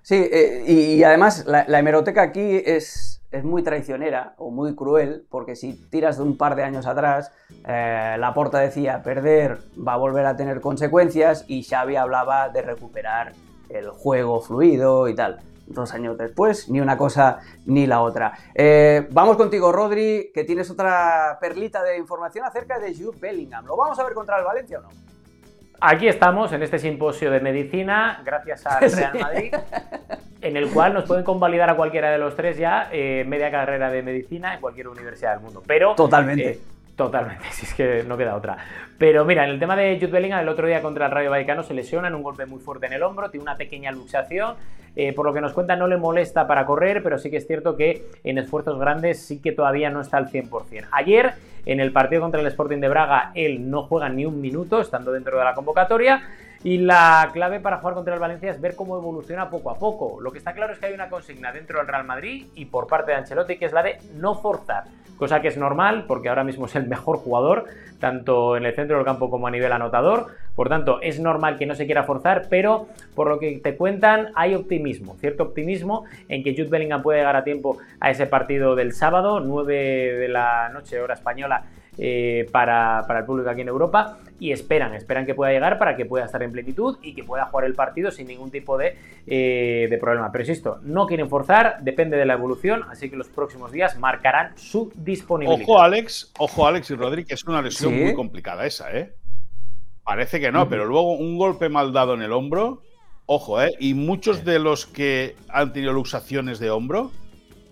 Sí, 0.02 0.14
eh, 0.14 0.64
y, 0.66 1.02
además 1.02 1.44
la 1.46 1.78
hemeroteca 1.78 2.22
aquí 2.22 2.62
es 2.64 3.16
es 3.36 3.44
muy 3.44 3.62
traicionera 3.62 4.34
o 4.38 4.50
muy 4.50 4.74
cruel, 4.74 5.26
porque 5.30 5.56
si 5.56 5.74
tiras 5.90 6.16
de 6.16 6.22
un 6.22 6.36
par 6.36 6.56
de 6.56 6.62
años 6.62 6.86
atrás, 6.86 7.32
eh, 7.66 8.16
la 8.18 8.34
porta 8.34 8.60
decía 8.60 9.02
perder 9.02 9.58
va 9.76 9.94
a 9.94 9.96
volver 9.96 10.26
a 10.26 10.36
tener 10.36 10.60
consecuencias 10.60 11.44
y 11.48 11.64
Xavi 11.64 11.96
hablaba 11.96 12.48
de 12.48 12.62
recuperar 12.62 13.32
el 13.68 13.90
juego 13.90 14.40
fluido 14.40 15.08
y 15.08 15.14
tal. 15.14 15.40
Dos 15.66 15.92
años 15.94 16.16
después, 16.16 16.68
ni 16.70 16.80
una 16.80 16.96
cosa 16.96 17.40
ni 17.66 17.88
la 17.88 18.00
otra. 18.00 18.32
Eh, 18.54 19.08
vamos 19.10 19.36
contigo, 19.36 19.72
Rodri, 19.72 20.30
que 20.32 20.44
tienes 20.44 20.70
otra 20.70 21.38
perlita 21.40 21.82
de 21.82 21.98
información 21.98 22.44
acerca 22.44 22.78
de 22.78 22.94
Jude 22.94 23.18
Bellingham. 23.18 23.66
¿Lo 23.66 23.76
vamos 23.76 23.98
a 23.98 24.04
ver 24.04 24.14
contra 24.14 24.38
el 24.38 24.44
Valencia 24.44 24.78
o 24.78 24.82
no? 24.82 24.88
Aquí 25.80 26.08
estamos 26.08 26.52
en 26.52 26.62
este 26.62 26.78
simposio 26.78 27.30
de 27.30 27.40
medicina, 27.40 28.22
gracias 28.24 28.66
al 28.66 28.90
Real 28.96 29.18
Madrid, 29.18 29.54
en 30.40 30.56
el 30.56 30.70
cual 30.70 30.94
nos 30.94 31.04
pueden 31.04 31.24
convalidar 31.24 31.68
a 31.68 31.76
cualquiera 31.76 32.10
de 32.10 32.18
los 32.18 32.34
tres 32.34 32.56
ya 32.56 32.88
eh, 32.92 33.24
media 33.26 33.50
carrera 33.50 33.90
de 33.90 34.02
medicina 34.02 34.54
en 34.54 34.60
cualquier 34.60 34.88
universidad 34.88 35.32
del 35.32 35.40
mundo. 35.40 35.62
Pero 35.66 35.94
totalmente. 35.94 36.50
Eh, 36.50 36.60
totalmente, 36.96 37.44
si 37.50 37.66
es 37.66 37.74
que 37.74 38.04
no 38.04 38.16
queda 38.16 38.36
otra. 38.36 38.56
Pero 38.96 39.24
mira, 39.26 39.44
en 39.44 39.50
el 39.50 39.58
tema 39.58 39.76
de 39.76 39.96
Jude 39.96 40.12
Bellingham, 40.12 40.40
el 40.40 40.48
otro 40.48 40.66
día 40.66 40.80
contra 40.80 41.06
el 41.06 41.12
Rayo 41.12 41.30
Vallecano 41.30 41.62
se 41.62 41.74
lesiona 41.74 42.08
en 42.08 42.14
un 42.14 42.22
golpe 42.22 42.46
muy 42.46 42.60
fuerte 42.60 42.86
en 42.86 42.94
el 42.94 43.02
hombro, 43.02 43.30
tiene 43.30 43.42
una 43.42 43.56
pequeña 43.56 43.92
luxación, 43.92 44.54
eh, 44.96 45.12
por 45.12 45.26
lo 45.26 45.34
que 45.34 45.42
nos 45.42 45.52
cuenta 45.52 45.76
no 45.76 45.86
le 45.88 45.98
molesta 45.98 46.46
para 46.46 46.64
correr, 46.64 47.02
pero 47.02 47.18
sí 47.18 47.30
que 47.30 47.36
es 47.36 47.46
cierto 47.46 47.76
que 47.76 48.06
en 48.24 48.38
esfuerzos 48.38 48.78
grandes 48.78 49.20
sí 49.22 49.42
que 49.42 49.52
todavía 49.52 49.90
no 49.90 50.00
está 50.00 50.16
al 50.16 50.30
100%. 50.30 50.86
Ayer 50.90 51.34
en 51.66 51.81
el 51.81 51.92
partido 51.92 52.22
contra 52.22 52.40
el 52.40 52.46
Sporting 52.46 52.79
de 52.79 52.88
Braga, 52.88 53.33
él 53.35 53.68
no 53.68 53.83
juega 53.83 54.09
ni 54.09 54.24
un 54.24 54.40
minuto, 54.40 54.81
estando 54.81 55.12
dentro 55.12 55.37
de 55.37 55.44
la 55.44 55.52
convocatoria. 55.52 56.22
Y 56.62 56.79
la 56.79 57.31
clave 57.33 57.61
para 57.61 57.79
jugar 57.79 57.94
contra 57.94 58.14
el 58.14 58.20
Valencia 58.20 58.50
es 58.50 58.61
ver 58.61 58.74
cómo 58.74 58.96
evoluciona 58.96 59.50
poco 59.50 59.70
a 59.70 59.79
poco. 59.79 60.20
Lo 60.20 60.33
que 60.33 60.38
está 60.38 60.55
claro 60.55 60.72
es 60.72 60.79
que 60.79 60.87
hay 60.87 60.94
una 60.94 61.11
consigna 61.11 61.52
dentro 61.52 61.79
del 61.79 61.87
Real 61.87 62.05
Madrid 62.05 62.46
y 62.55 62.64
por 62.64 62.87
parte 62.87 63.11
de 63.11 63.18
Ancelotti 63.18 63.59
que 63.59 63.66
es 63.66 63.72
la 63.72 63.83
de 63.83 63.98
no 64.14 64.37
forzar 64.37 64.85
cosa 65.16 65.40
que 65.40 65.48
es 65.48 65.57
normal 65.57 66.05
porque 66.07 66.29
ahora 66.29 66.44
mismo 66.44 66.66
es 66.66 66.76
el 66.76 66.87
mejor 66.87 67.16
jugador, 67.16 67.64
tanto 67.98 68.57
en 68.57 68.64
el 68.64 68.74
centro 68.74 68.96
del 68.96 69.05
campo 69.05 69.31
como 69.31 69.46
a 69.46 69.50
nivel 69.50 69.72
anotador. 69.72 70.29
Por 70.55 70.68
tanto, 70.68 71.00
es 71.02 71.20
normal 71.20 71.59
que 71.59 71.66
no 71.66 71.74
se 71.74 71.87
quiera 71.87 72.05
forzar, 72.05 72.46
pero 72.48 72.87
por 73.14 73.29
lo 73.29 73.38
que 73.38 73.61
te 73.62 73.76
cuentan, 73.76 74.29
hay 74.35 74.55
optimismo, 74.55 75.16
cierto 75.18 75.42
optimismo 75.42 76.05
en 76.29 76.42
que 76.42 76.52
Jude 76.52 76.68
Bellingham 76.68 77.02
puede 77.02 77.18
llegar 77.18 77.37
a 77.37 77.44
tiempo 77.44 77.79
a 78.00 78.11
ese 78.11 78.26
partido 78.26 78.74
del 78.74 78.92
sábado, 78.92 79.40
9 79.40 79.74
de 79.74 80.29
la 80.29 80.70
noche, 80.70 81.00
hora 81.00 81.14
española, 81.14 81.64
eh, 81.98 82.46
para, 82.52 83.06
el 83.09 83.24
público 83.24 83.48
aquí 83.48 83.62
en 83.62 83.68
Europa 83.68 84.18
y 84.38 84.52
esperan, 84.52 84.94
esperan 84.94 85.24
que 85.24 85.35
pueda 85.35 85.52
llegar 85.52 85.78
para 85.78 85.96
que 85.96 86.04
pueda 86.04 86.26
estar 86.26 86.42
en 86.42 86.52
plenitud 86.52 86.98
y 87.02 87.14
que 87.14 87.24
pueda 87.24 87.46
jugar 87.46 87.64
el 87.64 87.74
partido 87.74 88.11
sin 88.11 88.26
ningún 88.26 88.50
tipo 88.50 88.76
de, 88.76 88.98
eh, 89.26 89.87
de 89.88 89.98
problema. 89.98 90.30
Pero 90.30 90.42
insisto, 90.42 90.78
no 90.82 91.06
quieren 91.06 91.28
forzar, 91.28 91.78
depende 91.80 92.16
de 92.16 92.26
la 92.26 92.35
evolución, 92.35 92.85
así 92.90 93.09
que 93.09 93.16
los 93.16 93.28
próximos 93.28 93.72
días 93.72 93.98
marcarán 93.98 94.52
su 94.56 94.92
disponibilidad. 94.94 95.62
Ojo 95.62 95.80
Alex, 95.80 96.32
ojo 96.38 96.66
Alex 96.66 96.90
y 96.90 96.94
Rodríguez, 96.94 97.32
es 97.32 97.44
una 97.44 97.62
lesión 97.62 97.98
muy 97.98 98.14
complicada 98.14 98.66
esa, 98.66 98.94
¿eh? 98.96 99.14
Parece 100.04 100.38
que 100.38 100.52
no, 100.52 100.68
pero 100.68 100.85
luego 100.85 101.14
un 101.14 101.37
golpe 101.37 101.68
mal 101.68 101.92
dado 101.92 102.14
en 102.14 102.22
el 102.22 102.32
hombro, 102.32 102.82
ojo, 103.26 103.61
¿eh? 103.61 103.72
Y 103.80 103.94
muchos 103.94 104.44
de 104.44 104.59
los 104.59 104.87
que 104.87 105.35
han 105.48 105.72
tenido 105.72 105.92
luxaciones 105.92 106.59
de 106.59 106.70
hombro, 106.70 107.11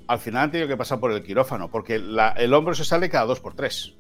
al 0.09 0.19
final 0.19 0.45
han 0.45 0.51
tenido 0.51 0.69
que 0.69 0.77
pasar 0.77 0.99
por 0.99 1.13
el 1.13 1.23
quirófano, 1.23 1.71
porque 1.71 1.95
el 1.95 2.55
hombro 2.55 2.75
se 2.75 2.85
sale 2.85 3.09
cada 3.09 3.27
dos 3.27 3.41
por 3.41 3.55
tres. 3.55 3.95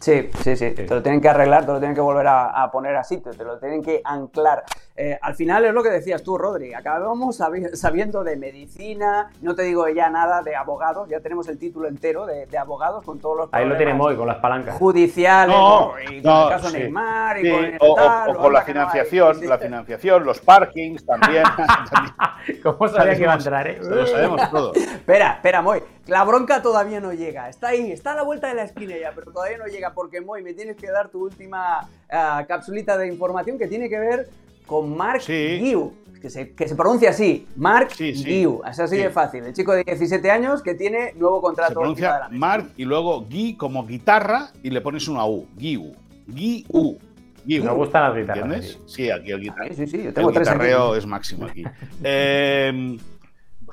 Sí, 0.00 0.30
sí, 0.42 0.56
sí, 0.56 0.70
Te 0.70 0.86
lo 0.86 1.02
tienen 1.02 1.20
que 1.20 1.28
arreglar, 1.28 1.66
te 1.66 1.72
lo 1.72 1.78
tienen 1.78 1.94
que 1.94 2.00
volver 2.00 2.26
a, 2.28 2.70
poner 2.70 2.96
a 2.96 3.04
sitio, 3.04 3.32
te 3.32 3.44
lo 3.44 3.58
tienen 3.58 3.82
que 3.82 4.00
anclar. 4.04 4.64
Eh, 5.00 5.16
al 5.22 5.36
final 5.36 5.64
es 5.64 5.72
lo 5.72 5.84
que 5.84 5.90
decías 5.90 6.24
tú, 6.24 6.36
Rodri. 6.36 6.74
Acabamos 6.74 7.40
sabiendo 7.74 8.24
de 8.24 8.36
medicina, 8.36 9.30
no 9.42 9.54
te 9.54 9.62
digo 9.62 9.88
ya 9.88 10.10
nada 10.10 10.42
de 10.42 10.56
abogados, 10.56 11.08
ya 11.08 11.20
tenemos 11.20 11.46
el 11.46 11.56
título 11.56 11.86
entero 11.86 12.26
de, 12.26 12.48
abogados 12.58 13.04
con 13.04 13.20
todos 13.20 13.36
los 13.36 13.48
Ahí 13.52 13.64
lo 13.64 13.76
tenemos 13.76 14.08
hoy, 14.08 14.16
con 14.16 14.26
las 14.26 14.38
palancas. 14.38 14.74
Judiciales, 14.74 15.54
no, 15.56 15.92
y 16.00 16.20
con 16.20 16.42
el 16.42 16.48
caso 16.48 16.70
Neymar, 16.72 17.38
y 17.38 17.48
con 17.48 17.64
el 17.64 17.78
o, 17.78 17.92
o, 17.92 18.34
con 18.38 18.52
la 18.52 18.62
financiación, 18.62 19.38
la 19.48 19.58
financiación, 19.58 20.24
los 20.24 20.40
parkings 20.40 21.06
también. 21.06 21.44
¿Cómo 22.64 22.88
sabía 22.88 23.14
que 23.14 23.22
iba 23.22 23.34
a 23.34 23.36
entrar, 23.36 23.68
eh? 23.68 23.78
Lo 23.80 24.04
sabemos 24.04 24.50
todo. 24.50 24.74
espera, 24.74 25.34
espera, 25.34 25.62
Moy. 25.62 25.80
La 26.06 26.24
bronca 26.24 26.60
todavía 26.60 27.00
no 27.00 27.12
llega. 27.12 27.48
Está 27.48 27.68
ahí, 27.68 27.92
está 27.92 28.14
a 28.14 28.16
la 28.16 28.22
vuelta 28.24 28.48
de 28.48 28.54
la 28.54 28.64
esquina 28.64 28.96
ya, 28.96 29.12
pero 29.14 29.30
todavía 29.30 29.58
no 29.58 29.66
llega 29.66 29.92
porque, 29.92 30.20
Moy, 30.20 30.42
me 30.42 30.54
tienes 30.54 30.76
que 30.76 30.90
dar 30.90 31.08
tu 31.08 31.22
última 31.22 31.88
uh, 32.10 32.46
capsulita 32.48 32.98
de 32.98 33.06
información 33.06 33.58
que 33.58 33.68
tiene 33.68 33.88
que 33.88 34.00
ver 34.00 34.28
con 34.68 34.96
Mark 34.96 35.22
sí. 35.22 35.74
que 36.20 36.30
se, 36.30 36.52
que 36.52 36.68
se, 36.68 36.76
pronuncia 36.76 37.10
así, 37.10 37.48
Mark 37.56 37.88
sí, 37.96 38.12
Guiu. 38.12 38.60
Es 38.70 38.78
así 38.78 38.98
de 38.98 39.10
fácil. 39.10 39.44
El 39.44 39.54
chico 39.54 39.72
de 39.72 39.82
17 39.82 40.30
años 40.30 40.62
que 40.62 40.74
tiene 40.74 41.14
nuevo 41.14 41.40
contrato. 41.40 41.70
Se 41.70 41.74
pronuncia 41.74 42.28
Mark 42.30 42.70
y 42.76 42.84
luego 42.84 43.22
Gui 43.22 43.56
como 43.56 43.86
guitarra 43.86 44.50
y 44.62 44.70
le 44.70 44.80
pones 44.80 45.08
una 45.08 45.26
U. 45.26 45.48
Guiu. 45.56 45.92
Guiu. 46.26 46.98
Guiu. 47.44 47.64
Me 47.64 47.72
gustan 47.72 48.02
las 48.02 48.16
guitarras. 48.16 48.44
¿Entiendes? 48.44 48.78
Sí, 48.86 49.10
aquí 49.10 49.32
el, 49.32 49.40
guitar... 49.40 49.74
sí, 49.74 49.86
sí, 49.86 50.02
yo 50.04 50.12
tengo 50.12 50.30
el 50.30 50.38
guitarreo 50.38 50.94
es 50.94 51.06
máximo 51.06 51.46
aquí. 51.46 51.64
eh, 52.04 52.98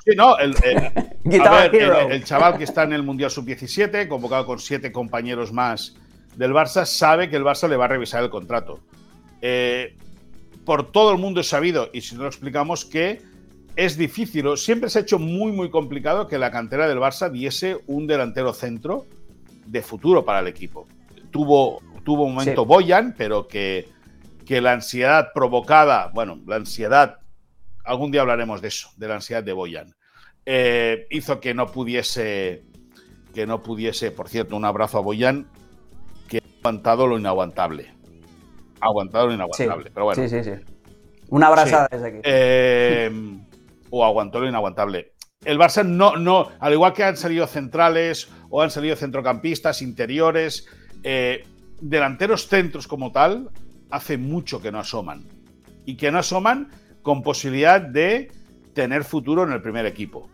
Sí, 0.06 0.14
no, 0.16 0.38
el, 0.38 0.54
el, 1.24 2.24
chaval 2.24 2.58
que 2.58 2.64
está 2.64 2.84
en 2.84 2.92
el 2.92 3.02
Mundial 3.02 3.28
Sub-17, 3.28 4.06
convocado 4.06 4.46
con 4.46 4.60
siete 4.60 4.92
compañeros 4.92 5.52
más 5.52 5.96
del 6.36 6.52
Barça, 6.52 6.84
sabe 6.84 7.28
que 7.28 7.34
el 7.34 7.42
Barça 7.42 7.68
le 7.68 7.76
va 7.76 7.86
a 7.86 7.88
revisar 7.88 8.22
el 8.22 8.30
contrato. 8.30 8.78
Eh, 9.42 9.96
por 10.66 10.92
todo 10.92 11.12
el 11.12 11.18
mundo 11.18 11.40
es 11.40 11.48
sabido, 11.48 11.88
y 11.94 12.02
si 12.02 12.14
no 12.14 12.22
lo 12.22 12.28
explicamos, 12.28 12.84
que 12.84 13.22
es 13.76 13.96
difícil, 13.96 14.58
siempre 14.58 14.90
se 14.90 14.98
ha 14.98 15.02
hecho 15.02 15.18
muy, 15.18 15.52
muy 15.52 15.70
complicado 15.70 16.26
que 16.26 16.38
la 16.38 16.50
cantera 16.50 16.86
del 16.86 16.98
Barça 16.98 17.30
diese 17.30 17.78
un 17.86 18.06
delantero 18.06 18.52
centro 18.52 19.06
de 19.64 19.80
futuro 19.80 20.24
para 20.24 20.40
el 20.40 20.48
equipo. 20.48 20.86
Tuvo, 21.30 21.80
tuvo 22.04 22.24
un 22.24 22.34
momento 22.34 22.66
Boyan, 22.66 23.14
pero 23.16 23.48
que, 23.48 23.88
que 24.44 24.60
la 24.60 24.72
ansiedad 24.72 25.28
provocada, 25.32 26.10
bueno, 26.12 26.38
la 26.46 26.56
ansiedad 26.56 27.20
Algún 27.86 28.10
día 28.10 28.22
hablaremos 28.22 28.60
de 28.60 28.68
eso, 28.68 28.90
de 28.96 29.06
la 29.06 29.14
ansiedad 29.14 29.44
de 29.44 29.52
Boyan. 29.52 29.94
eh, 30.44 31.06
hizo 31.10 31.40
que 31.40 31.54
no 31.54 31.68
pudiese, 31.68 32.64
que 33.32 33.46
no 33.46 33.62
pudiese, 33.62 34.10
por 34.10 34.28
cierto, 34.28 34.56
un 34.56 34.64
abrazo 34.64 34.98
a 34.98 35.02
Boyan, 35.02 35.48
que 36.28 36.38
ha 36.38 36.58
aguantado 36.58 37.06
lo 37.06 37.16
inaguantable. 37.16 37.94
Ha 38.80 38.86
aguantado 38.86 39.28
lo 39.28 39.34
inaguantable, 39.34 39.90
pero 39.90 40.06
bueno. 40.06 40.22
Sí, 40.22 40.28
sí, 40.28 40.44
sí. 40.44 40.52
Una 41.28 41.48
abrazada 41.48 41.88
desde 41.90 42.08
aquí. 42.08 42.18
Eh, 42.22 43.10
o 43.90 44.04
aguantó 44.04 44.40
lo 44.40 44.48
inaguantable. 44.48 45.12
El 45.44 45.58
Barça 45.58 45.84
no, 45.84 46.16
no, 46.16 46.50
al 46.58 46.72
igual 46.72 46.92
que 46.92 47.04
han 47.04 47.16
salido 47.16 47.46
centrales 47.46 48.28
o 48.50 48.62
han 48.62 48.70
salido 48.70 48.96
centrocampistas, 48.96 49.82
interiores, 49.82 50.66
eh, 51.02 51.44
delanteros 51.80 52.48
centros 52.48 52.88
como 52.88 53.12
tal, 53.12 53.50
hace 53.90 54.18
mucho 54.18 54.60
que 54.60 54.72
no 54.72 54.80
asoman. 54.80 55.28
Y 55.84 55.96
que 55.96 56.10
no 56.10 56.18
asoman 56.18 56.70
con 57.02 57.22
posibilidad 57.22 57.80
de 57.80 58.30
tener 58.74 59.04
futuro 59.04 59.44
en 59.44 59.52
el 59.52 59.62
primer 59.62 59.86
equipo. 59.86 60.28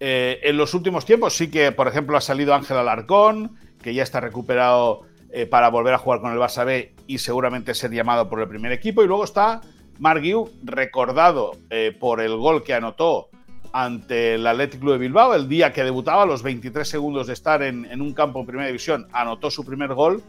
Eh, 0.00 0.40
en 0.42 0.56
los 0.56 0.74
últimos 0.74 1.04
tiempos 1.04 1.34
sí 1.34 1.50
que, 1.50 1.72
por 1.72 1.86
ejemplo, 1.86 2.16
ha 2.16 2.20
salido 2.20 2.54
Ángel 2.54 2.78
Alarcón, 2.78 3.56
que 3.82 3.94
ya 3.94 4.02
está 4.02 4.20
recuperado 4.20 5.02
eh, 5.30 5.46
para 5.46 5.68
volver 5.68 5.94
a 5.94 5.98
jugar 5.98 6.20
con 6.20 6.32
el 6.32 6.38
Barça 6.38 6.64
B 6.64 6.94
y 7.10 7.18
seguramente 7.18 7.74
ser 7.74 7.90
llamado 7.90 8.28
por 8.28 8.40
el 8.40 8.48
primer 8.48 8.70
equipo. 8.70 9.02
Y 9.02 9.08
luego 9.08 9.24
está 9.24 9.60
Marguiu, 9.98 10.48
recordado 10.62 11.56
eh, 11.68 11.94
por 11.98 12.20
el 12.20 12.36
gol 12.36 12.62
que 12.62 12.72
anotó 12.72 13.30
ante 13.72 14.34
el 14.34 14.46
Athletic 14.46 14.78
Club 14.78 14.92
de 14.92 14.98
Bilbao, 14.98 15.34
el 15.34 15.48
día 15.48 15.72
que 15.72 15.82
debutaba, 15.82 16.22
a 16.22 16.26
los 16.26 16.44
23 16.44 16.88
segundos 16.88 17.26
de 17.26 17.32
estar 17.32 17.64
en, 17.64 17.84
en 17.86 18.00
un 18.00 18.14
campo 18.14 18.38
en 18.38 18.46
primera 18.46 18.68
división, 18.68 19.08
anotó 19.12 19.50
su 19.50 19.64
primer 19.64 19.92
gol. 19.92 20.22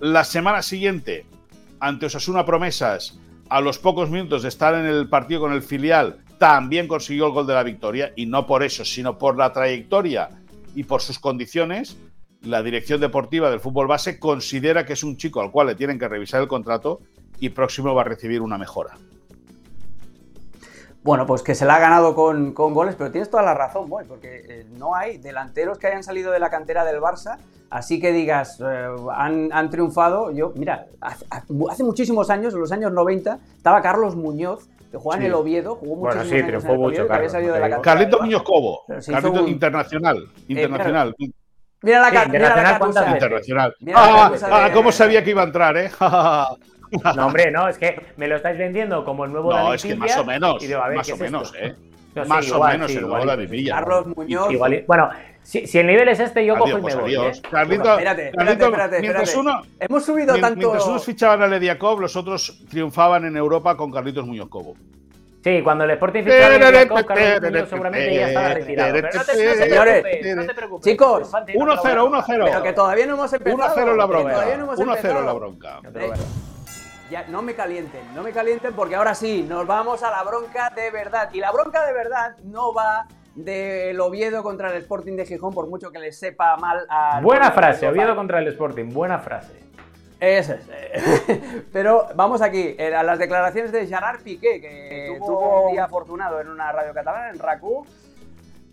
La 0.00 0.24
semana 0.24 0.60
siguiente, 0.62 1.24
ante 1.78 2.06
Osasuna 2.06 2.44
Promesas, 2.44 3.20
a 3.48 3.60
los 3.60 3.78
pocos 3.78 4.10
minutos 4.10 4.42
de 4.42 4.48
estar 4.48 4.74
en 4.74 4.86
el 4.86 5.08
partido 5.08 5.42
con 5.42 5.52
el 5.52 5.62
filial, 5.62 6.18
también 6.38 6.88
consiguió 6.88 7.28
el 7.28 7.32
gol 7.32 7.46
de 7.46 7.54
la 7.54 7.62
victoria 7.62 8.12
y 8.16 8.26
no 8.26 8.44
por 8.44 8.64
eso, 8.64 8.84
sino 8.84 9.18
por 9.18 9.36
la 9.36 9.52
trayectoria 9.52 10.30
y 10.74 10.82
por 10.82 11.00
sus 11.00 11.20
condiciones, 11.20 11.96
la 12.44 12.62
dirección 12.62 13.00
deportiva 13.00 13.50
del 13.50 13.60
fútbol 13.60 13.86
base 13.86 14.18
considera 14.18 14.84
que 14.84 14.92
es 14.92 15.02
un 15.02 15.16
chico 15.16 15.40
al 15.40 15.50
cual 15.50 15.68
le 15.68 15.74
tienen 15.74 15.98
que 15.98 16.08
revisar 16.08 16.40
el 16.40 16.48
contrato 16.48 17.00
y 17.40 17.50
próximo 17.50 17.94
va 17.94 18.02
a 18.02 18.04
recibir 18.04 18.40
una 18.42 18.58
mejora. 18.58 18.96
Bueno, 21.02 21.26
pues 21.26 21.42
que 21.42 21.54
se 21.54 21.66
la 21.66 21.74
ha 21.74 21.80
ganado 21.80 22.14
con, 22.14 22.52
con 22.54 22.72
goles, 22.72 22.94
pero 22.96 23.10
tienes 23.10 23.28
toda 23.28 23.42
la 23.42 23.52
razón, 23.52 23.90
Boy, 23.90 24.04
porque 24.08 24.42
eh, 24.48 24.66
no 24.78 24.94
hay 24.94 25.18
delanteros 25.18 25.78
que 25.78 25.86
hayan 25.86 26.02
salido 26.02 26.32
de 26.32 26.38
la 26.38 26.48
cantera 26.48 26.82
del 26.86 26.98
Barça, 26.98 27.36
así 27.68 28.00
que 28.00 28.10
digas, 28.10 28.58
eh, 28.66 28.86
han, 29.14 29.50
han, 29.52 29.68
triunfado. 29.68 30.30
Yo, 30.30 30.54
mira, 30.56 30.86
hace, 31.02 31.26
hace, 31.68 31.84
muchísimos 31.84 32.30
años, 32.30 32.54
en 32.54 32.60
los 32.60 32.72
años 32.72 32.90
90, 32.90 33.38
estaba 33.54 33.82
Carlos 33.82 34.16
Muñoz, 34.16 34.66
que 34.90 34.96
jugaba 34.96 35.20
sí. 35.20 35.26
en 35.26 35.32
el 35.32 35.34
Oviedo, 35.34 35.74
jugó 35.74 35.96
bueno, 35.96 36.16
muchísimos 36.16 36.28
sí, 36.30 36.34
años 36.36 36.46
triunfó 36.46 36.68
en 36.68 36.72
el 36.72 36.78
mucho, 36.78 36.88
Oviedo, 36.88 37.06
que 37.06 37.12
había 37.12 37.16
Carlos, 37.16 37.32
salido 37.32 37.54
de 37.54 37.60
la 37.60 37.68
cantera 37.70 37.94
Carlito 37.94 38.20
Muñoz 38.22 38.42
Cobo. 38.42 38.80
Carlito 39.06 39.42
un- 39.42 39.48
internacional. 39.48 40.28
Internacional. 40.48 41.14
Sí, 41.18 41.28
ca- 41.28 41.34
mira 41.84 42.00
la 42.00 42.08
internacional, 42.08 42.64
catusa. 42.64 42.78
¿cuántas 42.78 43.04
veces? 43.04 43.14
internacional. 43.22 43.76
Mira 43.80 44.00
la 44.00 44.24
Ah, 44.26 44.64
ah, 44.66 44.70
¿Cómo 44.72 44.90
sabía 44.92 45.22
que 45.22 45.30
iba 45.30 45.42
a 45.42 45.46
entrar, 45.46 45.76
eh? 45.76 45.90
No, 47.16 47.26
hombre, 47.26 47.50
no, 47.50 47.66
es 47.68 47.76
que 47.76 48.00
me 48.16 48.28
lo 48.28 48.36
estáis 48.36 48.56
vendiendo 48.56 49.04
como 49.04 49.24
el 49.24 49.32
nuevo 49.32 49.50
no, 49.50 49.56
David 49.56 49.74
es 49.74 49.82
que 49.84 49.96
más 49.96 50.16
o 50.16 50.24
menos. 50.24 50.60
digo, 50.62 50.80
ver, 50.86 50.96
más 50.96 51.06
¿qué 51.06 51.12
o 51.12 51.16
es 51.16 51.20
menos, 51.20 51.54
esto? 51.54 51.66
eh. 51.66 51.74
No, 52.14 52.22
sí, 52.22 52.28
más 52.28 52.44
o 52.52 52.54
igual, 52.54 52.72
menos 52.74 52.90
sí, 52.92 52.96
el 52.98 53.02
nuevo 53.08 53.26
David 53.26 53.44
sí. 53.46 53.50
Villa. 53.50 53.74
Carlos 53.74 54.06
Muñoz. 54.16 54.52
Igual- 54.52 54.84
bueno, 54.86 55.10
si, 55.42 55.66
si 55.66 55.78
el 55.80 55.86
nivel 55.88 56.08
es 56.08 56.20
este, 56.20 56.46
yo 56.46 56.54
cojo 56.54 56.66
Adiós, 56.66 56.78
y 56.78 56.82
pues 56.82 56.94
me 56.96 57.02
voy. 57.02 57.10
adiós. 57.16 57.38
¿eh? 57.38 57.42
Carlito, 57.50 57.82
Espérate, 57.90 58.26
espérate, 58.26 58.36
Carlito, 58.36 58.64
espérate, 58.66 59.00
mientras 59.00 59.28
espérate. 59.28 59.48
uno, 59.50 59.62
Hemos 59.80 60.04
subido 60.04 60.34
tanto. 60.38 60.56
mientras 60.60 60.86
unos 60.86 61.04
fichaban 61.04 61.42
a 61.42 61.46
Lediakov, 61.48 62.00
los 62.00 62.14
otros 62.14 62.64
triunfaban 62.70 63.24
en 63.24 63.36
Europa 63.36 63.76
con 63.76 63.90
Carlitos 63.90 64.24
Muñoz 64.24 64.48
Cobo. 64.48 64.76
Sí, 65.44 65.60
cuando 65.62 65.84
el 65.84 65.90
Sporting 65.90 66.22
fichó 66.22 66.46
a 66.46 67.40
Muñoz 67.42 67.68
seguramente 67.68 68.14
ya 68.14 68.28
estaba 68.28 68.48
retirado. 68.48 68.92
Pero 68.94 69.08
no 69.12 69.24
te, 69.24 69.34
Señores, 69.34 70.02
preocupes, 70.02 70.36
no 70.36 70.46
te 70.46 70.54
preocupes. 70.54 70.90
chicos, 70.90 71.20
Infante, 71.20 71.52
no 71.54 71.58
te 71.58 71.66
lo 71.66 71.82
voy 71.82 71.90
a 71.90 71.94
1-0, 71.94 72.10
contar. 72.10 72.38
1-0. 72.38 72.44
Pero 72.46 72.62
que 72.62 72.72
todavía 72.72 73.06
no 73.06 73.14
hemos 73.14 73.32
empezado. 73.34 73.74
1-0 73.74 73.96
la 73.96 74.06
bronca. 74.06 74.52
hemos 74.54 74.78
1-0 74.78 75.24
la 75.24 75.32
bronca. 75.34 75.80
Ya, 77.10 77.26
no 77.28 77.42
me 77.42 77.54
calienten, 77.54 78.00
no 78.14 78.22
me 78.22 78.32
calienten 78.32 78.72
porque 78.72 78.94
ahora 78.96 79.14
sí, 79.14 79.44
nos 79.46 79.66
vamos 79.66 80.02
a 80.02 80.10
la 80.10 80.22
bronca 80.22 80.72
de 80.74 80.90
verdad. 80.90 81.28
Y 81.34 81.40
la 81.40 81.52
bronca 81.52 81.84
de 81.84 81.92
verdad 81.92 82.38
no 82.44 82.72
va 82.72 83.06
del 83.34 84.00
Oviedo 84.00 84.42
contra 84.42 84.70
el 84.70 84.78
Sporting 84.78 85.14
de 85.16 85.26
Gijón, 85.26 85.52
por 85.52 85.68
mucho 85.68 85.92
que 85.92 85.98
les 85.98 86.18
sepa 86.18 86.56
mal 86.56 86.86
a. 86.88 87.20
Buena 87.20 87.50
frase, 87.50 87.86
Oviedo 87.86 88.16
contra 88.16 88.38
el 88.38 88.48
Sporting, 88.48 88.94
buena 88.94 89.18
frase. 89.18 89.63
Eso 90.20 90.54
es. 90.54 90.66
Pero 91.72 92.06
vamos 92.14 92.40
aquí, 92.40 92.74
eh, 92.78 92.94
a 92.94 93.02
las 93.02 93.18
declaraciones 93.18 93.72
de 93.72 93.86
Gerard 93.86 94.22
Piqué, 94.22 94.60
que 94.60 95.18
tuvo 95.18 95.66
un 95.66 95.72
día 95.72 95.84
afortunado 95.84 96.40
en 96.40 96.48
una 96.48 96.72
radio 96.72 96.94
catalana, 96.94 97.30
en 97.30 97.38
RACU. 97.38 97.84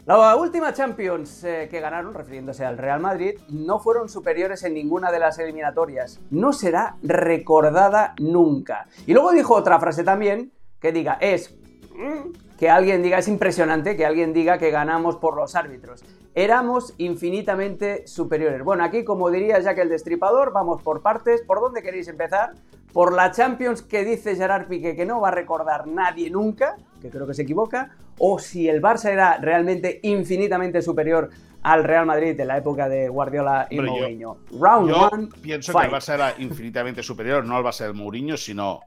La 0.05 0.35
última 0.35 0.73
Champions 0.73 1.43
eh, 1.43 1.67
que 1.69 1.79
ganaron, 1.79 2.13
refiriéndose 2.13 2.65
al 2.65 2.77
Real 2.77 2.99
Madrid, 2.99 3.39
no 3.49 3.79
fueron 3.79 4.09
superiores 4.09 4.63
en 4.63 4.73
ninguna 4.73 5.11
de 5.11 5.19
las 5.19 5.37
eliminatorias. 5.37 6.19
No 6.31 6.53
será 6.53 6.95
recordada 7.03 8.15
nunca. 8.19 8.87
Y 9.05 9.13
luego 9.13 9.31
dijo 9.31 9.53
otra 9.53 9.79
frase 9.79 10.03
también, 10.03 10.51
que 10.79 10.91
diga, 10.91 11.17
es 11.21 11.55
mm, 11.95 12.57
que 12.57 12.69
alguien 12.69 13.03
diga, 13.03 13.19
es 13.19 13.27
impresionante 13.27 13.95
que 13.95 14.05
alguien 14.05 14.33
diga 14.33 14.57
que 14.57 14.71
ganamos 14.71 15.17
por 15.17 15.35
los 15.35 15.55
árbitros. 15.55 16.03
Éramos 16.33 16.93
infinitamente 16.97 18.07
superiores. 18.07 18.63
Bueno, 18.63 18.83
aquí, 18.83 19.03
como 19.03 19.29
diría 19.29 19.59
Jack 19.59 19.79
el 19.79 19.89
Destripador, 19.89 20.53
vamos 20.53 20.81
por 20.81 21.01
partes. 21.01 21.41
¿Por 21.41 21.59
dónde 21.59 21.81
queréis 21.81 22.07
empezar? 22.07 22.51
Por 22.93 23.13
la 23.13 23.31
Champions 23.31 23.81
que 23.81 24.03
dice 24.05 24.35
Gerard 24.35 24.67
Piqué 24.67 24.95
que 24.95 25.05
no 25.05 25.19
va 25.21 25.29
a 25.29 25.31
recordar 25.31 25.87
nadie 25.87 26.29
nunca, 26.29 26.75
que 27.01 27.09
creo 27.09 27.27
que 27.27 27.33
se 27.33 27.41
equivoca, 27.43 27.91
o 28.17 28.39
si 28.39 28.69
el 28.69 28.81
Barça 28.81 29.09
era 29.09 29.37
realmente 29.37 29.99
infinitamente 30.03 30.81
superior 30.81 31.29
al 31.63 31.83
Real 31.83 32.05
Madrid 32.05 32.39
en 32.39 32.47
la 32.47 32.57
época 32.57 32.87
de 32.89 33.07
Guardiola 33.09 33.67
y 33.69 33.75
yo- 33.77 33.83
Mourinho. 33.83 34.37
Round 34.59 34.89
Yo 34.89 34.97
one, 35.09 35.27
pienso 35.41 35.71
fight. 35.73 35.89
que 35.89 35.95
el 35.95 36.01
Barça 36.01 36.13
era 36.15 36.33
infinitamente 36.39 37.03
superior, 37.03 37.43
no 37.45 37.55
al 37.57 37.63
Barça 37.63 37.85
del 37.85 37.93
Mourinho, 37.93 38.35
sino 38.37 38.79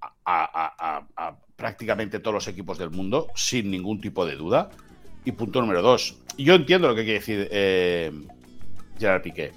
a, 0.00 0.10
a- 0.24 0.74
a- 0.78 1.06
a 1.28 1.36
prácticamente 1.56 2.20
todos 2.20 2.34
los 2.34 2.48
equipos 2.48 2.78
del 2.78 2.90
mundo, 2.90 3.28
sin 3.34 3.70
ningún 3.70 4.00
tipo 4.00 4.24
de 4.26 4.36
duda. 4.36 4.68
Y 5.28 5.32
punto 5.32 5.60
número 5.60 5.82
dos. 5.82 6.16
Yo 6.38 6.54
entiendo 6.54 6.88
lo 6.88 6.94
que 6.94 7.02
quiere 7.02 7.18
decir 7.18 7.48
eh, 7.50 8.10
Gerard 8.98 9.20
Piqué. 9.20 9.52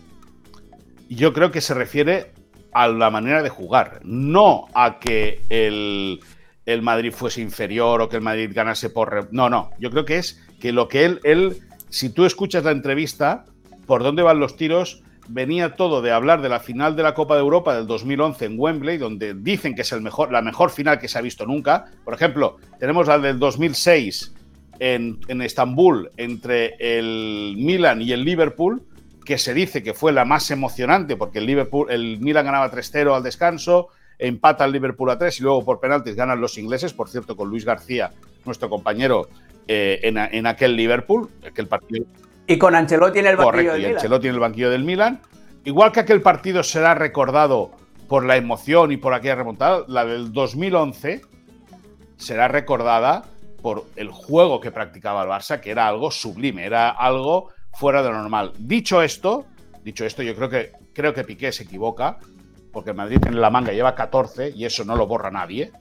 Yo 1.07 1.31
creo 1.31 1.49
que 1.49 1.61
se 1.61 1.73
refiere 1.73 2.33
a 2.73 2.89
la 2.89 3.09
manera 3.09 3.41
de 3.41 3.47
jugar, 3.47 4.01
no 4.03 4.67
a 4.73 4.99
que 4.99 5.39
el, 5.47 6.19
el 6.65 6.81
Madrid 6.81 7.13
fuese 7.13 7.39
inferior 7.39 8.01
o 8.01 8.09
que 8.09 8.17
el 8.17 8.21
Madrid 8.21 8.51
ganase 8.53 8.89
por... 8.89 9.29
No, 9.31 9.49
no. 9.49 9.69
Yo 9.79 9.91
creo 9.91 10.03
que 10.03 10.17
es 10.17 10.45
que 10.59 10.73
lo 10.73 10.89
que 10.89 11.05
él, 11.05 11.21
él, 11.23 11.61
si 11.87 12.09
tú 12.09 12.25
escuchas 12.25 12.65
la 12.65 12.71
entrevista, 12.71 13.45
por 13.87 14.03
dónde 14.03 14.23
van 14.23 14.41
los 14.41 14.57
tiros, 14.57 15.03
venía 15.29 15.77
todo 15.77 16.01
de 16.01 16.11
hablar 16.11 16.41
de 16.41 16.49
la 16.49 16.59
final 16.59 16.97
de 16.97 17.03
la 17.03 17.13
Copa 17.13 17.35
de 17.35 17.41
Europa 17.41 17.73
del 17.73 17.87
2011 17.87 18.43
en 18.43 18.55
Wembley, 18.59 18.97
donde 18.97 19.35
dicen 19.35 19.73
que 19.73 19.83
es 19.83 19.91
el 19.93 20.01
mejor, 20.01 20.33
la 20.33 20.41
mejor 20.41 20.69
final 20.69 20.99
que 20.99 21.07
se 21.07 21.17
ha 21.17 21.21
visto 21.21 21.45
nunca. 21.45 21.85
Por 22.03 22.13
ejemplo, 22.13 22.57
tenemos 22.77 23.07
la 23.07 23.19
del 23.19 23.39
2006 23.39 24.33
en, 24.81 25.19
en 25.27 25.43
Estambul 25.43 26.09
entre 26.17 26.73
el 26.79 27.53
Milan 27.55 28.01
y 28.01 28.13
el 28.13 28.25
Liverpool, 28.25 28.81
que 29.23 29.37
se 29.37 29.53
dice 29.53 29.83
que 29.83 29.93
fue 29.93 30.11
la 30.11 30.25
más 30.25 30.49
emocionante 30.49 31.15
porque 31.15 31.37
el, 31.37 31.45
Liverpool, 31.45 31.91
el 31.91 32.19
Milan 32.19 32.45
ganaba 32.45 32.71
3-0 32.71 33.15
al 33.15 33.21
descanso, 33.21 33.89
empata 34.17 34.65
el 34.65 34.71
Liverpool 34.71 35.11
a 35.11 35.19
3 35.19 35.39
y 35.39 35.43
luego 35.43 35.63
por 35.63 35.79
penaltis 35.79 36.15
ganan 36.15 36.41
los 36.41 36.57
ingleses, 36.57 36.93
por 36.93 37.09
cierto, 37.09 37.35
con 37.35 37.47
Luis 37.47 37.63
García, 37.63 38.09
nuestro 38.43 38.71
compañero, 38.71 39.29
eh, 39.67 39.99
en, 40.01 40.17
en 40.17 40.47
aquel 40.47 40.75
Liverpool, 40.75 41.29
aquel 41.45 41.67
partido 41.67 42.07
Y 42.47 42.57
con 42.57 42.73
Ancelotti 42.73 43.19
en 43.19 43.27
el 43.27 43.37
banquillo 43.37 43.51
Correcto, 43.51 43.73
del 43.73 43.81
y 43.81 43.85
Milan. 43.85 43.97
Ancelotti 43.97 44.27
en 44.27 44.33
el 44.33 44.39
banquillo 44.39 44.69
del 44.71 44.83
Milan. 44.83 45.21
Igual 45.63 45.91
que 45.91 45.99
aquel 45.99 46.23
partido 46.23 46.63
será 46.63 46.95
recordado 46.95 47.69
por 48.07 48.25
la 48.25 48.35
emoción 48.35 48.91
y 48.91 48.97
por 48.97 49.13
aquella 49.13 49.35
remontada, 49.35 49.85
la 49.87 50.05
del 50.05 50.33
2011 50.33 51.21
será 52.17 52.47
recordada 52.47 53.25
por 53.61 53.85
el 53.95 54.09
juego 54.09 54.59
que 54.59 54.71
practicaba 54.71 55.23
el 55.23 55.29
Barça, 55.29 55.59
que 55.59 55.71
era 55.71 55.87
algo 55.87 56.11
sublime, 56.11 56.65
era 56.65 56.89
algo 56.89 57.49
fuera 57.73 58.01
de 58.01 58.09
lo 58.09 58.15
normal. 58.15 58.53
Dicho 58.57 59.01
esto, 59.01 59.45
dicho 59.83 60.05
esto, 60.05 60.23
yo 60.23 60.35
creo 60.35 60.49
que 60.49 60.71
creo 60.93 61.13
que 61.13 61.23
Piqué 61.23 61.51
se 61.51 61.63
equivoca, 61.63 62.17
porque 62.71 62.91
el 62.91 62.95
Madrid 62.95 63.19
en 63.25 63.39
la 63.39 63.49
manga 63.49 63.71
lleva 63.71 63.95
14 63.95 64.51
y 64.55 64.65
eso 64.65 64.83
no 64.85 64.95
lo 64.95 65.07
borra 65.07 65.31
nadie, 65.31 65.71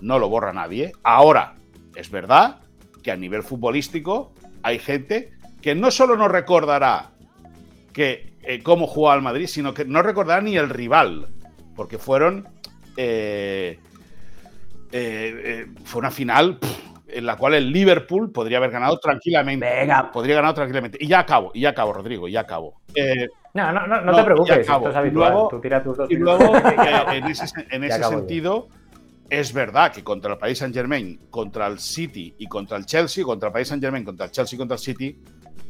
no 0.00 0.18
lo 0.18 0.28
borra 0.28 0.52
nadie. 0.52 0.92
Ahora, 1.02 1.54
es 1.94 2.10
verdad 2.10 2.60
que 3.02 3.10
a 3.10 3.16
nivel 3.16 3.42
futbolístico 3.42 4.32
hay 4.62 4.78
gente 4.78 5.32
que 5.60 5.74
no 5.74 5.90
solo 5.90 6.16
no 6.16 6.28
recordará 6.28 7.10
que 7.92 8.34
eh, 8.42 8.62
cómo 8.62 8.86
jugaba 8.86 9.16
el 9.16 9.22
Madrid, 9.22 9.46
sino 9.46 9.74
que 9.74 9.84
no 9.84 10.02
recordará 10.02 10.40
ni 10.40 10.56
el 10.56 10.68
rival, 10.68 11.28
porque 11.76 11.98
fueron 11.98 12.48
eh, 12.96 13.78
eh, 14.92 15.66
fue 15.84 16.00
una 16.00 16.10
final 16.10 16.58
en 17.12 17.26
la 17.26 17.36
cual 17.36 17.54
el 17.54 17.70
Liverpool 17.72 18.30
podría 18.32 18.58
haber 18.58 18.70
ganado 18.70 18.98
tranquilamente. 18.98 19.64
Venga. 19.68 20.10
Podría 20.10 20.36
ganar 20.36 20.54
tranquilamente. 20.54 20.98
Y 21.00 21.06
ya 21.06 21.20
acabo, 21.20 21.50
y 21.54 21.60
ya 21.60 21.70
acabo, 21.70 21.92
Rodrigo, 21.92 22.28
y 22.28 22.32
ya 22.32 22.40
acabo. 22.40 22.80
Eh, 22.94 23.28
No, 23.54 23.70
no, 23.72 23.86
no, 23.86 24.00
no 24.00 24.12
No, 24.12 24.16
te 24.16 24.24
preocupes, 24.24 24.58
esto 24.58 24.88
es 24.90 24.96
habitual. 24.96 25.32
Luego- 25.32 25.48
Tú 25.48 25.60
tira 25.60 25.82
tus 25.82 25.96
dos 25.96 26.10
y 26.10 26.16
luego, 26.16 26.44
eh, 26.56 27.16
en 27.16 27.24
ese, 27.26 27.44
en 27.70 27.84
ese 27.84 28.02
sentido, 28.04 28.68
es 29.28 29.52
verdad 29.52 29.92
que 29.92 30.02
contra 30.02 30.32
el 30.32 30.38
Paris 30.38 30.58
Saint 30.58 30.74
Germain, 30.74 31.18
contra 31.30 31.66
el 31.66 31.78
City 31.78 32.34
y 32.38 32.46
contra 32.46 32.76
el 32.78 32.86
Chelsea, 32.86 33.24
contra 33.24 33.48
el 33.48 33.52
Paris 33.52 33.68
Saint 33.68 33.82
Germain, 33.82 34.04
contra 34.04 34.26
el 34.26 34.32
Chelsea 34.32 34.56
y 34.56 34.58
contra 34.58 34.74
el 34.76 34.80
City, 34.80 35.18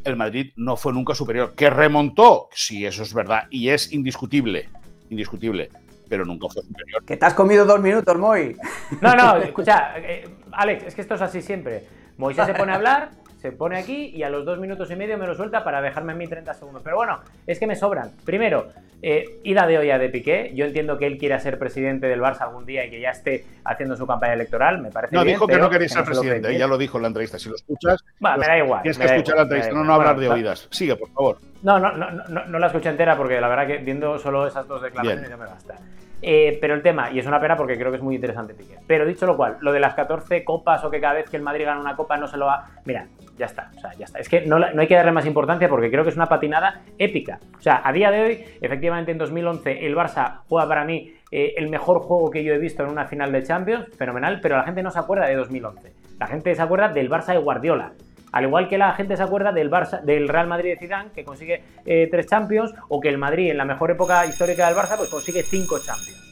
el 0.04 0.16
Madrid 0.16 0.52
no 0.56 0.76
fue 0.76 0.92
nunca 0.92 1.14
superior. 1.14 1.54
Que 1.54 1.70
remontó, 1.70 2.48
sí, 2.52 2.84
eso 2.86 3.02
es 3.02 3.12
verdad, 3.14 3.44
y 3.50 3.68
es 3.68 3.92
indiscutible, 3.92 4.68
indiscutible, 5.10 5.70
pero 6.08 6.24
nunca 6.24 6.48
fue 6.48 6.62
superior. 6.62 7.04
Que 7.04 7.16
te 7.16 7.26
has 7.26 7.34
comido 7.34 7.64
dos 7.64 7.80
minutos, 7.80 8.16
Moy. 8.18 8.56
No, 9.00 9.14
no, 9.14 9.36
escucha, 9.42 9.94
eh, 9.96 10.28
Alex, 10.52 10.84
es 10.84 10.94
que 10.94 11.00
esto 11.00 11.14
es 11.14 11.22
así 11.22 11.42
siempre. 11.42 11.86
Moisés 12.16 12.46
se 12.46 12.54
pone 12.54 12.72
a 12.72 12.76
hablar, 12.76 13.10
se 13.42 13.50
pone 13.52 13.76
aquí 13.76 14.06
y 14.14 14.22
a 14.22 14.30
los 14.30 14.44
dos 14.44 14.58
minutos 14.60 14.88
y 14.92 14.94
medio 14.96 15.18
me 15.18 15.26
lo 15.26 15.34
suelta 15.34 15.64
para 15.64 15.82
dejarme 15.82 16.12
a 16.12 16.14
mí 16.14 16.28
30 16.28 16.54
segundos. 16.54 16.80
Pero 16.84 16.94
bueno, 16.96 17.18
es 17.46 17.58
que 17.58 17.66
me 17.66 17.74
sobran. 17.74 18.12
Primero, 18.24 18.68
eh, 19.02 19.40
ida 19.42 19.66
de 19.66 19.78
olla 19.78 19.98
de 19.98 20.08
Piqué. 20.08 20.52
Yo 20.54 20.64
entiendo 20.64 20.96
que 20.96 21.08
él 21.08 21.18
quiera 21.18 21.40
ser 21.40 21.58
presidente 21.58 22.06
del 22.06 22.20
Barça 22.20 22.42
algún 22.42 22.64
día 22.64 22.84
y 22.86 22.90
que 22.90 23.00
ya 23.00 23.10
esté 23.10 23.44
haciendo 23.64 23.96
su 23.96 24.06
campaña 24.06 24.34
electoral. 24.34 24.80
Me 24.80 24.90
parece 24.92 25.16
No, 25.16 25.24
bien, 25.24 25.34
dijo 25.34 25.48
que 25.48 25.56
no 25.58 25.68
quería 25.68 25.88
que 25.88 25.92
ser 25.92 26.04
presidente, 26.04 26.46
cree. 26.48 26.58
ya 26.58 26.68
lo 26.68 26.78
dijo 26.78 26.98
en 26.98 27.02
la 27.02 27.08
entrevista. 27.08 27.36
Si 27.38 27.48
lo 27.48 27.56
escuchas, 27.56 28.04
Bueno, 28.20 28.38
me 28.38 28.46
da 28.46 28.58
igual. 28.58 28.82
tienes 28.82 28.98
que 28.98 29.04
escuchar 29.06 29.34
la 29.36 29.42
igual, 29.42 29.44
entrevista, 29.58 29.74
no, 29.74 29.84
no 29.84 29.94
hablar 29.94 30.14
Bueno, 30.14 30.20
de 30.20 30.28
va- 30.28 30.34
oídas. 30.36 30.68
Sigue, 30.70 30.94
por 30.94 31.10
favor. 31.10 31.38
No, 31.64 31.80
no, 31.80 31.92
no, 31.96 32.10
no, 32.12 32.44
no 32.46 32.58
la 32.60 32.66
escuché 32.68 32.90
entera 32.90 33.16
porque 33.16 33.40
la 33.40 33.48
verdad 33.48 33.66
que 33.66 33.78
viendo 33.78 34.18
solo 34.20 34.46
esas 34.46 34.68
dos 34.68 34.80
declaraciones 34.82 35.28
Bien. 35.28 35.30
ya 35.38 35.44
me 35.44 35.50
basta. 35.50 35.74
Eh, 36.22 36.56
pero 36.60 36.74
el 36.74 36.82
tema, 36.82 37.10
y 37.10 37.18
es 37.18 37.26
una 37.26 37.40
pena 37.40 37.56
porque 37.56 37.76
creo 37.76 37.90
que 37.90 37.96
es 37.96 38.02
muy 38.02 38.14
interesante 38.14 38.54
Piqué. 38.54 38.78
Pero 38.86 39.04
dicho 39.04 39.26
lo 39.26 39.36
cual, 39.36 39.58
lo 39.60 39.72
de 39.72 39.80
las 39.80 39.94
14 39.94 40.44
copas 40.44 40.84
o 40.84 40.90
que 40.90 41.00
cada 41.00 41.14
vez 41.14 41.28
que 41.28 41.36
el 41.36 41.42
Madrid 41.42 41.64
gana 41.64 41.80
una 41.80 41.96
copa 41.96 42.16
no 42.16 42.28
se 42.28 42.36
lo 42.36 42.46
va. 42.46 42.68
Mira, 42.84 43.08
ya 43.36 43.46
está. 43.46 43.70
O 43.76 43.80
sea, 43.80 43.92
ya 43.94 44.04
está. 44.04 44.20
Es 44.20 44.28
que 44.28 44.42
no, 44.46 44.58
no 44.58 44.80
hay 44.80 44.86
que 44.86 44.94
darle 44.94 45.12
más 45.12 45.26
importancia 45.26 45.68
porque 45.68 45.90
creo 45.90 46.04
que 46.04 46.10
es 46.10 46.16
una 46.16 46.26
patinada 46.26 46.82
épica. 46.96 47.40
O 47.58 47.60
sea, 47.60 47.82
a 47.84 47.92
día 47.92 48.10
de 48.10 48.22
hoy, 48.22 48.44
efectivamente 48.60 49.10
en 49.10 49.18
2011, 49.18 49.84
el 49.84 49.96
Barça 49.96 50.42
juega 50.48 50.68
para 50.68 50.84
mí 50.84 51.12
eh, 51.30 51.54
el 51.56 51.68
mejor 51.68 52.00
juego 52.00 52.30
que 52.30 52.44
yo 52.44 52.54
he 52.54 52.58
visto 52.58 52.84
en 52.84 52.90
una 52.90 53.06
final 53.06 53.32
de 53.32 53.42
Champions, 53.42 53.88
fenomenal, 53.96 54.38
pero 54.40 54.56
la 54.56 54.64
gente 54.64 54.82
no 54.82 54.90
se 54.90 54.98
acuerda 54.98 55.26
de 55.26 55.34
2011. 55.34 55.92
La 56.20 56.26
gente 56.26 56.54
se 56.54 56.62
acuerda 56.62 56.88
del 56.88 57.10
Barça 57.10 57.32
de 57.32 57.38
Guardiola. 57.38 57.92
Al 58.32 58.44
igual 58.44 58.68
que 58.68 58.78
la 58.78 58.92
gente 58.94 59.16
se 59.16 59.22
acuerda 59.22 59.52
del, 59.52 59.70
Barça, 59.70 60.00
del 60.00 60.28
Real 60.28 60.46
Madrid 60.46 60.70
de 60.70 60.78
Zidane, 60.78 61.10
que 61.14 61.24
consigue 61.24 61.62
eh, 61.84 62.08
tres 62.10 62.26
Champions, 62.26 62.74
o 62.88 63.00
que 63.00 63.08
el 63.08 63.18
Madrid, 63.18 63.50
en 63.50 63.58
la 63.58 63.64
mejor 63.64 63.90
época 63.90 64.24
histórica 64.26 64.66
del 64.66 64.76
Barça, 64.76 64.96
pues 64.96 65.10
consigue 65.10 65.42
cinco 65.42 65.78
Champions. 65.78 66.31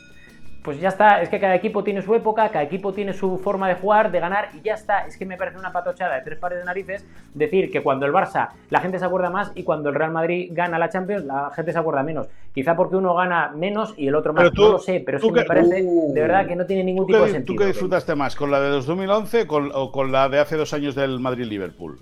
Pues 0.62 0.78
ya 0.78 0.88
está, 0.90 1.22
es 1.22 1.30
que 1.30 1.40
cada 1.40 1.54
equipo 1.54 1.82
tiene 1.82 2.02
su 2.02 2.14
época, 2.14 2.48
cada 2.50 2.62
equipo 2.62 2.92
tiene 2.92 3.14
su 3.14 3.38
forma 3.38 3.66
de 3.66 3.76
jugar, 3.76 4.10
de 4.12 4.20
ganar, 4.20 4.50
y 4.54 4.60
ya 4.60 4.74
está. 4.74 5.06
Es 5.06 5.16
que 5.16 5.24
me 5.24 5.38
parece 5.38 5.56
una 5.58 5.72
patochada 5.72 6.16
de 6.16 6.20
tres 6.22 6.38
pares 6.38 6.58
de 6.58 6.64
narices 6.66 7.06
decir 7.32 7.70
que 7.70 7.82
cuando 7.82 8.04
el 8.04 8.12
Barça 8.12 8.50
la 8.68 8.80
gente 8.80 8.98
se 8.98 9.06
acuerda 9.06 9.30
más 9.30 9.52
y 9.54 9.62
cuando 9.62 9.88
el 9.88 9.94
Real 9.94 10.10
Madrid 10.10 10.50
gana 10.52 10.78
la 10.78 10.90
Champions 10.90 11.24
la 11.24 11.50
gente 11.56 11.72
se 11.72 11.78
acuerda 11.78 12.02
menos. 12.02 12.28
Quizá 12.52 12.76
porque 12.76 12.96
uno 12.96 13.14
gana 13.14 13.52
menos 13.56 13.94
y 13.96 14.08
el 14.08 14.14
otro 14.14 14.34
más. 14.34 14.42
Pero 14.42 14.52
tú- 14.52 14.62
no 14.64 14.72
lo 14.72 14.78
sé, 14.78 15.02
pero 15.04 15.16
es 15.16 15.22
tú 15.22 15.32
que 15.32 15.40
me 15.40 15.46
parece 15.46 15.82
Uh. 15.82 16.12
de 16.12 16.20
verdad 16.20 16.46
que 16.46 16.56
no 16.56 16.66
tiene 16.66 16.84
ningún 16.84 17.06
¿Tú 17.06 17.12
tipo 17.14 17.20
de 17.20 17.26
tú 17.28 17.32
sentido. 17.32 17.58
qué 17.58 17.66
disfrutaste 17.66 18.14
más? 18.14 18.36
¿Con 18.36 18.50
la 18.50 18.60
de 18.60 18.68
2011 18.68 19.46
con- 19.46 19.70
o 19.74 19.90
con 19.90 20.12
la 20.12 20.28
de 20.28 20.40
hace 20.40 20.56
dos 20.56 20.74
años 20.74 20.94
del 20.94 21.20
Madrid-Liverpool? 21.20 21.98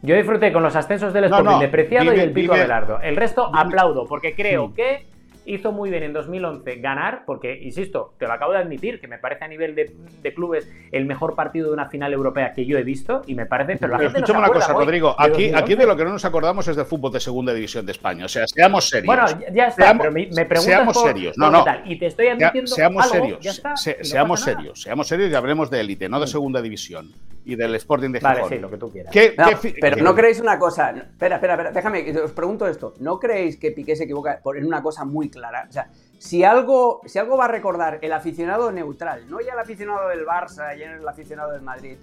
Yo 0.00 0.16
disfruté 0.16 0.50
con 0.52 0.62
los 0.62 0.74
ascensos 0.74 1.12
del 1.12 1.24
No, 1.28 1.36
Sporting 1.36 1.52
no, 1.56 1.60
de 1.60 1.68
Preciado 1.68 2.14
y 2.14 2.18
el 2.20 2.32
Pico 2.32 2.54
dime- 2.54 2.60
Abelardo. 2.64 3.00
El 3.02 3.16
resto 3.16 3.48
dime- 3.48 3.60
aplaudo, 3.60 4.06
porque 4.06 4.34
creo 4.34 4.72
que 4.74 5.06
hizo 5.44 5.72
muy 5.72 5.90
bien 5.90 6.02
en 6.02 6.12
2011 6.12 6.76
ganar, 6.76 7.24
porque, 7.26 7.58
insisto, 7.62 8.14
te 8.18 8.26
lo 8.26 8.32
acabo 8.32 8.52
de 8.52 8.58
admitir, 8.58 9.00
que 9.00 9.08
me 9.08 9.18
parece 9.18 9.44
a 9.44 9.48
nivel 9.48 9.74
de, 9.74 9.92
de 10.22 10.34
clubes 10.34 10.70
el 10.92 11.04
mejor 11.06 11.34
partido 11.34 11.68
de 11.68 11.72
una 11.74 11.88
final 11.88 12.12
europea 12.12 12.52
que 12.54 12.64
yo 12.66 12.78
he 12.78 12.84
visto, 12.84 13.22
y 13.26 13.34
me 13.34 13.46
parece, 13.46 13.76
pero 13.76 13.92
la 13.92 13.98
Pero 13.98 14.10
gente 14.10 14.20
no 14.20 14.26
se 14.26 14.32
escúchame 14.32 14.50
una 14.50 14.60
cosa, 14.66 14.72
Rodrigo. 14.72 15.08
de 15.08 15.14
Aquí, 15.24 15.30
2011. 15.50 15.56
aquí 15.64 15.74
de 15.74 15.86
lo 15.86 15.96
que 15.96 16.04
no 16.04 16.10
nos 16.12 16.24
acordamos 16.24 16.68
es 16.68 16.76
del 16.76 16.86
fútbol 16.86 17.12
de 17.12 17.20
segunda 17.20 17.52
división 17.54 17.84
de 17.86 17.92
España. 17.92 18.24
O 18.24 18.28
sea, 18.28 18.46
seamos 18.46 18.88
serios. 18.88 19.06
Bueno, 19.06 19.26
ya- 19.28 19.52
ya 19.52 19.66
está, 19.66 19.82
Seamos- 19.84 20.00
pero 20.02 20.12
me, 20.12 20.20
me 20.26 20.44
preguntas 20.44 20.62
seamos 20.64 20.94
por- 20.94 21.06
serios. 21.08 21.38
No, 21.38 21.46
qué 21.46 21.52
no. 21.52 21.64
tal, 21.64 21.82
y 21.90 21.98
te 21.98 22.06
estoy 22.06 22.26
admitiendo 22.28 22.70
seamos 22.74 23.02
algo, 23.04 23.14
serios. 23.24 23.40
ya 23.40 23.50
está, 23.50 23.76
Se- 23.76 23.96
no 23.98 24.04
seamos 24.04 24.40
serios. 24.40 24.82
Seamos 24.82 25.08
serios 25.08 25.30
y 25.30 25.34
hablemos 25.34 25.70
de 25.70 25.80
élite, 25.80 26.08
no 26.08 26.20
de 26.20 26.26
segunda 26.26 26.62
división 26.62 27.10
y 27.44 27.56
del 27.56 27.74
Sporting 27.74 28.10
de 28.10 28.20
Vale, 28.20 28.36
Gijón. 28.36 28.48
sí, 28.50 28.58
lo 28.58 28.70
que 28.70 28.76
tú 28.76 28.90
quieras. 28.92 29.12
¿Qué- 29.12 29.34
No, 29.36 29.46
pero 29.80 29.96
qué- 29.96 30.02
no 30.02 30.14
creéis 30.14 30.40
una 30.40 30.58
cosa. 30.60 30.90
Espera, 30.90 31.36
espera, 31.36 31.54
espera. 31.54 31.72
Déjame, 31.72 32.04
que 32.04 32.16
os 32.20 32.30
pregunto 32.32 32.68
esto. 32.68 32.94
¿No 33.00 33.18
creéis 33.18 33.56
que 33.56 33.72
Piqué 33.72 33.96
se 33.96 34.04
equivoca 34.04 34.38
por- 34.42 34.56
en 34.56 34.64
una 34.64 34.80
cosa 34.82 35.04
muy 35.04 35.28
clara? 35.32 35.66
O 35.68 35.72
sea, 35.72 35.88
si 36.18 36.44
algo, 36.44 37.00
si 37.06 37.18
algo 37.18 37.36
va 37.36 37.46
a 37.46 37.48
recordar 37.48 37.98
el 38.00 38.12
aficionado 38.12 38.70
neutral, 38.70 39.28
no 39.28 39.40
ya 39.40 39.54
el 39.54 39.58
aficionado 39.58 40.08
del 40.08 40.24
Barça, 40.24 40.78
ya 40.78 40.92
el 40.92 41.08
aficionado 41.08 41.50
del 41.50 41.62
Madrid, 41.62 41.96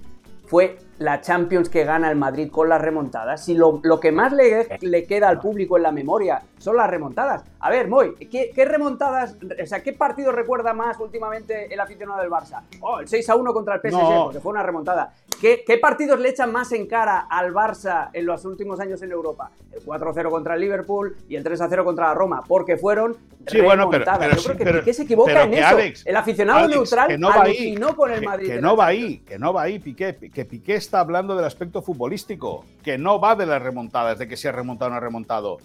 fue 0.50 0.78
la 0.98 1.22
Champions 1.22 1.70
que 1.70 1.86
gana 1.86 2.10
el 2.10 2.18
Madrid 2.18 2.50
con 2.52 2.68
las 2.68 2.82
remontadas. 2.82 3.46
Si 3.46 3.54
lo, 3.54 3.80
lo 3.84 4.00
que 4.02 4.12
más 4.12 4.34
le, 4.34 4.68
le 4.82 5.06
queda 5.06 5.30
al 5.30 5.40
público 5.40 5.78
en 5.78 5.84
la 5.84 5.92
memoria 5.94 6.42
son 6.58 6.76
las 6.76 6.90
remontadas. 6.90 7.44
A 7.62 7.70
ver, 7.70 7.88
Moy, 7.88 8.16
¿qué, 8.30 8.52
qué 8.54 8.66
remontadas, 8.66 9.38
o 9.62 9.66
sea, 9.66 9.82
qué 9.82 9.94
partido 9.94 10.32
recuerda 10.34 10.74
más 10.74 11.00
últimamente 11.00 11.74
el 11.74 11.80
aficionado 11.80 12.20
del 12.20 12.30
Barça? 12.30 12.64
Oh, 12.82 13.00
el 13.00 13.08
6 13.08 13.30
a 13.30 13.36
1 13.36 13.54
contra 13.54 13.76
el 13.76 13.82
PSG, 13.82 13.98
No. 14.02 14.24
porque 14.26 14.40
fue 14.42 14.52
una 14.52 14.64
remontada. 14.64 15.14
¿Qué, 15.40 15.64
qué 15.66 15.78
partidos 15.78 16.20
le 16.20 16.30
echan 16.30 16.52
más 16.52 16.72
en 16.74 16.86
cara 16.86 17.28
al 17.30 17.54
Barça 17.54 18.10
en 18.12 18.26
los 18.26 18.44
últimos 18.44 18.82
años 18.82 19.02
en 19.02 19.12
Europa? 19.14 19.52
El 19.72 19.86
4-0 19.86 20.30
contra 20.30 20.56
el 20.56 20.62
Liverpool 20.62 21.16
y 21.30 21.38
el 21.38 21.46
3-0 21.46 21.86
contra 21.86 22.08
la 22.08 22.14
Roma, 22.16 22.44
porque 22.46 22.76
fueron 22.76 23.16
Sí, 23.48 23.62
bueno, 23.62 23.90
pero- 23.90 24.04
remontadas. 24.04 24.20
pero 24.20 24.36
Yo 24.36 24.44
creo 24.44 24.58
que 24.58 24.64
pero- 24.66 24.80
Piqué 24.80 24.94
se 24.94 25.04
equivoca 25.04 25.44
en 25.44 25.52
que 25.52 25.60
eso. 25.60 25.68
Alex- 25.78 26.04
el 26.06 26.18
aficionado 26.18 26.60
Alex, 26.60 26.76
neutral 26.76 27.08
que 27.08 27.18
no 27.18 27.30
va 27.30 27.44
ahí, 27.44 27.52
alucinó 27.58 27.96
con 27.96 28.12
el 28.12 28.20
que- 28.20 28.26
Madrid. 28.26 28.48
Que, 28.48 28.62
no 28.62 28.76
va 28.76 28.86
ahí, 28.88 29.20
que 29.20 29.40
no 29.40 29.54
va 29.54 29.62
ahí, 29.62 29.80
Piqué. 29.80 30.14
Que 30.40 30.46
Piqué 30.46 30.76
está 30.76 31.02
hablando 31.02 31.36
del 31.36 31.44
aspecto 31.44 31.82
futbolístico, 31.82 32.64
que 32.82 32.98
no 32.98 33.20
va 33.20 33.36
de 33.36 33.46
las 33.46 33.62
remontadas, 33.62 34.18
de 34.20 34.30
que 34.30 34.38
si 34.38 34.48
ha 34.48 34.54
remontado 34.54 34.88
o 34.88 34.92
no 34.92 34.96
ha 34.96 35.02
remontado. 35.02 35.58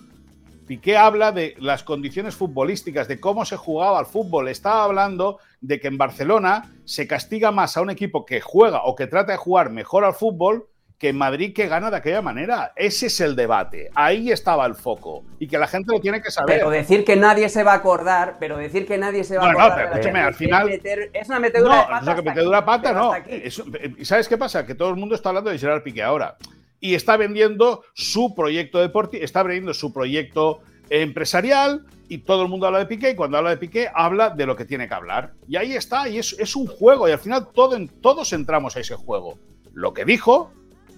Piqué 0.67 0.97
habla 0.97 1.31
de 1.31 1.55
las 1.61 1.85
condiciones 1.85 2.35
futbolísticas, 2.35 3.07
de 3.07 3.21
cómo 3.21 3.45
se 3.45 3.57
jugaba 3.57 4.01
al 4.01 4.07
fútbol. 4.07 4.49
Estaba 4.49 4.83
hablando 4.83 5.39
de 5.61 5.79
que 5.79 5.87
en 5.87 5.97
Barcelona 5.97 6.75
se 6.85 7.07
castiga 7.07 7.53
más 7.53 7.77
a 7.77 7.83
un 7.83 7.91
equipo 7.91 8.27
que 8.27 8.41
juega 8.41 8.83
o 8.83 8.97
que 8.97 9.07
trata 9.07 9.31
de 9.31 9.39
jugar 9.39 9.71
mejor 9.71 10.05
al 10.05 10.15
fútbol 10.15 10.67
que 11.05 11.11
en 11.11 11.19
Madrid 11.19 11.53
que 11.53 11.69
gana 11.69 11.91
de 11.91 11.99
aquella 11.99 12.23
manera. 12.23 12.73
Ese 12.77 13.09
es 13.09 13.21
el 13.21 13.37
debate. 13.37 13.91
Ahí 13.95 14.33
estaba 14.33 14.65
el 14.65 14.75
foco. 14.75 15.23
Y 15.39 15.47
que 15.47 15.59
la 15.59 15.67
gente 15.67 15.93
lo 15.93 16.01
tiene 16.01 16.23
que 16.23 16.31
saber. 16.31 16.57
Pero 16.57 16.71
decir 16.71 17.05
que 17.05 17.15
nadie 17.15 17.51
se 17.51 17.63
va 17.63 17.73
a 17.73 17.77
acordar, 17.77 18.37
pero 18.41 18.57
decir 18.57 18.87
que 18.87 18.97
nadie 18.97 19.23
se 19.23 19.37
va 19.37 19.45
No, 19.45 19.51
a 19.51 19.53
no, 19.53 19.59
acordar. 19.59 19.77
pero 19.77 19.89
de 19.89 19.95
la 19.95 20.01
escúchame, 20.01 20.21
al 20.27 20.35
final- 20.35 20.69
Es, 20.71 20.83
meter- 20.83 21.11
es 21.13 21.29
una 21.29 21.41
metedura 21.41 21.75
de 21.75 21.81
No, 21.83 21.87
pata. 21.89 22.01
no, 22.01 22.05
que 22.07 22.11
hasta 22.21 22.31
metedura 22.31 22.59
aquí, 22.59 22.67
pata 22.67 22.89
pero 22.89 23.01
no. 23.01 23.15
Eso- 23.45 23.65
¿Sabes 24.03 24.29
qué 24.29 24.39
pasa? 24.39 24.65
Que 24.65 24.75
todo 24.75 24.89
el 24.89 24.97
mundo 24.97 25.15
está 25.15 25.29
hablando 25.29 25.51
de 25.51 25.59
Gerard 25.59 25.83
Piqué 25.83 26.03
ahora. 26.03 26.37
Y 26.81 26.95
está 26.95 27.19
vendiendo 27.19 27.83
su 27.93 28.35
proyecto 28.35 28.79
deportivo, 28.81 29.23
está 29.23 29.43
vendiendo 29.43 29.75
su 29.75 29.93
proyecto 29.93 30.63
empresarial 30.89 31.85
y 32.09 32.19
todo 32.19 32.43
el 32.45 32.49
mundo 32.49 32.67
habla 32.67 32.79
de 32.79 32.87
Piqué 32.87 33.11
y 33.11 33.15
cuando 33.15 33.37
habla 33.37 33.51
de 33.51 33.59
Piqué 33.59 33.91
habla 33.95 34.31
de 34.31 34.47
lo 34.47 34.57
que 34.57 34.65
tiene 34.65 34.89
que 34.89 34.95
hablar. 34.95 35.33
Y 35.47 35.57
ahí 35.57 35.75
está, 35.75 36.09
y 36.09 36.17
es, 36.19 36.35
es 36.39 36.57
un 36.57 36.67
juego 36.67 37.07
y 37.09 37.13
al 37.13 37.19
final 37.19 37.49
todo, 37.55 37.77
todos 38.01 38.33
entramos 38.33 38.75
a 38.77 38.81
ese 38.81 38.95
juego. 38.95 39.39
Lo 39.75 39.93
que 39.93 40.05
dijo, 40.05 40.51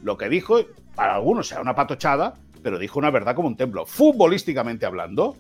lo 0.03 0.17
que 0.17 0.29
dijo, 0.29 0.59
para 0.95 1.15
algunos 1.17 1.49
será 1.49 1.61
una 1.61 1.75
patochada, 1.75 2.35
pero 2.63 2.79
dijo 2.79 2.99
una 2.99 3.11
verdad 3.11 3.35
como 3.35 3.49
un 3.49 3.57
templo. 3.57 3.87
Futbolísticamente 3.87 4.87
hablando, 4.87 5.37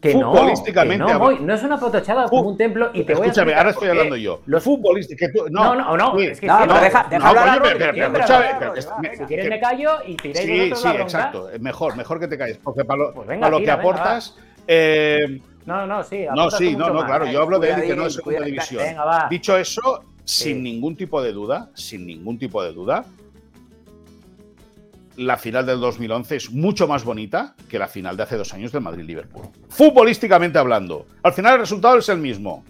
Que 0.00 0.14
no, 0.14 0.32
futbolísticamente 0.32 1.04
que 1.04 1.12
no, 1.12 1.18
Moy, 1.18 1.38
no 1.40 1.52
es 1.54 1.62
una 1.62 1.78
potochada 1.78 2.26
como 2.28 2.48
un 2.48 2.56
templo 2.56 2.90
y 2.94 3.04
te 3.04 3.14
voy 3.14 3.24
a 3.24 3.26
escúchame, 3.26 3.54
ahora 3.54 3.70
estoy 3.70 3.88
hablando 3.90 4.16
yo. 4.16 4.40
Los- 4.46 4.64
Futbolística, 4.64 5.26
que 5.26 5.32
tú- 5.38 5.46
No, 5.50 5.74
no, 5.74 5.94
no, 5.96 6.18
es 6.18 6.40
que 6.40 6.46
No, 6.46 6.64
no, 6.64 6.80
deja, 6.80 7.06
deja 7.10 7.18
no, 7.32 7.40
hablar 7.40 7.62
que 7.62 7.68
es- 7.68 7.78
venga. 7.78 9.14
Si 9.14 9.24
quieres 9.24 9.44
que- 9.44 9.50
me 9.50 9.60
callo 9.60 9.90
y 10.06 10.16
tiréis 10.16 10.74
Sí, 10.74 10.82
sí, 10.82 10.88
exacto. 10.96 11.48
Mejor, 11.60 11.96
mejor 11.96 12.18
que 12.18 12.28
te 12.28 12.38
calles. 12.38 12.58
Porque 12.62 12.84
para 12.84 12.98
lo, 12.98 13.14
Pues 13.14 13.28
venga, 13.28 13.40
para 13.42 13.50
lo 13.50 13.58
tira, 13.58 13.74
que 13.74 13.78
venga, 13.82 13.90
aportas. 14.00 14.36
eh, 14.66 15.40
No, 15.66 15.86
no, 15.86 16.02
sí. 16.02 16.24
no, 16.34 16.50
sí, 16.50 16.74
no, 16.76 16.88
no, 16.90 17.04
claro. 17.04 17.26
Yo 17.26 17.42
hablo 17.42 17.58
de 17.58 17.68
élite, 17.68 17.80
Cuidadín, 17.82 17.98
no 17.98 18.04
de 18.04 18.10
segunda 18.10 18.40
división. 18.46 18.82
Venga. 18.82 19.26
Dicho 19.28 19.56
eso, 19.58 20.04
sin 20.24 20.62
ningún 20.62 20.96
tipo 20.96 21.20
de 21.20 21.32
duda, 21.32 21.70
sin 21.74 22.06
ningún 22.06 22.38
tipo 22.38 22.62
de 22.62 22.72
duda, 22.72 23.04
la 25.20 25.36
final 25.36 25.66
del 25.66 25.80
2011 25.80 26.36
es 26.36 26.50
mucho 26.50 26.88
más 26.88 27.04
bonita 27.04 27.54
que 27.68 27.78
la 27.78 27.88
final 27.88 28.16
de 28.16 28.22
hace 28.22 28.36
dos 28.36 28.52
años 28.54 28.72
del 28.72 28.80
Madrid-Liverpool. 28.82 29.48
Futbolísticamente 29.68 30.58
hablando. 30.58 31.06
Al 31.22 31.32
final 31.32 31.54
el 31.54 31.60
resultado 31.60 31.98
es 31.98 32.08
el 32.08 32.18
mismo. 32.18 32.64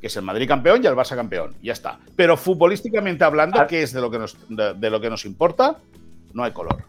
Que 0.00 0.06
es 0.08 0.16
el 0.16 0.22
Madrid 0.22 0.48
campeón 0.48 0.82
y 0.82 0.86
el 0.86 0.94
Barça 0.94 1.16
campeón. 1.16 1.54
Ya 1.62 1.72
está. 1.72 1.98
Pero 2.16 2.36
futbolísticamente 2.36 3.24
hablando, 3.24 3.60
Ah. 3.60 3.66
que 3.66 3.82
es 3.82 3.92
de 3.92 4.00
lo 4.00 4.10
que 4.10 4.18
nos, 4.18 4.36
de- 4.48 4.74
de 4.74 4.90
lo 4.90 5.00
que 5.00 5.10
nos 5.10 5.24
importa, 5.24 5.76
no 6.32 6.44
hay 6.44 6.52
color. 6.52 6.84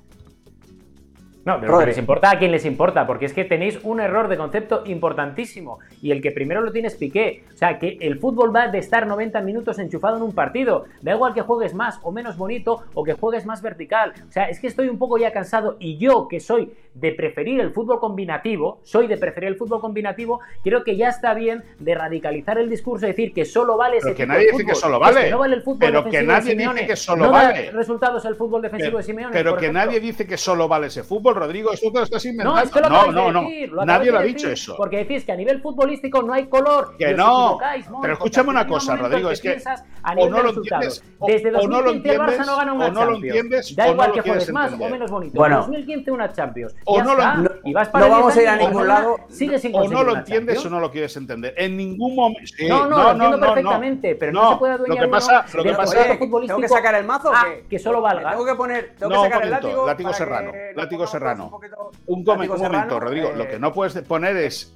No, 1.48 1.62
pero 1.62 1.80
que 1.80 1.86
les 1.86 1.98
importa 1.98 2.32
a 2.32 2.38
quien 2.38 2.52
les 2.52 2.66
importa, 2.66 3.08
porque 3.08 3.26
es 3.26 3.34
que 3.34 3.46
tenéis 3.46 3.80
un 3.84 4.02
error 4.02 4.28
de 4.28 4.36
concepto 4.36 4.84
importantísimo. 4.86 5.80
Y 6.02 6.12
el 6.12 6.22
que 6.22 6.32
primero 6.32 6.60
lo 6.60 6.74
tiene 6.74 6.90
es 6.90 6.96
Piqué. 6.96 7.46
O 7.54 7.58
sea, 7.58 7.80
que 7.80 7.98
el 8.02 8.20
fútbol 8.20 8.54
va 8.54 8.68
de 8.68 8.80
estar 8.80 9.08
90 9.08 9.40
minutos 9.42 9.80
enchufado 9.80 10.18
en 10.18 10.24
un 10.24 10.34
partido. 10.34 10.86
Da 11.02 11.14
igual 11.14 11.34
que 11.34 11.42
juegues 11.42 11.74
más 11.74 12.00
o 12.04 12.12
menos 12.12 12.38
bonito 12.38 12.84
o 12.94 13.04
que 13.06 13.14
juegues 13.14 13.46
más 13.46 13.62
vertical. 13.62 14.14
O 14.28 14.32
sea, 14.32 14.50
es 14.50 14.60
que 14.60 14.68
estoy 14.68 14.90
un 14.90 14.98
poco 14.98 15.18
ya 15.18 15.32
cansado. 15.32 15.78
Y 15.80 15.98
yo, 15.98 16.28
que 16.28 16.42
soy 16.42 16.74
de 16.94 17.12
preferir 17.14 17.62
el 17.62 17.72
fútbol 17.72 18.00
combinativo, 18.00 18.80
soy 18.84 19.08
de 19.08 19.18
preferir 19.18 19.50
el 19.50 19.56
fútbol 19.56 19.80
combinativo, 19.80 20.40
creo 20.64 20.84
que 20.84 20.98
ya 20.98 21.10
está 21.10 21.34
bien 21.34 21.64
de 21.80 21.96
radicalizar 21.96 22.58
el 22.58 22.70
discurso 22.70 23.06
y 23.06 23.10
decir 23.10 23.34
que 23.34 23.46
solo 23.46 23.78
vale 23.78 23.98
ese 23.98 24.08
Pero 24.08 24.16
que 24.18 24.24
tipo 24.24 24.34
nadie 24.34 24.46
de 24.48 24.52
dice 24.52 24.66
que 24.66 24.74
fútbol. 24.74 24.82
solo 24.82 24.96
Es 24.96 25.02
vale. 25.16 25.32
no 25.32 25.38
vale 25.40 25.56
el 25.56 25.62
fútbol 25.62 25.78
Pero 25.80 26.04
que 26.04 26.10
defensivo 26.10 26.34
de 26.34 26.40
nadie 26.40 26.56
dice 26.74 26.88
que 26.88 26.96
solo 26.96 27.26
no 27.26 27.32
da 27.32 27.44
vale. 27.44 27.72
resultados 27.72 28.26
el 28.26 28.36
fútbol 28.36 28.62
defensivo 28.64 28.98
de 28.98 29.04
Simeone. 29.04 29.32
Pero 29.32 29.56
que 29.56 29.66
ejemplo. 29.66 29.86
nadie 29.86 30.00
dice 30.00 30.26
que 30.26 30.38
solo 30.38 30.68
vale 30.68 30.88
ese 30.88 31.04
fútbol, 31.04 31.36
Rodrigo, 31.40 31.72
esto 31.72 31.92
te 31.92 31.98
lo 32.00 32.04
estás 32.04 32.26
inventando. 32.26 32.56
No, 32.56 32.62
es 32.64 32.70
que 32.72 32.80
lo 32.82 32.90
no, 32.90 33.12
no, 33.12 33.26
de 33.28 33.32
no. 33.34 33.42
decir, 33.44 33.70
lo 33.72 33.86
Nadie 33.86 34.12
lo 34.12 34.20
ha 34.20 34.24
dicho 34.24 34.50
eso. 34.50 34.76
Porque 34.78 34.98
decís 34.98 35.24
que 35.26 35.32
a 35.32 35.36
nivel 35.36 35.62
futbolístico 35.62 36.22
no 36.22 36.34
hay 36.34 36.48
color. 36.48 36.96
Que 36.98 37.14
no. 37.14 37.58
Mon, 37.90 38.02
Pero 38.02 38.14
escúchame 38.14 38.50
una 38.50 38.66
cosa, 38.68 38.96
Rodrigo, 38.96 39.30
es 39.32 39.42
que 39.42 39.58
o 39.58 40.14
nivel 40.16 40.30
no 40.32 40.38
de 40.38 40.44
lo 40.44 40.48
resultados. 40.50 40.98
entiendes, 40.98 41.04
o- 41.20 41.28
Desde 41.28 41.50
o 41.50 41.68
no 41.68 41.82
lo 41.82 41.94
2015 41.94 42.10
el 42.14 42.20
Barça 42.20 42.24
entiendes, 42.26 42.48
no 42.48 42.58
gana 42.58 42.74
una 42.74 42.86
o 42.86 42.92
no 42.92 42.94
lo 43.06 43.12
Champions. 43.12 43.24
entiendes, 43.36 43.76
Da 43.76 43.84
o 43.84 43.88
no 43.88 43.94
igual 43.94 44.08
lo 44.10 44.14
que 44.14 44.22
juegues 44.22 44.52
más 44.54 44.74
o 44.74 44.78
menos 44.78 45.12
bonito. 45.12 45.34
Bueno. 45.38 45.58
2015 45.58 46.12
una 46.12 46.32
Champions. 46.34 46.76
O 46.86 46.98
Ya 46.98 47.04
no 47.04 47.16
lo- 47.16 47.22
está. 47.22 47.52
y 47.64 47.74
vas 47.74 47.88
no 47.88 47.92
para 47.94 48.08
vamos 48.08 48.38
a 48.38 48.42
ir 48.42 48.48
a 48.48 48.52
10 48.52 48.60
años, 48.62 48.70
ningún 48.72 48.88
lado. 48.88 49.18
Sigue 49.30 49.60
sin 49.60 49.76
O 49.76 49.88
no 49.88 50.04
lo 50.04 50.16
entiendes 50.18 50.56
Champions. 50.56 50.66
o 50.66 50.70
no 50.70 50.80
lo 50.80 50.92
quieres 50.92 51.18
entender. 51.18 51.54
En 51.58 51.78
ningún 51.78 52.16
momento. 52.16 52.42
sí, 52.46 52.68
No, 52.68 52.86
no, 52.88 52.98
lo 52.98 53.12
entiendo 53.12 53.40
perfectamente, 53.40 54.16
pero 54.16 54.32
no 54.32 54.52
se 54.52 54.58
puede 54.58 54.72
Lo 54.74 54.76
adueñar 54.78 54.98
que 54.98 55.08
uno 55.08 55.12
pasa, 55.12 55.46
lo 55.54 55.64
que 55.64 55.74
pasa 55.74 56.18
¿Tengo 56.18 56.60
que 56.62 56.68
sacar 56.68 56.96
el 56.96 57.06
mazo 57.06 57.30
o 57.30 57.34
a 57.36 57.46
qué? 57.46 57.66
que 57.70 57.80
solo 57.80 58.02
valga. 58.02 58.32
Tengo 58.32 58.46
que 58.46 58.56
poner, 58.56 58.96
tengo 58.98 59.14
No, 59.14 59.24
que 59.24 59.30
sacar 59.30 59.44
el 59.44 59.52
látigo. 59.52 59.86
látigo 59.88 60.14
serrano, 60.14 60.52
que 60.52 60.74
látigo 60.76 60.88
pongamos 61.04 61.12
serrano. 61.36 61.46
Un, 61.46 61.52
poquito- 61.52 61.92
Un, 62.08 62.24
come- 62.24 62.38
látigo 62.48 62.56
un 62.56 62.62
momento, 62.72 63.00
Rodrigo. 63.00 63.30
eh, 63.30 63.38
Lo 63.38 63.48
que 63.48 63.60
no 63.60 63.74
puedes 63.74 63.94
poner 64.04 64.36
es 64.38 64.74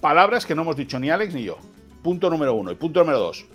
palabras 0.00 0.46
que 0.46 0.54
no 0.54 0.62
hemos 0.62 0.76
dicho 0.76 0.98
ni 0.98 1.10
Alex 1.10 1.34
ni 1.34 1.44
yo. 1.44 1.58
Punto 2.02 2.28
número 2.30 2.54
uno. 2.54 2.70
Y 2.72 2.74
punto 2.74 3.00
número 3.00 3.18
dos. 3.18 3.46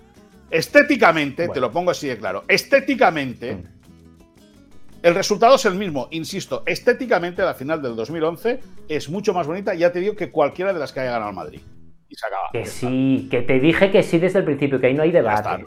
Estéticamente, 0.50 1.44
Bueno. 1.44 1.54
te 1.54 1.60
lo 1.60 1.72
pongo 1.72 1.92
así 1.92 2.08
de 2.08 2.18
claro. 2.18 2.44
Estéticamente, 2.48 3.58
el 5.04 5.14
resultado 5.14 5.56
es 5.56 5.66
el 5.66 5.76
mismo. 5.76 6.08
Insisto, 6.12 6.64
estéticamente 6.66 7.42
la 7.42 7.54
final 7.54 7.82
del 7.82 7.96
2011 7.96 8.62
es 8.88 9.10
mucho 9.10 9.34
más 9.34 9.46
bonita, 9.46 9.74
ya 9.74 9.92
te 9.92 10.00
digo, 10.00 10.16
que 10.16 10.32
cualquiera 10.32 10.72
de 10.74 10.80
las 10.80 10.94
que 10.94 11.02
haya 11.02 11.12
ganado 11.12 11.30
el 11.32 11.36
Madrid. 11.36 11.62
Y 12.10 12.16
se 12.16 12.26
acaba. 12.26 12.50
Que 12.54 12.66
sí, 12.66 13.28
que 13.30 13.42
te 13.42 13.60
dije 13.60 13.92
que 13.92 14.02
sí 14.02 14.18
desde 14.18 14.40
el 14.40 14.46
principio, 14.46 14.80
que 14.80 14.88
ahí 14.88 14.94
no 14.94 15.04
hay 15.04 15.12
debate. 15.12 15.66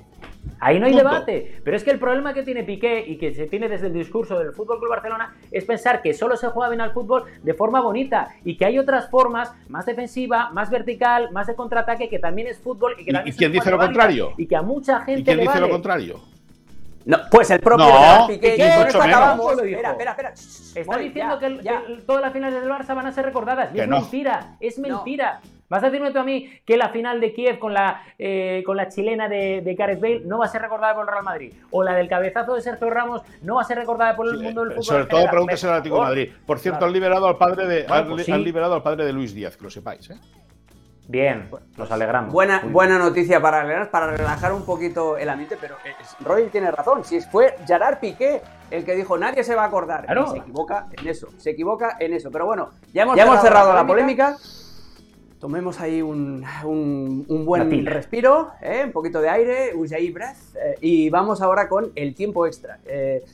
Ahí 0.62 0.78
no 0.78 0.86
hay 0.86 0.92
Punto. 0.92 1.08
debate. 1.08 1.60
Pero 1.64 1.76
es 1.76 1.84
que 1.84 1.90
el 1.90 1.98
problema 1.98 2.34
que 2.34 2.42
tiene 2.42 2.64
Piqué 2.64 3.02
y 3.06 3.16
que 3.16 3.32
se 3.34 3.46
tiene 3.46 3.68
desde 3.68 3.86
el 3.86 3.94
discurso 3.94 4.38
del 4.38 4.52
Fútbol 4.52 4.78
Club 4.78 4.90
Barcelona 4.90 5.34
es 5.50 5.64
pensar 5.64 6.02
que 6.02 6.12
solo 6.12 6.36
se 6.36 6.48
juega 6.48 6.68
bien 6.68 6.80
al 6.82 6.92
fútbol 6.92 7.24
de 7.42 7.54
forma 7.54 7.80
bonita 7.80 8.28
y 8.44 8.56
que 8.56 8.66
hay 8.66 8.78
otras 8.78 9.08
formas 9.10 9.52
más 9.68 9.86
defensiva, 9.86 10.50
más 10.50 10.70
vertical, 10.70 11.30
más 11.32 11.46
de 11.46 11.54
contraataque 11.54 12.08
que 12.10 12.18
también 12.18 12.48
es 12.48 12.58
fútbol 12.58 12.94
y 12.98 13.04
que 13.04 13.10
¿Y- 13.10 13.14
también 13.14 13.28
y 13.28 13.32
son 13.32 13.38
quién 13.38 13.52
dice 13.52 13.70
lo 13.70 13.78
contrario? 13.78 14.32
Y 14.36 14.46
que 14.46 14.56
a 14.56 14.62
mucha 14.62 15.00
gente 15.00 15.20
¿Y 15.20 15.24
quién 15.24 15.36
le 15.38 15.42
dice 15.44 15.54
vale. 15.54 15.66
lo 15.66 15.72
contrario? 15.72 16.20
No, 17.06 17.16
pues 17.30 17.50
el 17.50 17.60
propio 17.60 17.86
No, 17.86 18.26
Piqué. 18.28 18.56
con 18.58 18.84
mucho 18.84 19.02
acabamos. 19.02 19.56
Lo 19.56 19.62
dijo. 19.62 19.80
Espera, 19.80 19.90
espera, 19.92 20.10
espera. 20.12 20.80
Está 20.80 20.94
Voy, 20.96 21.04
diciendo 21.04 21.34
ya, 21.34 21.38
que, 21.40 21.46
el- 21.46 21.60
ya. 21.62 21.82
que 21.86 21.94
todas 22.02 22.20
las 22.20 22.32
finales 22.34 22.60
del 22.60 22.70
Barça 22.70 22.94
van 22.94 23.06
a 23.06 23.12
ser 23.12 23.24
recordadas. 23.24 23.74
Y 23.74 23.80
es 23.80 23.88
no. 23.88 24.00
mentira, 24.00 24.56
es 24.60 24.78
No. 24.78 24.88
¿Vas 25.70 25.82
a 25.84 25.86
decirme 25.86 26.10
tú 26.10 26.18
a 26.18 26.24
mí 26.24 26.50
que 26.66 26.76
la 26.76 26.88
final 26.90 27.20
de 27.20 27.32
Kiev 27.32 27.58
con 27.60 27.72
la, 27.72 28.02
eh, 28.18 28.62
con 28.66 28.76
la 28.76 28.88
chilena 28.88 29.28
de, 29.28 29.62
de 29.64 29.74
Gareth 29.76 30.00
Bale 30.00 30.20
no 30.26 30.38
va 30.38 30.46
a 30.46 30.48
ser 30.48 30.60
recordada 30.62 30.94
por 30.94 31.04
el 31.04 31.10
Real 31.12 31.22
Madrid? 31.24 31.54
¿O 31.70 31.82
la 31.84 31.94
del 31.94 32.08
cabezazo 32.08 32.54
de 32.56 32.60
Sergio 32.60 32.90
Ramos 32.90 33.22
no 33.42 33.54
va 33.54 33.62
a 33.62 33.64
ser 33.64 33.78
recordada 33.78 34.16
por 34.16 34.26
el 34.28 34.36
Sí, 34.38 34.42
mundo 34.44 34.62
del 34.62 34.70
pero 34.70 34.82
fútbol? 34.82 34.96
sobre 34.98 35.06
todo 35.06 35.30
pregúntese 35.30 35.66
al 35.68 35.72
Atlético 35.74 35.96
de. 35.96 36.02
Madrid. 36.02 36.32
Por 36.44 36.58
cierto, 36.58 36.78
Claro. 36.80 36.86
han 36.88 36.92
liberado 36.92 37.26
al 37.28 37.38
padre 37.38 37.66
de 37.68 37.82
Bueno, 37.84 37.94
han, 37.94 38.08
pues 38.08 38.28
han 38.28 38.38
sí. 38.38 38.44
liberado 38.44 38.74
al 38.74 38.82
padre 38.82 39.04
de 39.04 39.12
Luis 39.12 39.32
Díaz, 39.32 39.56
que 39.56 39.62
lo 39.64 39.70
sepáis, 39.70 40.10
¿eh? 40.10 40.16
Bien, 41.06 41.50
nos 41.76 41.90
alegramos. 41.90 42.32
Buena, 42.32 42.62
buena 42.64 42.96
noticia 42.98 43.40
para 43.40 43.62
relajar, 43.64 43.90
para 43.90 44.06
relajar 44.16 44.52
un 44.52 44.64
poquito 44.64 45.16
el 45.18 45.28
ambiente, 45.28 45.56
pero 45.60 45.74
es- 45.84 46.16
Roy 46.24 46.46
tiene 46.50 46.70
razón. 46.70 47.02
Si 47.04 47.20
fue 47.20 47.56
Gerard 47.66 47.98
Piqué 47.98 48.42
el 48.70 48.84
que 48.84 48.94
dijo 48.94 49.18
nadie 49.18 49.42
se 49.42 49.56
va 49.56 49.62
a 49.62 49.66
acordar. 49.66 50.04
Claro. 50.04 50.24
Y 50.28 50.30
se 50.30 50.38
equivoca 50.38 50.86
en 50.92 51.08
eso, 51.08 51.28
se 51.36 51.50
equivoca 51.50 51.96
en 51.98 52.12
eso. 52.14 52.30
Pero 52.30 52.46
bueno, 52.46 52.70
ya 52.92 53.02
hemos, 53.02 53.40
cerrado, 53.40 53.72
la 53.74 53.84
polémica. 53.86 54.36
Tomemos 55.40 55.80
ahí 55.80 56.02
un, 56.02 56.44
un- 56.64 57.24
un 57.26 57.44
buen 57.46 57.62
respiro, 57.86 58.50
¿eh? 58.60 58.82
un 58.84 58.92
poquito 58.92 59.22
de 59.22 59.30
aire, 59.30 59.74
Ujjayi 59.74 60.10
breath, 60.10 60.36
eh, 60.54 60.74
y 60.82 61.08
vamos 61.08 61.40
ahora 61.40 61.66
con 61.66 61.90
el 61.94 62.14
tiempo 62.14 62.46
extra. 62.46 62.78
Eh, 62.84 63.24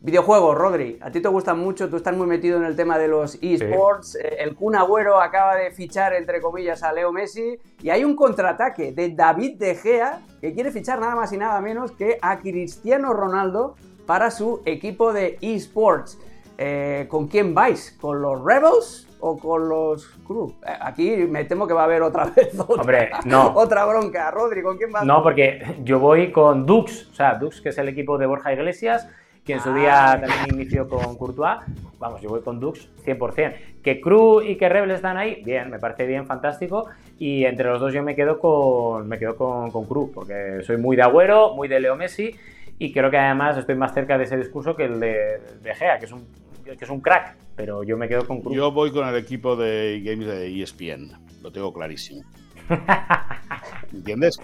videojuegos, 0.00 0.58
Rodri, 0.58 0.98
a 1.00 1.12
ti 1.12 1.20
te 1.20 1.28
gustan 1.28 1.60
mucho, 1.60 1.88
tú 1.88 1.96
estás 1.96 2.14
muy 2.16 2.26
metido 2.26 2.56
en 2.58 2.64
el 2.64 2.74
tema 2.74 2.98
de 2.98 3.06
los 3.06 3.38
esports. 3.40 4.16
eh, 4.16 4.36
el 4.40 4.56
Kun 4.56 4.74
Agüero 4.74 5.20
acaba 5.20 5.54
de 5.54 5.70
fichar, 5.70 6.12
entre 6.14 6.40
comillas, 6.40 6.82
a 6.82 6.92
Leo 6.92 7.12
Messi, 7.12 7.56
y 7.80 7.88
hay 7.88 8.02
un 8.04 8.16
contraataque 8.16 8.90
de 8.90 9.10
David 9.10 9.56
De 9.56 9.76
Gea 9.76 10.22
que 10.40 10.52
quiere 10.54 10.72
fichar 10.72 10.98
nada 10.98 11.14
más 11.14 11.32
y 11.32 11.38
nada 11.38 11.60
menos 11.60 11.92
que 11.92 12.18
a 12.20 12.40
Cristiano 12.40 13.12
Ronaldo 13.12 13.76
para 14.06 14.32
su 14.32 14.60
equipo 14.66 15.12
de 15.12 15.38
esports. 15.40 16.18
Eh, 16.56 17.06
¿Con 17.08 17.26
quién 17.28 17.54
vais? 17.54 17.96
¿Con 18.00 18.22
los 18.22 18.42
Rebels 18.44 19.08
o 19.20 19.36
con 19.38 19.68
los 19.68 20.06
Crew? 20.26 20.54
Eh, 20.66 20.70
aquí 20.80 21.10
me 21.28 21.44
temo 21.44 21.66
que 21.66 21.74
va 21.74 21.82
a 21.82 21.84
haber 21.84 22.02
otra 22.02 22.24
vez 22.36 22.58
otra, 22.58 22.80
Hombre, 22.80 23.10
no. 23.24 23.52
otra 23.54 23.84
bronca. 23.86 24.30
Rodri, 24.30 24.62
¿con 24.62 24.76
quién 24.76 24.92
vas? 24.92 25.04
No, 25.04 25.22
porque 25.22 25.60
yo 25.82 25.98
voy 25.98 26.30
con 26.30 26.64
Dux, 26.66 27.08
o 27.10 27.14
sea, 27.14 27.34
Dux, 27.34 27.60
que 27.60 27.70
es 27.70 27.78
el 27.78 27.88
equipo 27.88 28.18
de 28.18 28.26
Borja 28.26 28.52
Iglesias, 28.52 29.08
que 29.44 29.54
en 29.54 29.60
su 29.60 29.70
Ah. 29.70 29.74
día 29.74 30.20
también 30.26 30.54
inició 30.60 30.88
con 30.88 31.16
Courtois. 31.16 31.58
Vamos, 31.98 32.20
yo 32.20 32.28
voy 32.30 32.40
con 32.42 32.60
Dux 32.60 32.88
100%. 33.04 33.54
Que 33.82 34.00
Cru 34.00 34.40
y 34.40 34.56
que 34.56 34.68
Rebel 34.68 34.92
están 34.92 35.16
ahí, 35.16 35.42
bien, 35.44 35.70
me 35.70 35.78
parece 35.78 36.06
bien, 36.06 36.26
fantástico. 36.26 36.86
Y 37.18 37.44
entre 37.44 37.68
los 37.68 37.80
dos 37.80 37.92
yo 37.92 38.02
me 38.02 38.14
quedo 38.14 38.38
con, 38.38 39.08
me 39.08 39.18
quedo 39.18 39.36
con, 39.36 39.70
con 39.70 39.86
porque 40.12 40.60
soy 40.62 40.76
muy 40.76 40.96
de 40.96 41.02
Agüero, 41.02 41.54
muy 41.54 41.68
de 41.68 41.80
Leo 41.80 41.94
Messi, 41.96 42.34
y 42.78 42.92
creo 42.92 43.10
que 43.10 43.18
además 43.18 43.56
estoy 43.56 43.74
más 43.76 43.92
cerca 43.94 44.18
de 44.18 44.24
ese 44.24 44.36
discurso 44.36 44.74
que 44.74 44.84
el 44.86 44.98
de, 44.98 45.40
de 45.62 45.74
Gea, 45.74 45.98
que 45.98 46.06
es 46.06 46.12
un 46.12 46.26
que 46.64 46.84
es 46.84 46.90
un 46.90 47.00
crack, 47.00 47.36
pero 47.56 47.82
yo 47.82 47.96
me 47.96 48.08
quedo 48.08 48.26
con 48.26 48.40
Cru. 48.40 48.54
Yo 48.54 48.72
voy 48.72 48.90
con 48.90 49.06
el 49.06 49.16
equipo 49.16 49.56
de 49.56 50.00
games 50.04 50.26
de 50.26 50.62
ESPN, 50.62 51.12
lo 51.42 51.52
tengo 51.52 51.72
clarísimo. 51.72 52.22
¿Entiendes? 53.92 54.38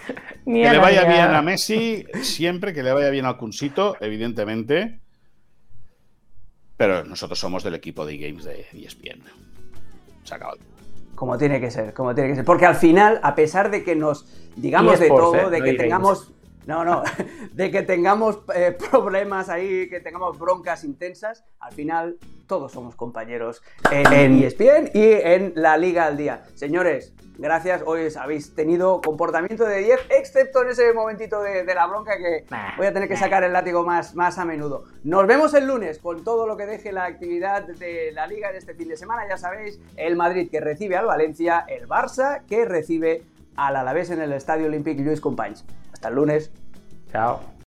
Que 0.44 0.70
le 0.70 0.78
vaya 0.78 1.04
bien 1.04 1.34
a 1.34 1.42
Messi, 1.42 2.04
siempre 2.22 2.72
que 2.72 2.82
le 2.82 2.92
vaya 2.92 3.10
bien 3.10 3.24
al 3.24 3.36
Cunsito, 3.36 3.96
evidentemente. 4.00 5.00
Pero 6.76 7.04
nosotros 7.04 7.38
somos 7.38 7.62
del 7.62 7.74
equipo 7.74 8.06
de 8.06 8.16
games 8.16 8.44
de 8.44 8.66
ESPN. 8.72 9.22
Se 10.24 10.34
acabó. 10.34 10.54
Como 11.14 11.36
tiene 11.36 11.60
que 11.60 11.70
ser, 11.70 11.92
como 11.92 12.14
tiene 12.14 12.30
que 12.30 12.36
ser. 12.36 12.44
Porque 12.44 12.64
al 12.64 12.76
final, 12.76 13.20
a 13.22 13.34
pesar 13.34 13.70
de 13.70 13.84
que 13.84 13.94
nos 13.94 14.26
digamos 14.56 14.98
de 14.98 15.08
todo, 15.08 15.34
¿eh? 15.34 15.50
de 15.50 15.58
No 15.58 15.64
que 15.64 15.74
tengamos. 15.74 16.32
No, 16.66 16.84
no, 16.84 17.02
de 17.52 17.70
que 17.70 17.82
tengamos 17.82 18.40
eh, 18.54 18.76
problemas 18.90 19.48
ahí, 19.48 19.88
que 19.88 20.00
tengamos 20.00 20.38
broncas 20.38 20.84
intensas, 20.84 21.44
al 21.58 21.72
final 21.72 22.18
todos 22.46 22.72
somos 22.72 22.96
compañeros 22.96 23.62
en, 23.90 24.12
en 24.12 24.42
ESPN 24.42 24.90
y 24.92 25.12
en 25.12 25.52
la 25.56 25.76
Liga 25.76 26.06
al 26.06 26.16
Día. 26.16 26.42
Señores, 26.54 27.12
gracias, 27.38 27.82
hoy 27.86 28.08
habéis 28.18 28.54
tenido 28.54 29.00
comportamiento 29.00 29.64
de 29.64 29.78
10, 29.78 30.00
excepto 30.10 30.62
en 30.62 30.70
ese 30.70 30.92
momentito 30.92 31.42
de, 31.42 31.64
de 31.64 31.74
la 31.74 31.86
bronca 31.86 32.18
que 32.18 32.44
voy 32.76 32.86
a 32.86 32.92
tener 32.92 33.08
que 33.08 33.16
sacar 33.16 33.42
el 33.44 33.52
látigo 33.52 33.84
más, 33.84 34.14
más 34.14 34.38
a 34.38 34.44
menudo. 34.44 34.84
Nos 35.04 35.26
vemos 35.26 35.54
el 35.54 35.66
lunes 35.66 35.98
con 35.98 36.24
todo 36.24 36.46
lo 36.46 36.56
que 36.56 36.66
deje 36.66 36.92
la 36.92 37.04
actividad 37.04 37.62
de 37.66 38.12
la 38.12 38.26
Liga 38.26 38.50
en 38.50 38.56
este 38.56 38.74
fin 38.74 38.88
de 38.88 38.96
semana. 38.96 39.22
Ya 39.28 39.38
sabéis, 39.38 39.80
el 39.96 40.16
Madrid 40.16 40.50
que 40.50 40.60
recibe 40.60 40.96
al 40.96 41.06
Valencia, 41.06 41.64
el 41.68 41.88
Barça 41.88 42.44
que 42.46 42.64
recibe 42.64 43.22
al 43.66 43.76
Alavés 43.76 44.10
en 44.10 44.20
el 44.20 44.32
Estadio 44.32 44.66
Olímpic 44.66 44.98
Lluís 44.98 45.20
Companys. 45.20 45.64
Hasta 45.92 46.08
el 46.08 46.14
lunes. 46.14 46.50
Chao. 47.12 47.40